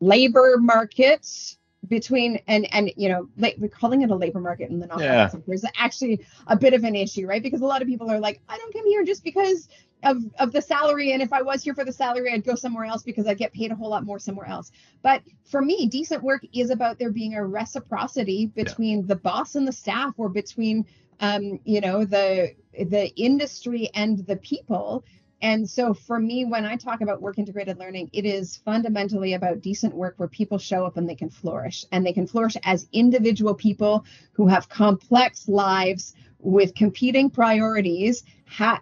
labor 0.00 0.56
markets 0.58 1.56
between 1.88 2.38
and 2.46 2.72
and 2.74 2.92
you 2.96 3.08
know 3.08 3.28
like 3.38 3.56
we're 3.58 3.68
calling 3.68 4.02
it 4.02 4.10
a 4.10 4.14
labor 4.14 4.40
market 4.40 4.70
in 4.70 4.78
the 4.78 4.86
nonprofit 4.86 5.00
yeah. 5.00 5.28
sector 5.28 5.52
is 5.54 5.64
actually 5.76 6.20
a 6.46 6.56
bit 6.56 6.74
of 6.74 6.84
an 6.84 6.94
issue 6.94 7.26
right 7.26 7.42
because 7.42 7.62
a 7.62 7.66
lot 7.66 7.80
of 7.80 7.88
people 7.88 8.10
are 8.10 8.20
like 8.20 8.40
i 8.48 8.58
don't 8.58 8.72
come 8.72 8.86
here 8.86 9.02
just 9.02 9.24
because 9.24 9.68
of 10.02 10.18
of 10.38 10.52
the 10.52 10.60
salary 10.60 11.12
and 11.12 11.22
if 11.22 11.32
i 11.32 11.40
was 11.40 11.62
here 11.62 11.74
for 11.74 11.84
the 11.84 11.92
salary 11.92 12.32
i'd 12.32 12.44
go 12.44 12.54
somewhere 12.54 12.84
else 12.84 13.02
because 13.02 13.26
i'd 13.26 13.38
get 13.38 13.52
paid 13.52 13.72
a 13.72 13.74
whole 13.74 13.88
lot 13.88 14.04
more 14.04 14.18
somewhere 14.18 14.46
else 14.46 14.70
but 15.02 15.22
for 15.44 15.62
me 15.62 15.86
decent 15.86 16.22
work 16.22 16.44
is 16.52 16.68
about 16.68 16.98
there 16.98 17.10
being 17.10 17.34
a 17.34 17.44
reciprocity 17.44 18.46
between 18.46 19.00
yeah. 19.00 19.06
the 19.06 19.16
boss 19.16 19.54
and 19.54 19.66
the 19.66 19.72
staff 19.72 20.12
or 20.18 20.28
between 20.28 20.84
um 21.20 21.58
you 21.64 21.80
know 21.80 22.04
the 22.04 22.54
the 22.78 23.08
industry 23.16 23.88
and 23.94 24.26
the 24.26 24.36
people 24.36 25.02
and 25.42 25.68
so 25.68 25.94
for 25.94 26.18
me, 26.18 26.44
when 26.44 26.66
I 26.66 26.76
talk 26.76 27.00
about 27.00 27.22
work 27.22 27.38
integrated 27.38 27.78
learning, 27.78 28.10
it 28.12 28.26
is 28.26 28.56
fundamentally 28.56 29.34
about 29.34 29.62
decent 29.62 29.94
work 29.94 30.14
where 30.18 30.28
people 30.28 30.58
show 30.58 30.84
up 30.84 30.96
and 30.96 31.08
they 31.08 31.14
can 31.14 31.30
flourish. 31.30 31.84
And 31.92 32.04
they 32.04 32.12
can 32.12 32.26
flourish 32.26 32.56
as 32.64 32.88
individual 32.92 33.54
people 33.54 34.04
who 34.32 34.46
have 34.48 34.68
complex 34.68 35.48
lives 35.48 36.14
with 36.38 36.74
competing 36.74 37.30
priorities 37.30 38.24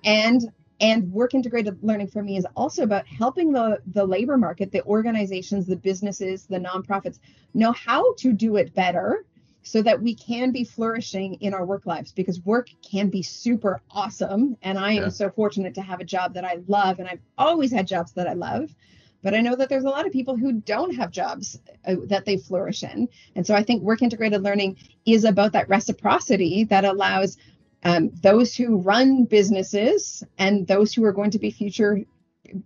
and 0.05 0.53
and 0.81 1.11
work 1.13 1.35
integrated 1.35 1.77
learning 1.83 2.07
for 2.07 2.23
me 2.23 2.37
is 2.37 2.47
also 2.55 2.83
about 2.85 3.07
helping 3.07 3.53
the 3.53 3.81
the 3.89 4.05
labor 4.05 4.37
market 4.37 4.71
the 4.71 4.83
organizations 4.85 5.67
the 5.67 5.75
businesses 5.75 6.47
the 6.47 6.59
nonprofits 6.59 7.19
know 7.53 7.73
how 7.73 8.15
to 8.15 8.33
do 8.33 8.57
it 8.57 8.73
better 8.75 9.25
so 9.63 9.83
that 9.83 10.01
we 10.01 10.15
can 10.15 10.51
be 10.51 10.65
flourishing 10.65 11.35
in 11.35 11.53
our 11.53 11.65
work 11.65 11.85
lives 11.87 12.13
because 12.13 12.41
work 12.41 12.69
can 12.83 13.11
be 13.11 13.23
super 13.23 13.81
awesome. 13.91 14.57
And 14.63 14.79
I 14.79 14.93
am 14.93 15.03
yeah. 15.05 15.09
so 15.09 15.31
fortunate 15.31 15.75
to 15.75 15.83
have 15.83 16.01
a 16.01 16.05
job 16.05 16.35
that 16.35 16.45
I 16.45 16.59
love, 16.69 16.99
and 16.99 17.09
I've 17.09 17.21
always 17.37 17.73
had 17.73 17.87
jobs 17.87 18.13
that 18.13 18.29
I 18.29 18.35
love. 18.35 18.75
But 19.23 19.35
I 19.35 19.41
know 19.41 19.57
that 19.57 19.69
there's 19.69 19.85
a 19.85 19.89
lot 19.91 20.07
of 20.07 20.13
people 20.13 20.37
who 20.37 20.53
don't 20.53 20.95
have 20.95 21.11
jobs 21.11 21.59
uh, 21.85 21.97
that 22.05 22.25
they 22.25 22.37
flourish 22.37 22.85
in. 22.85 23.09
And 23.35 23.45
so 23.45 23.55
I 23.55 23.65
think 23.65 23.83
work 23.83 24.01
integrated 24.01 24.43
learning 24.43 24.77
is 25.05 25.25
about 25.25 25.53
that 25.53 25.69
reciprocity 25.69 26.65
that 26.65 26.85
allows 26.85 27.37
um, 27.83 28.11
those 28.23 28.55
who 28.55 28.77
run 28.77 29.25
businesses 29.25 30.23
and 30.39 30.67
those 30.67 30.95
who 30.95 31.05
are 31.05 31.13
going 31.13 31.33
to 31.33 31.39
be 31.39 31.51
future 31.51 32.05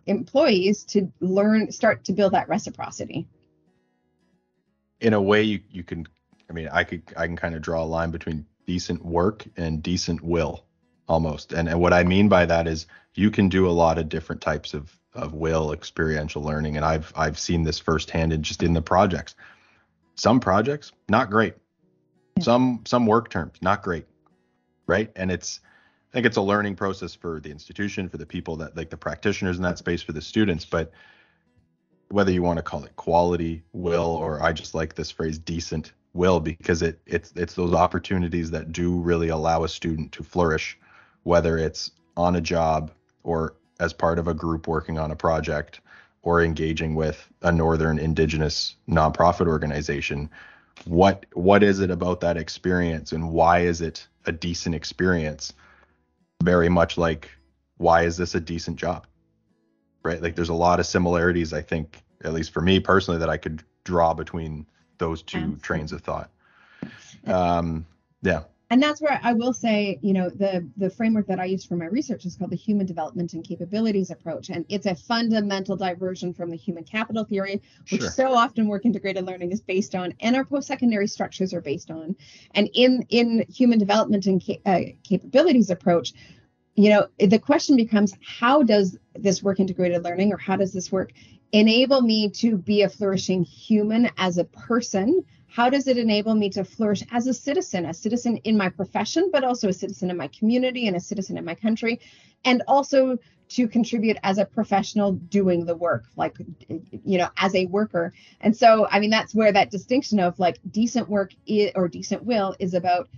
employees 0.06 0.84
to 0.84 1.10
learn, 1.20 1.72
start 1.72 2.04
to 2.04 2.12
build 2.12 2.34
that 2.34 2.48
reciprocity. 2.48 3.26
In 5.00 5.14
a 5.14 5.20
way, 5.20 5.42
you, 5.42 5.60
you 5.70 5.82
can 5.82 6.06
I 6.48 6.52
mean, 6.52 6.68
I 6.72 6.84
could 6.84 7.02
I 7.16 7.26
can 7.26 7.36
kind 7.36 7.54
of 7.54 7.62
draw 7.62 7.82
a 7.82 7.84
line 7.84 8.10
between 8.10 8.46
decent 8.66 9.04
work 9.04 9.44
and 9.56 9.82
decent 9.82 10.22
WIL 10.22 10.64
almost. 11.08 11.52
And 11.52 11.68
and 11.68 11.80
what 11.80 11.92
I 11.92 12.04
mean 12.04 12.28
by 12.28 12.46
that 12.46 12.66
is 12.66 12.86
you 13.14 13.30
can 13.30 13.48
do 13.48 13.68
a 13.68 13.70
lot 13.70 13.98
of 13.98 14.08
different 14.08 14.40
types 14.40 14.74
of 14.74 14.96
of 15.14 15.34
WIL 15.34 15.72
experiential 15.72 16.42
learning 16.42 16.76
and 16.76 16.84
I've 16.84 17.12
I've 17.16 17.38
seen 17.38 17.62
this 17.62 17.78
firsthand 17.78 18.32
in 18.32 18.42
just 18.42 18.62
in 18.62 18.72
the 18.72 18.82
projects. 18.82 19.34
Some 20.14 20.40
projects 20.40 20.92
not 21.08 21.30
great. 21.30 21.54
Yeah. 22.36 22.44
Some 22.44 22.82
some 22.86 23.06
work 23.06 23.30
terms 23.30 23.54
not 23.60 23.82
great. 23.82 24.06
Right? 24.86 25.10
And 25.16 25.30
it's 25.30 25.60
I 26.12 26.14
think 26.14 26.26
it's 26.26 26.36
a 26.36 26.42
learning 26.42 26.76
process 26.76 27.14
for 27.14 27.40
the 27.40 27.50
institution, 27.50 28.08
for 28.08 28.18
the 28.18 28.26
people 28.26 28.56
that 28.56 28.76
like 28.76 28.90
the 28.90 28.96
practitioners 28.98 29.56
in 29.56 29.62
that 29.62 29.78
space, 29.78 30.02
for 30.02 30.12
the 30.12 30.20
students, 30.20 30.66
but 30.66 30.92
whether 32.10 32.30
you 32.30 32.42
want 32.42 32.58
to 32.58 32.62
call 32.62 32.84
it 32.84 32.94
quality, 32.96 33.62
WIL, 33.72 34.04
or 34.04 34.42
I 34.42 34.52
just 34.52 34.74
like 34.74 34.94
this 34.94 35.10
phrase 35.10 35.38
decent 35.38 35.92
WIL 36.14 36.40
because 36.40 36.82
it 36.82 37.00
it's 37.06 37.32
it's 37.36 37.54
those 37.54 37.74
opportunities 37.74 38.50
that 38.50 38.72
do 38.72 38.98
really 38.98 39.28
allow 39.28 39.64
a 39.64 39.68
student 39.68 40.12
to 40.12 40.22
flourish 40.22 40.78
whether 41.22 41.56
it's 41.56 41.92
on 42.16 42.36
a 42.36 42.40
job 42.40 42.90
or 43.22 43.54
as 43.80 43.92
part 43.92 44.18
of 44.18 44.28
a 44.28 44.34
group 44.34 44.66
working 44.66 44.98
on 44.98 45.10
a 45.10 45.16
project 45.16 45.80
or 46.22 46.42
engaging 46.42 46.94
with 46.94 47.28
a 47.42 47.50
northern 47.50 47.98
indigenous 47.98 48.76
nonprofit 48.88 49.46
organization. 49.46 50.30
What 50.84 51.26
what 51.34 51.62
is 51.62 51.80
it 51.80 51.90
about 51.90 52.20
that 52.20 52.36
experience 52.36 53.12
and 53.12 53.30
why 53.30 53.60
is 53.60 53.80
it 53.80 54.06
a 54.26 54.32
decent 54.32 54.74
experience? 54.74 55.52
Very 56.42 56.68
much 56.68 56.96
like 56.96 57.30
why 57.76 58.02
is 58.02 58.16
this 58.16 58.34
a 58.34 58.40
decent 58.40 58.76
job? 58.76 59.06
Right? 60.04 60.22
Like 60.22 60.36
there's 60.36 60.48
a 60.48 60.54
lot 60.54 60.80
of 60.80 60.86
similarities 60.86 61.52
i 61.52 61.62
think 61.62 62.02
at 62.24 62.32
least 62.32 62.52
for 62.52 62.60
me 62.60 62.80
personally 62.80 63.18
that 63.18 63.30
i 63.30 63.36
could 63.36 63.62
draw 63.84 64.14
between 64.14 64.66
those 64.98 65.22
two 65.22 65.38
Absolutely. 65.38 65.60
trains 65.60 65.92
of 65.92 66.00
thought. 66.02 66.30
Um, 67.26 67.86
yeah. 68.22 68.44
And 68.70 68.82
that's 68.82 69.02
where 69.02 69.20
I 69.22 69.34
will 69.34 69.52
say, 69.52 69.98
you 70.00 70.14
know, 70.14 70.30
the 70.30 70.66
the 70.78 70.88
framework 70.88 71.26
that 71.26 71.38
I 71.38 71.44
use 71.44 71.62
for 71.62 71.76
my 71.76 71.84
research 71.84 72.24
is 72.24 72.36
called 72.36 72.52
the 72.52 72.56
human 72.56 72.86
development 72.86 73.34
and 73.34 73.44
capabilities 73.44 74.10
approach, 74.10 74.48
and 74.48 74.64
it's 74.70 74.86
a 74.86 74.94
fundamental 74.94 75.76
diversion 75.76 76.32
from 76.32 76.48
the 76.48 76.56
human 76.56 76.82
capital 76.82 77.24
theory, 77.24 77.60
which 77.90 78.00
sure. 78.00 78.10
so 78.10 78.32
often 78.32 78.68
work 78.68 78.86
integrated 78.86 79.26
learning 79.26 79.52
is 79.52 79.60
based 79.60 79.94
on, 79.94 80.14
and 80.20 80.34
our 80.36 80.44
post-secondary 80.46 81.06
structures 81.06 81.52
are 81.52 81.60
based 81.60 81.90
on. 81.90 82.16
And 82.54 82.70
in 82.72 83.04
in 83.10 83.44
human 83.52 83.78
development 83.78 84.24
and 84.24 84.42
ca- 84.42 84.62
uh, 84.64 84.80
capabilities 85.04 85.68
approach, 85.68 86.14
you 86.74 86.88
know, 86.88 87.08
the 87.18 87.38
question 87.38 87.76
becomes, 87.76 88.14
how 88.26 88.62
does 88.62 88.96
this 89.14 89.42
work 89.42 89.60
integrated 89.60 90.02
learning, 90.02 90.32
or 90.32 90.38
how 90.38 90.56
does 90.56 90.72
this 90.72 90.90
work 90.90 91.12
enable 91.52 92.00
me 92.00 92.30
to 92.30 92.56
be 92.56 92.82
a 92.82 92.88
flourishing 92.88 93.44
human 93.44 94.10
as 94.16 94.38
a 94.38 94.44
person 94.44 95.24
how 95.52 95.68
does 95.68 95.86
it 95.86 95.98
enable 95.98 96.34
me 96.34 96.48
to 96.48 96.64
flourish 96.64 97.02
as 97.10 97.26
a 97.26 97.34
citizen, 97.34 97.84
a 97.84 97.92
citizen 97.92 98.38
in 98.38 98.56
my 98.56 98.70
profession, 98.70 99.28
but 99.30 99.44
also 99.44 99.68
a 99.68 99.72
citizen 99.72 100.10
in 100.10 100.16
my 100.16 100.28
community 100.28 100.86
and 100.86 100.96
a 100.96 101.00
citizen 101.00 101.36
in 101.36 101.44
my 101.44 101.54
country, 101.54 102.00
and 102.46 102.62
also 102.66 103.18
to 103.50 103.68
contribute 103.68 104.16
as 104.22 104.38
a 104.38 104.46
professional 104.46 105.12
doing 105.12 105.66
the 105.66 105.76
work, 105.76 106.04
like, 106.16 106.38
you 107.04 107.18
know, 107.18 107.28
as 107.36 107.54
a 107.54 107.66
worker. 107.66 108.14
And 108.40 108.56
so, 108.56 108.88
I 108.90 108.98
mean, 108.98 109.10
that's 109.10 109.34
where 109.34 109.52
that 109.52 109.70
distinction 109.70 110.20
of 110.20 110.38
like 110.38 110.58
decent 110.70 111.10
work 111.10 111.34
or 111.74 111.86
decent 111.86 112.24
WIL 112.24 112.56
is 112.58 112.72
about 112.72 113.10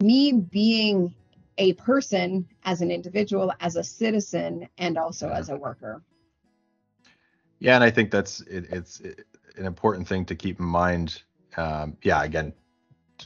me 0.00 0.30
being 0.32 1.12
a 1.58 1.72
person 1.72 2.46
as 2.62 2.82
an 2.82 2.92
individual, 2.92 3.52
as 3.58 3.74
a 3.74 3.82
citizen, 3.82 4.68
and 4.78 4.96
also 4.96 5.28
as 5.28 5.48
a 5.48 5.56
worker. 5.56 6.02
Yeah, 7.60 7.74
and 7.74 7.84
I 7.84 7.90
think 7.90 8.10
that's 8.10 8.40
it, 8.42 8.66
it's 8.72 9.00
an 9.00 9.66
important 9.66 10.08
thing 10.08 10.24
to 10.26 10.34
keep 10.34 10.58
in 10.58 10.64
mind. 10.64 11.22
Um, 11.56 11.96
yeah, 12.02 12.22
again, 12.24 12.54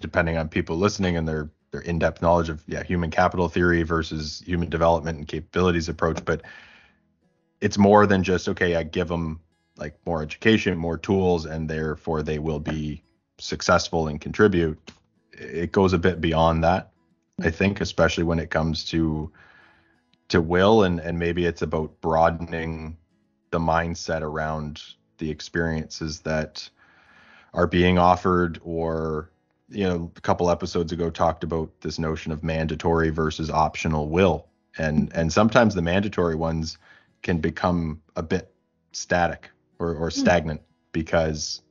depending 0.00 0.36
on 0.36 0.48
people 0.48 0.76
listening 0.76 1.16
and 1.16 1.26
their 1.26 1.50
their 1.70 1.80
in-depth 1.80 2.20
knowledge 2.20 2.48
of 2.48 2.62
yeah 2.66 2.82
human 2.82 3.10
capital 3.10 3.48
theory 3.48 3.82
versus 3.84 4.42
human 4.44 4.68
development 4.68 5.18
and 5.18 5.28
capabilities 5.28 5.88
approach, 5.88 6.24
but 6.24 6.42
it's 7.60 7.78
more 7.78 8.06
than 8.06 8.22
just 8.22 8.48
okay. 8.48 8.74
I 8.76 8.82
give 8.82 9.08
them 9.08 9.40
like 9.76 9.96
more 10.04 10.22
education, 10.22 10.76
more 10.76 10.98
tools, 10.98 11.46
and 11.46 11.70
therefore 11.70 12.22
they 12.22 12.38
will 12.38 12.60
be 12.60 13.02
successful 13.38 14.08
and 14.08 14.20
contribute. 14.20 14.78
It 15.32 15.72
goes 15.72 15.92
a 15.92 15.98
bit 15.98 16.20
beyond 16.20 16.62
that, 16.64 16.90
I 17.40 17.50
think, 17.50 17.80
especially 17.80 18.24
when 18.24 18.40
it 18.40 18.50
comes 18.50 18.84
to 18.86 19.30
to 20.28 20.40
WIL 20.40 20.82
and 20.82 20.98
and 20.98 21.20
maybe 21.20 21.46
it's 21.46 21.62
about 21.62 22.00
broadening 22.00 22.96
the 23.54 23.60
mindset 23.60 24.22
around 24.22 24.82
the 25.18 25.30
experiences 25.30 26.18
that 26.22 26.68
are 27.52 27.68
being 27.68 27.98
offered 27.98 28.60
or 28.64 29.30
you 29.68 29.84
know 29.84 30.10
a 30.16 30.20
couple 30.22 30.50
episodes 30.50 30.90
ago 30.90 31.08
talked 31.08 31.44
about 31.44 31.70
this 31.80 31.96
notion 31.96 32.32
of 32.32 32.42
mandatory 32.42 33.10
versus 33.10 33.50
optional 33.50 34.08
WIL 34.08 34.48
and 34.76 35.12
and 35.14 35.32
sometimes 35.32 35.72
the 35.72 35.82
mandatory 35.82 36.34
ones 36.34 36.78
can 37.22 37.38
become 37.38 38.02
a 38.16 38.24
bit 38.24 38.52
static 38.90 39.48
or, 39.78 39.94
or 39.94 40.10
hmm. 40.10 40.18
stagnant 40.18 40.60
mm. 40.60 40.64
because 40.90 41.62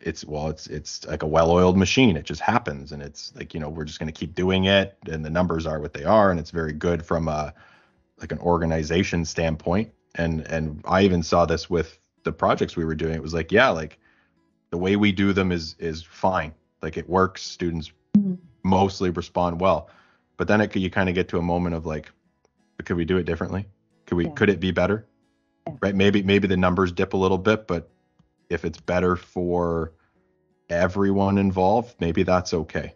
it's 0.00 0.24
well 0.24 0.48
it's 0.48 0.66
it's 0.68 1.04
like 1.06 1.22
a 1.22 1.26
well-oiled 1.26 1.76
machine 1.76 2.16
it 2.16 2.24
just 2.24 2.40
happens 2.40 2.90
and 2.92 3.02
it's 3.02 3.36
like 3.36 3.52
you 3.52 3.60
know 3.60 3.68
we're 3.68 3.84
just 3.84 3.98
going 3.98 4.10
to 4.10 4.18
keep 4.18 4.34
doing 4.34 4.64
it 4.64 4.96
and 5.10 5.22
the 5.22 5.30
numbers 5.30 5.66
are 5.66 5.78
what 5.78 5.92
they 5.92 6.04
are 6.04 6.30
and 6.30 6.40
it's 6.40 6.50
very 6.50 6.72
good 6.72 7.04
from 7.04 7.28
a 7.28 7.52
like 8.18 8.32
an 8.32 8.38
organization 8.38 9.26
standpoint 9.26 9.92
and 10.16 10.40
and 10.42 10.82
I 10.86 11.02
even 11.02 11.22
saw 11.22 11.46
this 11.46 11.70
with 11.70 11.98
the 12.24 12.32
projects 12.32 12.76
we 12.76 12.84
were 12.84 12.94
doing. 12.94 13.14
It 13.14 13.22
was 13.22 13.34
like, 13.34 13.52
yeah, 13.52 13.68
like 13.68 13.98
the 14.70 14.78
way 14.78 14.96
we 14.96 15.12
do 15.12 15.32
them 15.32 15.52
is 15.52 15.76
is 15.78 16.02
fine. 16.02 16.54
Like 16.82 16.96
it 16.96 17.08
works. 17.08 17.42
Students 17.42 17.92
mm-hmm. 18.16 18.34
mostly 18.62 19.10
respond 19.10 19.60
well. 19.60 19.88
But 20.36 20.48
then 20.48 20.60
it 20.60 20.74
you 20.76 20.90
kind 20.90 21.08
of 21.08 21.14
get 21.14 21.28
to 21.28 21.38
a 21.38 21.42
moment 21.42 21.74
of 21.74 21.86
like, 21.86 22.10
could 22.84 22.96
we 22.96 23.04
do 23.04 23.16
it 23.16 23.24
differently? 23.24 23.66
Could 24.06 24.16
we 24.16 24.24
yeah. 24.26 24.32
could 24.32 24.48
it 24.48 24.60
be 24.60 24.72
better? 24.72 25.06
Yeah. 25.66 25.74
Right? 25.80 25.94
Maybe 25.94 26.22
maybe 26.22 26.48
the 26.48 26.56
numbers 26.56 26.92
dip 26.92 27.14
a 27.14 27.16
little 27.16 27.38
bit, 27.38 27.66
but 27.66 27.88
if 28.50 28.64
it's 28.64 28.80
better 28.80 29.16
for 29.16 29.92
everyone 30.68 31.38
involved, 31.38 31.94
maybe 32.00 32.22
that's 32.22 32.52
okay. 32.52 32.94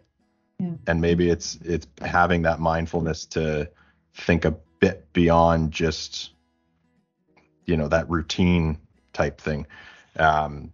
Yeah. 0.59 0.71
And 0.87 1.01
maybe 1.01 1.29
it's 1.29 1.57
it's 1.63 1.87
having 2.01 2.43
that 2.43 2.59
mindfulness 2.59 3.25
to 3.27 3.69
think 4.13 4.45
a 4.45 4.55
bit 4.79 5.11
beyond 5.13 5.71
just 5.71 6.30
you 7.65 7.77
know 7.77 7.87
that 7.87 8.09
routine 8.09 8.77
type 9.13 9.39
thing. 9.39 9.65
Um, 10.17 10.71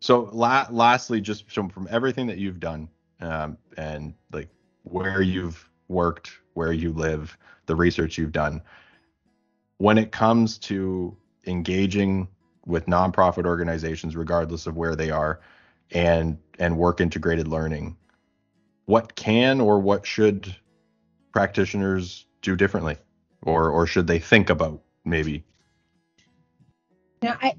so 0.00 0.28
la- 0.32 0.66
lastly, 0.70 1.20
just 1.20 1.50
from, 1.50 1.68
from 1.68 1.88
everything 1.90 2.26
that 2.26 2.38
you've 2.38 2.60
done 2.60 2.88
um, 3.20 3.56
and 3.76 4.14
like 4.32 4.48
where 4.82 5.22
you've 5.22 5.68
worked, 5.88 6.32
where 6.54 6.72
you 6.72 6.92
live, 6.92 7.36
the 7.66 7.74
research 7.74 8.18
you've 8.18 8.32
done, 8.32 8.60
when 9.78 9.98
it 9.98 10.12
comes 10.12 10.58
to 10.58 11.16
engaging 11.46 12.28
with 12.66 12.86
nonprofit 12.86 13.46
organizations, 13.46 14.16
regardless 14.16 14.66
of 14.66 14.76
where 14.76 14.94
they 14.96 15.10
are, 15.10 15.40
and 15.90 16.38
and 16.58 16.76
work 16.76 17.00
integrated 17.00 17.48
learning, 17.48 17.96
what 18.86 19.14
can 19.16 19.60
or 19.60 19.78
what 19.78 20.06
should 20.06 20.54
practitioners 21.32 22.26
do 22.42 22.56
differently, 22.56 22.96
or 23.42 23.70
or 23.70 23.86
should 23.86 24.06
they 24.06 24.18
think 24.18 24.50
about 24.50 24.82
maybe 25.04 25.44
now, 27.24 27.38
I 27.40 27.54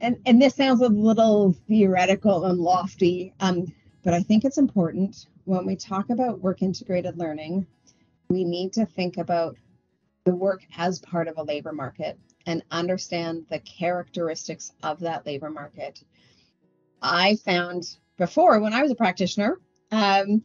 and 0.00 0.16
and 0.24 0.40
this 0.40 0.54
sounds 0.54 0.80
a 0.80 0.88
little 0.88 1.52
theoretical 1.66 2.44
and 2.44 2.58
lofty, 2.58 3.34
um, 3.40 3.66
but 4.04 4.14
I 4.14 4.20
think 4.20 4.44
it's 4.44 4.58
important 4.58 5.26
when 5.44 5.66
we 5.66 5.76
talk 5.76 6.10
about 6.10 6.40
work 6.40 6.62
integrated 6.62 7.18
learning, 7.18 7.66
we 8.28 8.44
need 8.44 8.72
to 8.74 8.86
think 8.86 9.18
about 9.18 9.56
the 10.24 10.34
work 10.34 10.62
as 10.78 11.00
part 11.00 11.28
of 11.28 11.36
a 11.36 11.42
labor 11.42 11.72
market 11.72 12.18
and 12.46 12.62
understand 12.70 13.44
the 13.50 13.58
characteristics 13.58 14.72
of 14.82 15.00
that 15.00 15.26
labor 15.26 15.50
market. 15.50 16.02
I 17.02 17.36
found 17.36 17.96
before 18.16 18.60
when 18.60 18.72
I 18.72 18.80
was 18.80 18.92
a 18.92 18.94
practitioner, 18.94 19.58
um, 19.90 20.44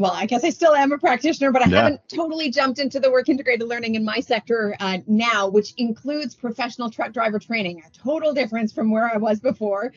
well, 0.00 0.12
I 0.12 0.24
guess 0.24 0.44
I 0.44 0.48
still 0.48 0.74
am 0.74 0.92
a 0.92 0.98
practitioner, 0.98 1.52
but 1.52 1.60
I 1.60 1.68
yeah. 1.68 1.82
haven't 1.82 2.08
totally 2.08 2.50
jumped 2.50 2.78
into 2.78 2.98
the 3.00 3.10
work 3.10 3.28
integrated 3.28 3.68
learning 3.68 3.96
in 3.96 4.04
my 4.04 4.20
sector 4.20 4.74
uh, 4.80 4.98
now, 5.06 5.46
which 5.46 5.74
includes 5.76 6.34
professional 6.34 6.90
truck 6.90 7.12
driver 7.12 7.38
training, 7.38 7.82
a 7.86 7.90
total 7.90 8.32
difference 8.32 8.72
from 8.72 8.90
where 8.90 9.12
I 9.12 9.18
was 9.18 9.40
before. 9.40 9.92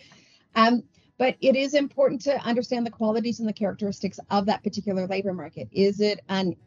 Um, 0.56 0.84
but 1.18 1.38
it 1.40 1.56
is 1.56 1.74
important 1.74 2.20
to 2.24 2.38
understand 2.42 2.86
the 2.86 2.92
qualities 2.92 3.40
and 3.40 3.48
the 3.48 3.54
characteristics 3.54 4.20
of 4.30 4.46
that 4.48 4.62
particular 4.62 5.08
labor 5.08 5.34
market. 5.34 5.70
Is 5.72 6.02
it 6.02 6.20
an 6.28 6.58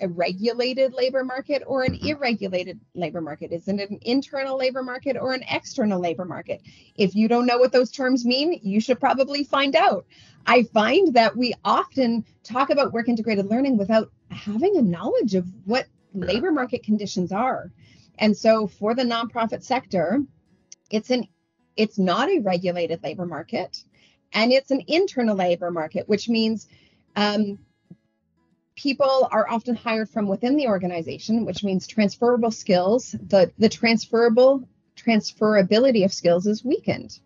a 0.00 0.08
regulated 0.08 0.92
labor 0.92 1.24
market 1.24 1.62
or 1.66 1.82
an 1.82 1.94
irregulated 1.94 2.78
labor 2.94 3.20
market? 3.20 3.52
Is 3.52 3.66
it 3.68 3.90
an 3.90 3.98
internal 4.02 4.56
labor 4.56 4.82
market 4.82 5.16
or 5.16 5.32
an 5.32 5.44
external 5.50 6.00
labor 6.00 6.24
market? 6.24 6.62
If 6.96 7.14
you 7.14 7.28
don't 7.28 7.46
know 7.46 7.58
what 7.58 7.72
those 7.72 7.90
terms 7.90 8.24
mean, 8.24 8.60
you 8.62 8.80
should 8.80 9.00
probably 9.00 9.44
find 9.44 9.74
out. 9.74 10.06
I 10.46 10.64
find 10.64 11.14
that 11.14 11.36
we 11.36 11.54
often 11.64 12.24
talk 12.44 12.70
about 12.70 12.92
work 12.92 13.08
integrated 13.08 13.46
learning 13.46 13.78
without 13.78 14.12
having 14.30 14.76
a 14.76 14.82
knowledge 14.82 15.34
of 15.34 15.46
what 15.64 15.86
labor 16.14 16.52
market 16.52 16.82
conditions 16.82 17.32
are. 17.32 17.72
And 18.18 18.36
so 18.36 18.66
for 18.66 18.94
the 18.94 19.02
nonprofit 19.02 19.62
sector, 19.62 20.22
it's 20.90 21.10
an 21.10 21.26
it's 21.76 21.98
not 21.98 22.30
a 22.30 22.40
regulated 22.40 23.02
labor 23.02 23.26
market 23.26 23.82
and 24.32 24.52
it's 24.52 24.70
an 24.70 24.82
internal 24.86 25.36
labor 25.36 25.70
market, 25.70 26.08
which 26.08 26.28
means 26.28 26.68
um, 27.16 27.58
people 28.76 29.28
are 29.32 29.48
often 29.48 29.74
hired 29.74 30.08
from 30.08 30.28
within 30.28 30.56
the 30.56 30.68
organization, 30.68 31.44
which 31.44 31.64
means 31.64 31.86
transferable 31.86 32.50
skills, 32.50 33.12
the, 33.12 33.50
the 33.58 33.68
transferable 33.68 34.68
transferability 34.96 36.04
of 36.04 36.12
skills 36.12 36.46
is 36.46 36.64
weakened. 36.64 37.18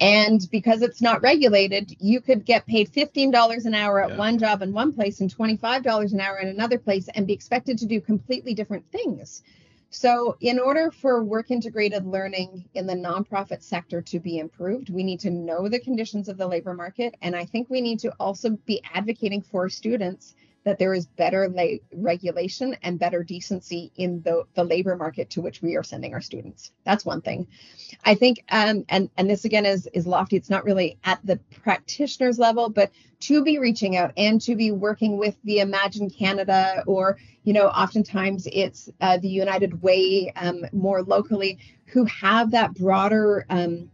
And 0.00 0.40
because 0.52 0.82
it's 0.82 1.02
not 1.02 1.22
regulated, 1.22 1.96
you 1.98 2.20
could 2.20 2.44
get 2.44 2.66
paid 2.66 2.92
$15 2.92 3.64
an 3.64 3.74
hour 3.74 4.00
at 4.00 4.10
yeah. 4.10 4.16
one 4.16 4.38
job 4.38 4.62
in 4.62 4.72
one 4.72 4.92
place 4.92 5.20
and 5.20 5.34
$25 5.34 6.12
an 6.12 6.20
hour 6.20 6.38
in 6.38 6.48
another 6.48 6.78
place 6.78 7.08
and 7.14 7.26
be 7.26 7.32
expected 7.32 7.78
to 7.78 7.86
do 7.86 8.00
completely 8.00 8.54
different 8.54 8.86
things. 8.92 9.42
So, 9.90 10.36
in 10.40 10.58
order 10.58 10.90
for 10.90 11.24
work 11.24 11.50
integrated 11.50 12.04
learning 12.04 12.68
in 12.74 12.86
the 12.86 12.94
nonprofit 12.94 13.62
sector 13.62 14.02
to 14.02 14.20
be 14.20 14.38
improved, 14.38 14.90
we 14.90 15.02
need 15.02 15.20
to 15.20 15.30
know 15.30 15.66
the 15.66 15.80
conditions 15.80 16.28
of 16.28 16.36
the 16.36 16.46
labor 16.46 16.74
market. 16.74 17.14
And 17.22 17.34
I 17.34 17.46
think 17.46 17.70
we 17.70 17.80
need 17.80 17.98
to 18.00 18.12
also 18.20 18.50
be 18.50 18.82
advocating 18.92 19.40
for 19.40 19.70
students 19.70 20.34
that 20.64 20.78
there 20.78 20.94
is 20.94 21.06
better 21.06 21.48
la- 21.48 21.78
regulation 21.94 22.76
and 22.82 22.98
better 22.98 23.22
decency 23.22 23.92
in 23.96 24.20
the, 24.22 24.44
the 24.54 24.64
labor 24.64 24.96
market 24.96 25.30
to 25.30 25.40
which 25.40 25.62
we 25.62 25.76
are 25.76 25.82
sending 25.82 26.14
our 26.14 26.20
students. 26.20 26.72
That's 26.84 27.04
one 27.04 27.20
thing. 27.22 27.46
I 28.04 28.14
think, 28.14 28.44
um, 28.50 28.84
and 28.88 29.10
and 29.16 29.30
this 29.30 29.44
again 29.44 29.66
is 29.66 29.88
is 29.92 30.06
lofty. 30.06 30.36
It's 30.36 30.50
not 30.50 30.64
really 30.64 30.98
at 31.04 31.20
the 31.24 31.36
practitioner's 31.62 32.38
level, 32.38 32.68
but 32.68 32.90
to 33.20 33.42
be 33.42 33.58
reaching 33.58 33.96
out 33.96 34.12
and 34.16 34.40
to 34.42 34.54
be 34.54 34.70
working 34.70 35.16
with 35.16 35.36
the 35.44 35.60
Imagine 35.60 36.10
Canada, 36.10 36.84
or 36.86 37.18
you 37.44 37.52
know, 37.52 37.68
oftentimes 37.68 38.46
it's 38.52 38.90
uh, 39.00 39.16
the 39.18 39.28
United 39.28 39.82
Way 39.82 40.32
um, 40.36 40.64
more 40.72 41.02
locally, 41.02 41.58
who 41.86 42.04
have 42.04 42.50
that 42.50 42.74
broader 42.74 43.46
um, 43.48 43.90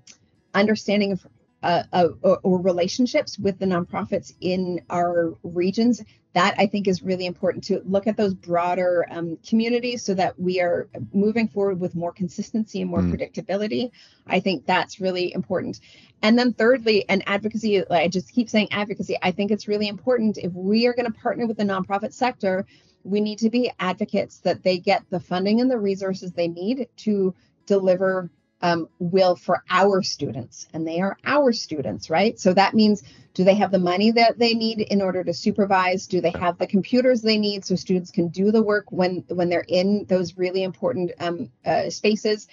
understanding 0.54 1.12
of 1.12 1.26
uh, 1.64 1.82
uh, 1.94 2.08
or 2.42 2.60
relationships 2.60 3.38
with 3.38 3.58
the 3.58 3.64
nonprofits 3.64 4.34
in 4.42 4.82
our 4.90 5.34
regions 5.42 6.02
that 6.34 6.54
I 6.58 6.66
think 6.66 6.86
is 6.86 7.02
really 7.02 7.24
important 7.24 7.64
to 7.64 7.80
look 7.86 8.06
at 8.06 8.18
those 8.18 8.34
broader 8.34 9.06
um, 9.10 9.38
communities 9.48 10.02
so 10.02 10.12
that 10.14 10.38
we 10.38 10.60
are 10.60 10.88
moving 11.14 11.48
forward 11.48 11.80
with 11.80 11.94
more 11.94 12.12
consistency 12.12 12.82
and 12.82 12.90
more 12.90 13.00
mm. 13.00 13.14
predictability. 13.14 13.92
I 14.26 14.40
think 14.40 14.66
that's 14.66 15.00
really 15.00 15.32
important. 15.32 15.80
And 16.20 16.38
then 16.38 16.52
thirdly, 16.52 17.08
and 17.08 17.22
advocacy, 17.26 17.88
I 17.88 18.08
just 18.08 18.30
keep 18.32 18.50
saying 18.50 18.68
advocacy. 18.70 19.16
I 19.22 19.30
think 19.30 19.50
it's 19.50 19.66
really 19.66 19.88
important 19.88 20.36
if 20.36 20.52
we 20.52 20.86
are 20.86 20.92
going 20.92 21.10
to 21.10 21.18
partner 21.18 21.46
with 21.46 21.56
the 21.56 21.64
nonprofit 21.64 22.12
sector, 22.12 22.66
we 23.04 23.20
need 23.20 23.38
to 23.38 23.48
be 23.48 23.72
advocates 23.80 24.40
that 24.40 24.62
they 24.62 24.78
get 24.78 25.08
the 25.08 25.20
funding 25.20 25.62
and 25.62 25.70
the 25.70 25.78
resources 25.78 26.32
they 26.32 26.48
need 26.48 26.88
to 26.96 27.34
deliver 27.64 28.28
um, 28.64 28.88
WIL 28.98 29.36
for 29.36 29.62
our 29.68 30.02
students, 30.02 30.66
and 30.72 30.88
they 30.88 30.98
are 31.02 31.18
our 31.26 31.52
students, 31.52 32.08
right? 32.08 32.40
So 32.40 32.54
that 32.54 32.72
means 32.72 33.02
do 33.34 33.44
they 33.44 33.56
have 33.56 33.70
the 33.70 33.78
money 33.78 34.10
that 34.12 34.38
they 34.38 34.54
need 34.54 34.80
in 34.80 35.02
order 35.02 35.22
to 35.22 35.34
supervise? 35.34 36.06
Do 36.06 36.22
they 36.22 36.30
have 36.30 36.56
the 36.56 36.66
computers 36.66 37.20
they 37.20 37.36
need 37.36 37.66
so 37.66 37.76
students 37.76 38.10
can 38.10 38.28
do 38.28 38.50
the 38.50 38.62
work 38.62 38.90
when 38.90 39.22
when 39.28 39.50
they're 39.50 39.66
in 39.68 40.06
those 40.08 40.38
really 40.38 40.62
important 40.62 41.12
um, 41.20 41.50
uh, 41.66 41.90
spaces? 41.90 42.48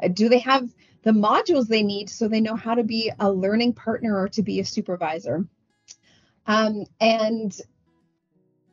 Uh, 0.00 0.06
do 0.06 0.28
they 0.28 0.38
have 0.38 0.72
the 1.02 1.10
modules 1.10 1.66
they 1.66 1.82
need 1.82 2.10
so 2.10 2.28
they 2.28 2.40
know 2.40 2.54
how 2.54 2.76
to 2.76 2.84
be 2.84 3.10
a 3.18 3.28
learning 3.28 3.72
partner 3.72 4.16
or 4.16 4.28
to 4.28 4.42
be 4.42 4.60
a 4.60 4.64
supervisor? 4.64 5.48
Um, 6.46 6.84
and 7.00 7.60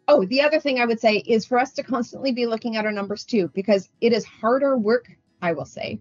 oh, 0.08 0.26
the 0.26 0.42
other 0.42 0.60
thing 0.60 0.80
I 0.80 0.86
would 0.86 1.00
say 1.00 1.16
is 1.16 1.44
for 1.44 1.58
us 1.58 1.74
to 1.74 1.84
constantly 1.84 2.34
be 2.34 2.46
looking 2.46 2.78
at 2.78 2.86
our 2.86 2.92
numbers 2.92 3.24
too, 3.26 3.50
because 3.56 3.90
it 4.00 4.14
is 4.14 4.26
harder 4.26 4.78
work, 4.78 5.08
I 5.42 5.54
will 5.54 5.66
say, 5.66 6.00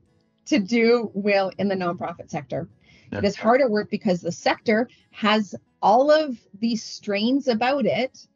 to 0.53 0.59
do 0.59 1.11
WIL 1.15 1.51
in 1.57 1.69
the 1.69 1.75
nonprofit 1.75 2.29
sector. 2.29 2.69
It 3.11 3.25
is 3.25 3.35
harder 3.37 3.71
work 3.71 3.91
because 3.91 4.21
the 4.21 4.33
sector 4.33 4.87
has 5.13 5.55
all 5.81 6.11
of 6.11 6.39
these 6.61 6.83
strains 6.83 7.49
about 7.49 7.87
it. 7.87 8.27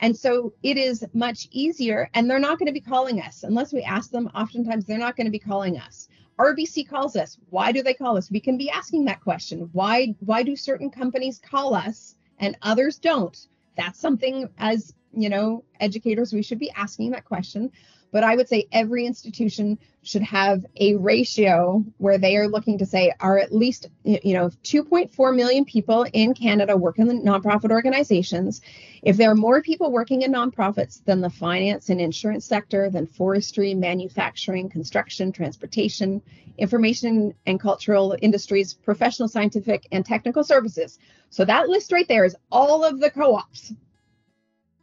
And 0.00 0.16
so 0.16 0.54
it 0.62 0.78
is 0.78 1.04
much 1.12 1.48
easier, 1.50 2.08
and 2.14 2.28
they're 2.28 2.38
not 2.38 2.58
going 2.58 2.68
to 2.68 2.72
be 2.72 2.80
calling 2.80 3.20
us 3.20 3.42
unless 3.42 3.74
we 3.74 3.82
ask 3.82 4.10
them. 4.10 4.30
Oftentimes, 4.34 4.86
they're 4.86 4.96
not 4.96 5.16
going 5.16 5.26
to 5.26 5.30
be 5.30 5.38
calling 5.38 5.78
us. 5.78 6.08
RBC 6.38 6.88
calls 6.88 7.16
us. 7.16 7.36
Why 7.50 7.72
do 7.72 7.82
they 7.82 7.92
call 7.92 8.16
us? 8.16 8.30
We 8.30 8.40
can 8.40 8.56
be 8.56 8.70
asking 8.70 9.04
that 9.04 9.20
question. 9.20 9.68
Why 9.72 10.14
why 10.20 10.42
do 10.42 10.56
certain 10.56 10.90
companies 10.90 11.38
call 11.38 11.74
us 11.74 12.14
and 12.38 12.56
others 12.62 12.98
don't? 12.98 13.36
That's 13.76 14.00
something 14.00 14.48
as 14.56 14.94
you 15.12 15.28
know, 15.28 15.64
educators 15.80 16.32
we 16.32 16.42
should 16.42 16.58
be 16.58 16.70
asking 16.70 17.10
that 17.10 17.24
question. 17.24 17.70
But 18.12 18.24
I 18.24 18.34
would 18.34 18.48
say 18.48 18.66
every 18.72 19.06
institution 19.06 19.78
should 20.02 20.22
have 20.22 20.64
a 20.76 20.96
ratio 20.96 21.84
where 21.98 22.18
they 22.18 22.36
are 22.36 22.48
looking 22.48 22.78
to 22.78 22.86
say 22.86 23.12
are 23.20 23.38
at 23.38 23.54
least 23.54 23.88
you 24.04 24.34
know 24.34 24.48
2.4 24.64 25.36
million 25.36 25.64
people 25.64 26.06
in 26.12 26.34
Canada 26.34 26.76
work 26.76 26.98
in 26.98 27.06
the 27.06 27.14
nonprofit 27.14 27.70
organizations. 27.70 28.62
If 29.02 29.16
there 29.16 29.30
are 29.30 29.36
more 29.36 29.62
people 29.62 29.92
working 29.92 30.22
in 30.22 30.32
nonprofits 30.32 31.04
than 31.04 31.20
the 31.20 31.30
finance 31.30 31.88
and 31.88 32.00
insurance 32.00 32.44
sector, 32.44 32.90
than 32.90 33.06
forestry, 33.06 33.74
manufacturing, 33.74 34.68
construction, 34.68 35.32
transportation, 35.32 36.22
information 36.58 37.34
and 37.46 37.60
cultural 37.60 38.16
industries, 38.20 38.74
professional, 38.74 39.28
scientific, 39.28 39.86
and 39.92 40.04
technical 40.04 40.44
services. 40.44 40.98
So 41.30 41.44
that 41.44 41.68
list 41.68 41.92
right 41.92 42.06
there 42.08 42.24
is 42.24 42.36
all 42.50 42.84
of 42.84 43.00
the 43.00 43.10
co-ops. 43.10 43.72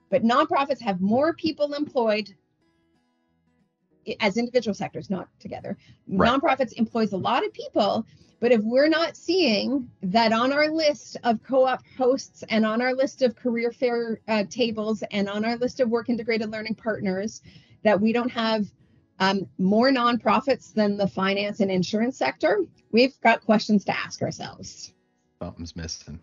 But 0.10 0.24
nonprofits 0.24 0.82
have 0.82 1.02
more 1.02 1.34
people 1.34 1.74
employed 1.74 2.34
as 4.20 4.38
individual 4.38 4.74
sectors, 4.74 5.10
not 5.10 5.28
together. 5.40 5.78
Right. 6.08 6.30
Nonprofits 6.30 6.74
employs 6.74 7.14
a 7.14 7.18
lot 7.18 7.46
of 7.46 7.54
people, 7.54 8.06
but 8.40 8.52
if 8.52 8.62
we're 8.62 8.90
not 8.90 9.18
seeing 9.18 9.90
that 10.04 10.32
on 10.32 10.54
our 10.54 10.70
list 10.70 11.18
of 11.24 11.42
co-op 11.44 11.82
hosts 11.98 12.44
and 12.50 12.66
on 12.66 12.82
our 12.82 12.94
list 12.94 13.22
of 13.22 13.36
career 13.36 13.72
fair 13.72 14.20
uh, 14.28 14.44
tables 14.50 15.04
and 15.12 15.28
on 15.28 15.44
our 15.44 15.58
list 15.58 15.80
of 15.80 15.90
work 15.90 16.10
integrated 16.10 16.52
learning 16.52 16.76
partners, 16.76 17.42
that 17.84 18.00
we 18.00 18.14
don't 18.14 18.32
have 18.32 18.68
um, 19.20 19.48
more 19.58 19.90
nonprofits 19.90 20.74
than 20.74 20.98
the 20.98 21.08
finance 21.08 21.60
and 21.60 21.72
insurance 21.72 22.18
sector, 22.18 22.60
we've 22.92 23.20
got 23.22 23.44
questions 23.44 23.84
to 23.86 23.98
ask 23.98 24.22
ourselves. 24.22 24.94
Something's 25.42 25.76
missing. 25.76 26.20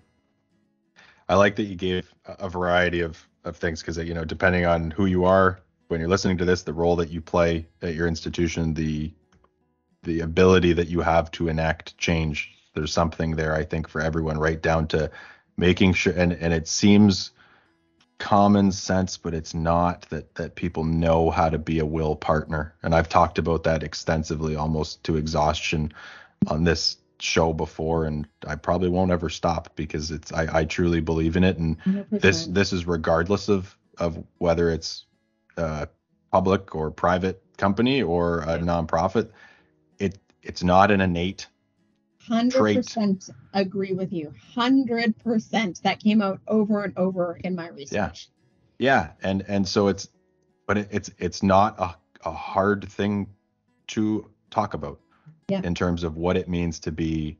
I 1.28 1.34
like 1.34 1.56
that 1.56 1.64
you 1.64 1.74
gave 1.74 2.12
a 2.26 2.48
variety 2.48 3.00
of 3.00 3.26
of 3.44 3.56
things 3.56 3.80
because 3.80 3.98
you 3.98 4.14
know 4.14 4.24
depending 4.24 4.64
on 4.64 4.90
who 4.90 5.06
you 5.06 5.24
are 5.24 5.60
when 5.94 6.00
you're 6.00 6.10
listening 6.10 6.38
to 6.38 6.44
this, 6.44 6.64
the 6.64 6.72
role 6.72 6.96
that 6.96 7.10
you 7.10 7.20
play 7.20 7.68
at 7.80 7.94
your 7.94 8.08
institution, 8.08 8.74
the 8.74 9.12
the 10.02 10.20
ability 10.20 10.72
that 10.72 10.88
you 10.88 11.00
have 11.02 11.30
to 11.30 11.46
enact 11.46 11.96
change. 11.98 12.50
There's 12.74 12.92
something 12.92 13.36
there, 13.36 13.54
I 13.54 13.62
think, 13.62 13.86
for 13.86 14.00
everyone, 14.00 14.36
right 14.36 14.60
down 14.60 14.88
to 14.88 15.12
making 15.56 15.92
sure 15.92 16.12
and, 16.12 16.32
and 16.32 16.52
it 16.52 16.66
seems 16.66 17.30
common 18.18 18.72
sense, 18.72 19.16
but 19.16 19.34
it's 19.34 19.54
not 19.54 20.02
that 20.10 20.34
that 20.34 20.56
people 20.56 20.82
know 20.82 21.30
how 21.30 21.48
to 21.48 21.58
be 21.58 21.78
a 21.78 21.86
WIL 21.86 22.16
partner. 22.16 22.74
And 22.82 22.92
I've 22.92 23.08
talked 23.08 23.38
about 23.38 23.62
that 23.62 23.84
extensively, 23.84 24.56
almost 24.56 25.04
to 25.04 25.16
exhaustion 25.16 25.92
on 26.48 26.64
this 26.64 26.96
show 27.20 27.52
before 27.52 28.06
and 28.06 28.26
I 28.48 28.56
probably 28.56 28.88
won't 28.88 29.12
ever 29.12 29.30
stop 29.30 29.76
because 29.76 30.10
it's 30.10 30.32
I, 30.32 30.58
I 30.58 30.64
truly 30.64 31.00
believe 31.00 31.36
in 31.36 31.44
it 31.44 31.56
and 31.58 31.80
100%. 31.84 32.20
this 32.20 32.46
this 32.46 32.72
is 32.72 32.84
regardless 32.84 33.48
of 33.48 33.78
of 33.98 34.20
whether 34.38 34.70
it's 34.70 35.06
a 35.56 35.88
public 36.32 36.74
or 36.74 36.90
private 36.90 37.42
company 37.56 38.02
or 38.02 38.40
a 38.40 38.58
nonprofit, 38.58 39.30
it 39.98 40.18
it's 40.42 40.62
not 40.62 40.90
an 40.90 41.00
innate. 41.00 41.46
Hundred 42.26 42.76
percent 42.76 43.28
agree 43.52 43.92
with 43.92 44.12
you. 44.12 44.32
Hundred 44.54 45.16
percent. 45.22 45.82
That 45.82 46.00
came 46.00 46.22
out 46.22 46.40
over 46.48 46.82
and 46.84 46.96
over 46.96 47.38
in 47.44 47.54
my 47.54 47.68
research. 47.68 48.28
Yeah, 48.78 49.12
yeah, 49.22 49.28
and 49.28 49.44
and 49.46 49.68
so 49.68 49.88
it's, 49.88 50.08
but 50.66 50.78
it, 50.78 50.88
it's 50.90 51.10
it's 51.18 51.42
not 51.42 51.78
a 51.78 51.94
a 52.28 52.32
hard 52.32 52.88
thing 52.88 53.28
to 53.88 54.30
talk 54.50 54.74
about. 54.74 55.00
Yeah. 55.48 55.60
In 55.62 55.74
terms 55.74 56.04
of 56.04 56.16
what 56.16 56.38
it 56.38 56.48
means 56.48 56.80
to 56.80 56.90
be 56.90 57.38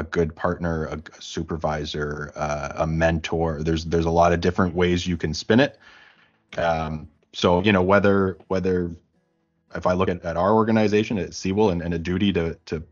a 0.00 0.02
good 0.02 0.34
partner, 0.34 0.86
a, 0.86 1.02
a 1.16 1.22
supervisor, 1.22 2.32
uh, 2.34 2.72
a 2.76 2.86
mentor. 2.86 3.62
There's 3.62 3.84
there's 3.84 4.06
a 4.06 4.10
lot 4.10 4.32
of 4.32 4.40
different 4.40 4.74
ways 4.74 5.06
you 5.06 5.16
can 5.16 5.32
spin 5.34 5.60
it. 5.60 5.78
Um, 6.58 7.08
so 7.32 7.62
you 7.62 7.72
know 7.72 7.82
whether 7.82 8.38
whether 8.48 8.90
if 9.74 9.86
I 9.86 9.92
look 9.92 10.08
at, 10.08 10.24
at 10.24 10.36
our 10.36 10.52
organization 10.52 11.18
at 11.18 11.30
CEWIL 11.30 11.70
and, 11.72 11.82
and 11.82 11.94
a 11.94 11.98
duty 11.98 12.32
to 12.32 12.58
to 12.66 12.82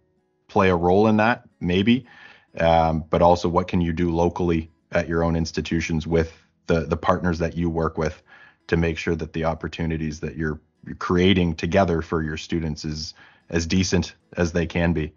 play 0.49 0.71
a 0.71 0.77
role 0.77 1.09
in 1.09 1.17
that 1.19 1.45
maybe, 1.61 2.07
um, 2.59 3.05
but 3.11 3.21
also 3.21 3.49
what 3.49 3.69
can 3.69 3.81
you 3.81 3.93
do 3.93 4.15
locally 4.15 4.71
at 4.93 5.09
your 5.09 5.23
own 5.23 5.37
institutions 5.37 6.07
with 6.07 6.33
the 6.67 6.81
the 6.81 6.97
partners 6.97 7.39
that 7.39 7.57
you 7.57 7.69
work 7.69 7.99
with 7.99 8.23
to 8.69 8.77
make 8.77 8.99
sure 8.99 9.17
that 9.17 9.33
the 9.33 9.45
opportunities 9.45 10.21
that 10.21 10.37
you're, 10.37 10.61
creating 11.01 11.55
together 11.55 12.01
for 12.01 12.23
your 12.23 12.37
students 12.39 12.85
is 12.85 13.13
as 13.51 13.67
decent 13.67 14.15
as 14.39 14.53
they 14.53 14.65
can 14.65 14.95
be. 14.95 15.13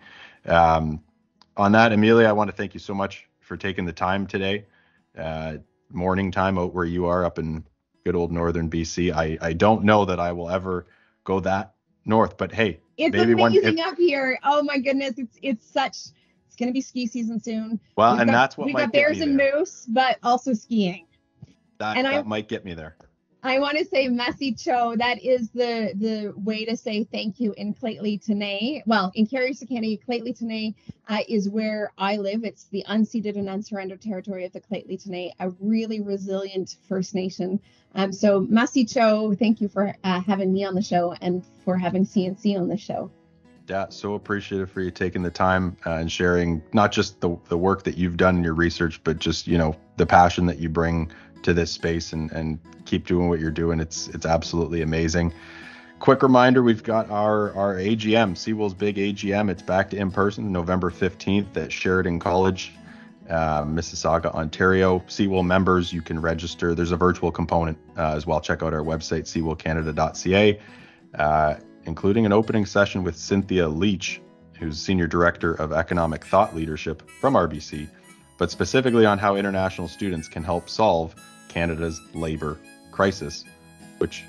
Um, 0.45 1.01
on 1.55 1.71
that, 1.73 1.93
Amelia, 1.93 2.27
I 2.27 2.33
want 2.33 2.49
to 2.49 2.55
thank 2.55 2.73
you 2.73 2.79
so 2.79 2.93
much 2.93 3.27
for 3.39 3.55
taking 3.55 3.85
the 3.85 3.93
time 3.93 4.27
today. 4.27 4.65
Uh, 5.17 5.57
morning 5.89 6.29
time 6.31 6.57
out 6.57 6.73
where 6.73 6.83
you 6.83 7.05
are 7.05 7.23
up 7.23 7.39
in 7.39 7.63
good 8.03 8.15
old 8.15 8.31
northern 8.31 8.69
BC. 8.69 9.13
I 9.13 9.37
I 9.41 9.53
don't 9.53 9.83
know 9.83 10.05
that 10.05 10.19
I 10.19 10.31
will 10.31 10.49
ever 10.49 10.87
go 11.23 11.39
that 11.41 11.73
north, 12.05 12.37
but 12.37 12.51
hey, 12.51 12.79
it's 12.97 13.15
maybe 13.15 13.33
amazing 13.33 13.37
one, 13.37 13.55
if, 13.55 13.85
up 13.85 13.97
here. 13.97 14.39
Oh 14.43 14.63
my 14.63 14.77
goodness, 14.77 15.13
it's 15.17 15.37
it's 15.41 15.65
such. 15.65 15.97
It's 16.47 16.55
gonna 16.57 16.73
be 16.73 16.81
ski 16.81 17.07
season 17.07 17.39
soon. 17.39 17.79
Well, 17.95 18.11
we've 18.11 18.21
and 18.21 18.29
got, 18.29 18.33
that's 18.33 18.57
what 18.57 18.65
we 18.65 18.73
got 18.73 18.91
bears 18.91 19.21
and 19.21 19.37
moose, 19.37 19.85
but 19.87 20.17
also 20.21 20.53
skiing. 20.53 21.07
That, 21.79 21.97
and 21.97 22.05
that 22.05 22.13
I, 22.13 22.21
might 22.23 22.47
get 22.47 22.65
me 22.65 22.73
there. 22.73 22.95
I 23.43 23.57
want 23.57 23.77
to 23.79 23.85
say 23.85 24.07
Mussi 24.07 24.61
Cho. 24.61 24.95
That 24.95 25.23
is 25.23 25.49
the 25.49 25.93
the 25.95 26.33
way 26.35 26.63
to 26.65 26.77
say 26.77 27.03
thank 27.05 27.39
you 27.39 27.53
in 27.57 27.73
Lheidli 27.73 28.23
T'enneh. 28.23 28.83
Well, 28.85 29.11
in 29.15 29.25
Carrier 29.25 29.53
County, 29.53 29.99
Lheidli 30.07 30.39
T'enneh 30.39 30.75
uh, 31.07 31.21
is 31.27 31.49
where 31.49 31.91
I 31.97 32.17
live. 32.17 32.43
It's 32.43 32.65
the 32.65 32.85
unceded 32.87 33.37
and 33.37 33.49
unsurrendered 33.49 34.01
territory 34.01 34.45
of 34.45 34.53
the 34.53 34.61
Lheidli 34.61 35.03
T'enneh, 35.03 35.31
a 35.39 35.49
really 35.59 36.01
resilient 36.01 36.77
First 36.87 37.15
Nation. 37.15 37.59
Um, 37.95 38.13
so 38.13 38.41
Mussi 38.41 38.91
Cho, 38.91 39.33
thank 39.33 39.59
you 39.59 39.67
for 39.67 39.95
uh, 40.03 40.21
having 40.21 40.53
me 40.53 40.63
on 40.63 40.75
the 40.75 40.83
show 40.83 41.15
and 41.19 41.43
for 41.65 41.77
having 41.77 42.05
CNC 42.05 42.59
on 42.59 42.67
the 42.67 42.77
show. 42.77 43.09
Yeah, 43.67 43.87
so 43.89 44.15
appreciative 44.15 44.69
for 44.69 44.81
you 44.81 44.91
taking 44.91 45.23
the 45.23 45.31
time 45.31 45.77
uh, 45.85 45.91
and 45.91 46.11
sharing 46.11 46.61
not 46.73 46.91
just 46.91 47.21
the 47.21 47.37
the 47.49 47.57
work 47.57 47.83
that 47.83 47.97
you've 47.97 48.17
done 48.17 48.37
in 48.37 48.43
your 48.43 48.53
research, 48.53 49.03
but 49.03 49.17
just 49.17 49.47
you 49.47 49.57
know 49.57 49.75
the 49.97 50.05
passion 50.05 50.45
that 50.45 50.59
you 50.59 50.69
bring 50.69 51.11
to 51.43 51.53
this 51.53 51.71
space 51.71 52.13
and 52.13 52.31
and 52.31 52.59
keep 52.85 53.07
doing 53.07 53.29
what 53.29 53.39
you're 53.39 53.51
doing. 53.51 53.79
It's 53.79 54.07
it's 54.09 54.25
absolutely 54.25 54.81
amazing. 54.81 55.33
Quick 55.99 56.23
reminder: 56.23 56.63
we've 56.63 56.83
got 56.83 57.09
our 57.11 57.53
our 57.53 57.75
AGM, 57.75 58.35
CEWIL's 58.35 58.73
big 58.73 58.97
AGM. 58.97 59.51
It's 59.51 59.61
back 59.61 59.89
to 59.91 59.97
in 59.97 60.11
person, 60.11 60.51
November 60.51 60.89
15th 60.89 61.55
at 61.57 61.71
Sheridan 61.71 62.19
College, 62.19 62.73
uh, 63.29 63.63
Mississauga, 63.63 64.33
Ontario. 64.33 64.99
CEWIL 65.07 65.45
members, 65.45 65.93
you 65.93 66.01
can 66.01 66.19
register. 66.19 66.73
There's 66.73 66.91
a 66.91 66.97
virtual 66.97 67.31
component 67.31 67.77
uh, 67.97 68.15
as 68.15 68.25
well. 68.25 68.41
Check 68.41 68.63
out 68.63 68.73
our 68.73 68.81
website, 68.81 69.23
cewilcanada.ca, 69.23 70.59
uh, 71.19 71.55
including 71.83 72.25
an 72.25 72.33
opening 72.33 72.65
session 72.65 73.03
with 73.03 73.15
Cynthia 73.15 73.67
Leach, 73.67 74.21
who's 74.57 74.79
Senior 74.79 75.05
Director 75.07 75.53
of 75.53 75.71
Economic 75.71 76.25
Thought 76.25 76.55
Leadership 76.55 77.07
from 77.19 77.35
RBC, 77.35 77.87
but 78.39 78.49
specifically 78.49 79.05
on 79.05 79.19
how 79.19 79.35
international 79.35 79.87
students 79.87 80.27
can 80.27 80.43
help 80.43 80.67
solve 80.67 81.15
Canada's 81.51 82.01
labor 82.13 82.57
crisis, 82.91 83.43
which 83.97 84.23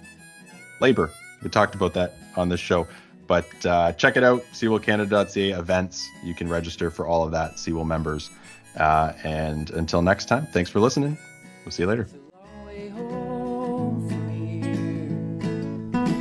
labor, 0.81 1.11
we 1.43 1.49
talked 1.49 1.75
about 1.75 1.95
that 1.95 2.15
on 2.37 2.49
this 2.49 2.61
show. 2.61 2.87
But 3.29 3.65
uh, 3.65 3.93
check 3.93 4.17
it 4.17 4.25
out, 4.25 4.43
cewilcanada.ca 4.53 5.53
events. 5.53 6.07
You 6.25 6.35
can 6.35 6.49
register 6.49 6.91
for 6.91 7.07
all 7.07 7.23
of 7.25 7.31
that, 7.31 7.55
CEWIL 7.55 7.87
members. 7.87 8.31
Uh, 8.77 9.13
and 9.23 9.71
until 9.71 10.03
next 10.03 10.27
time, 10.27 10.47
thanks 10.53 10.71
for 10.71 10.81
listening. 10.81 11.17
We'll 11.65 11.73
see 11.73 11.85
you 11.85 11.89
later. 11.89 12.09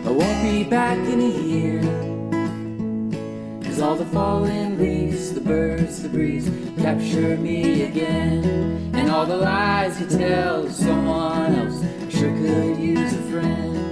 I 0.04 0.12
won't 0.12 0.43
be 0.43 0.64
back 0.64 0.97
in 0.97 1.22
a 1.22 1.41
year. 1.41 2.11
Cause 3.72 3.80
all 3.80 3.95
the 3.95 4.05
fallen 4.07 4.78
leaves, 4.78 5.32
the 5.32 5.39
birds, 5.39 6.03
the 6.03 6.09
breeze 6.09 6.51
capture 6.78 7.38
me 7.38 7.84
again. 7.84 8.91
And 8.93 9.09
all 9.09 9.26
the 9.26 9.38
lies 9.38 9.97
you 9.97 10.07
tell 10.07 10.67
someone 10.67 11.55
else 11.55 11.82
sure 12.09 12.36
could 12.36 12.78
use 12.78 13.13
a 13.13 13.22
friend. 13.32 13.90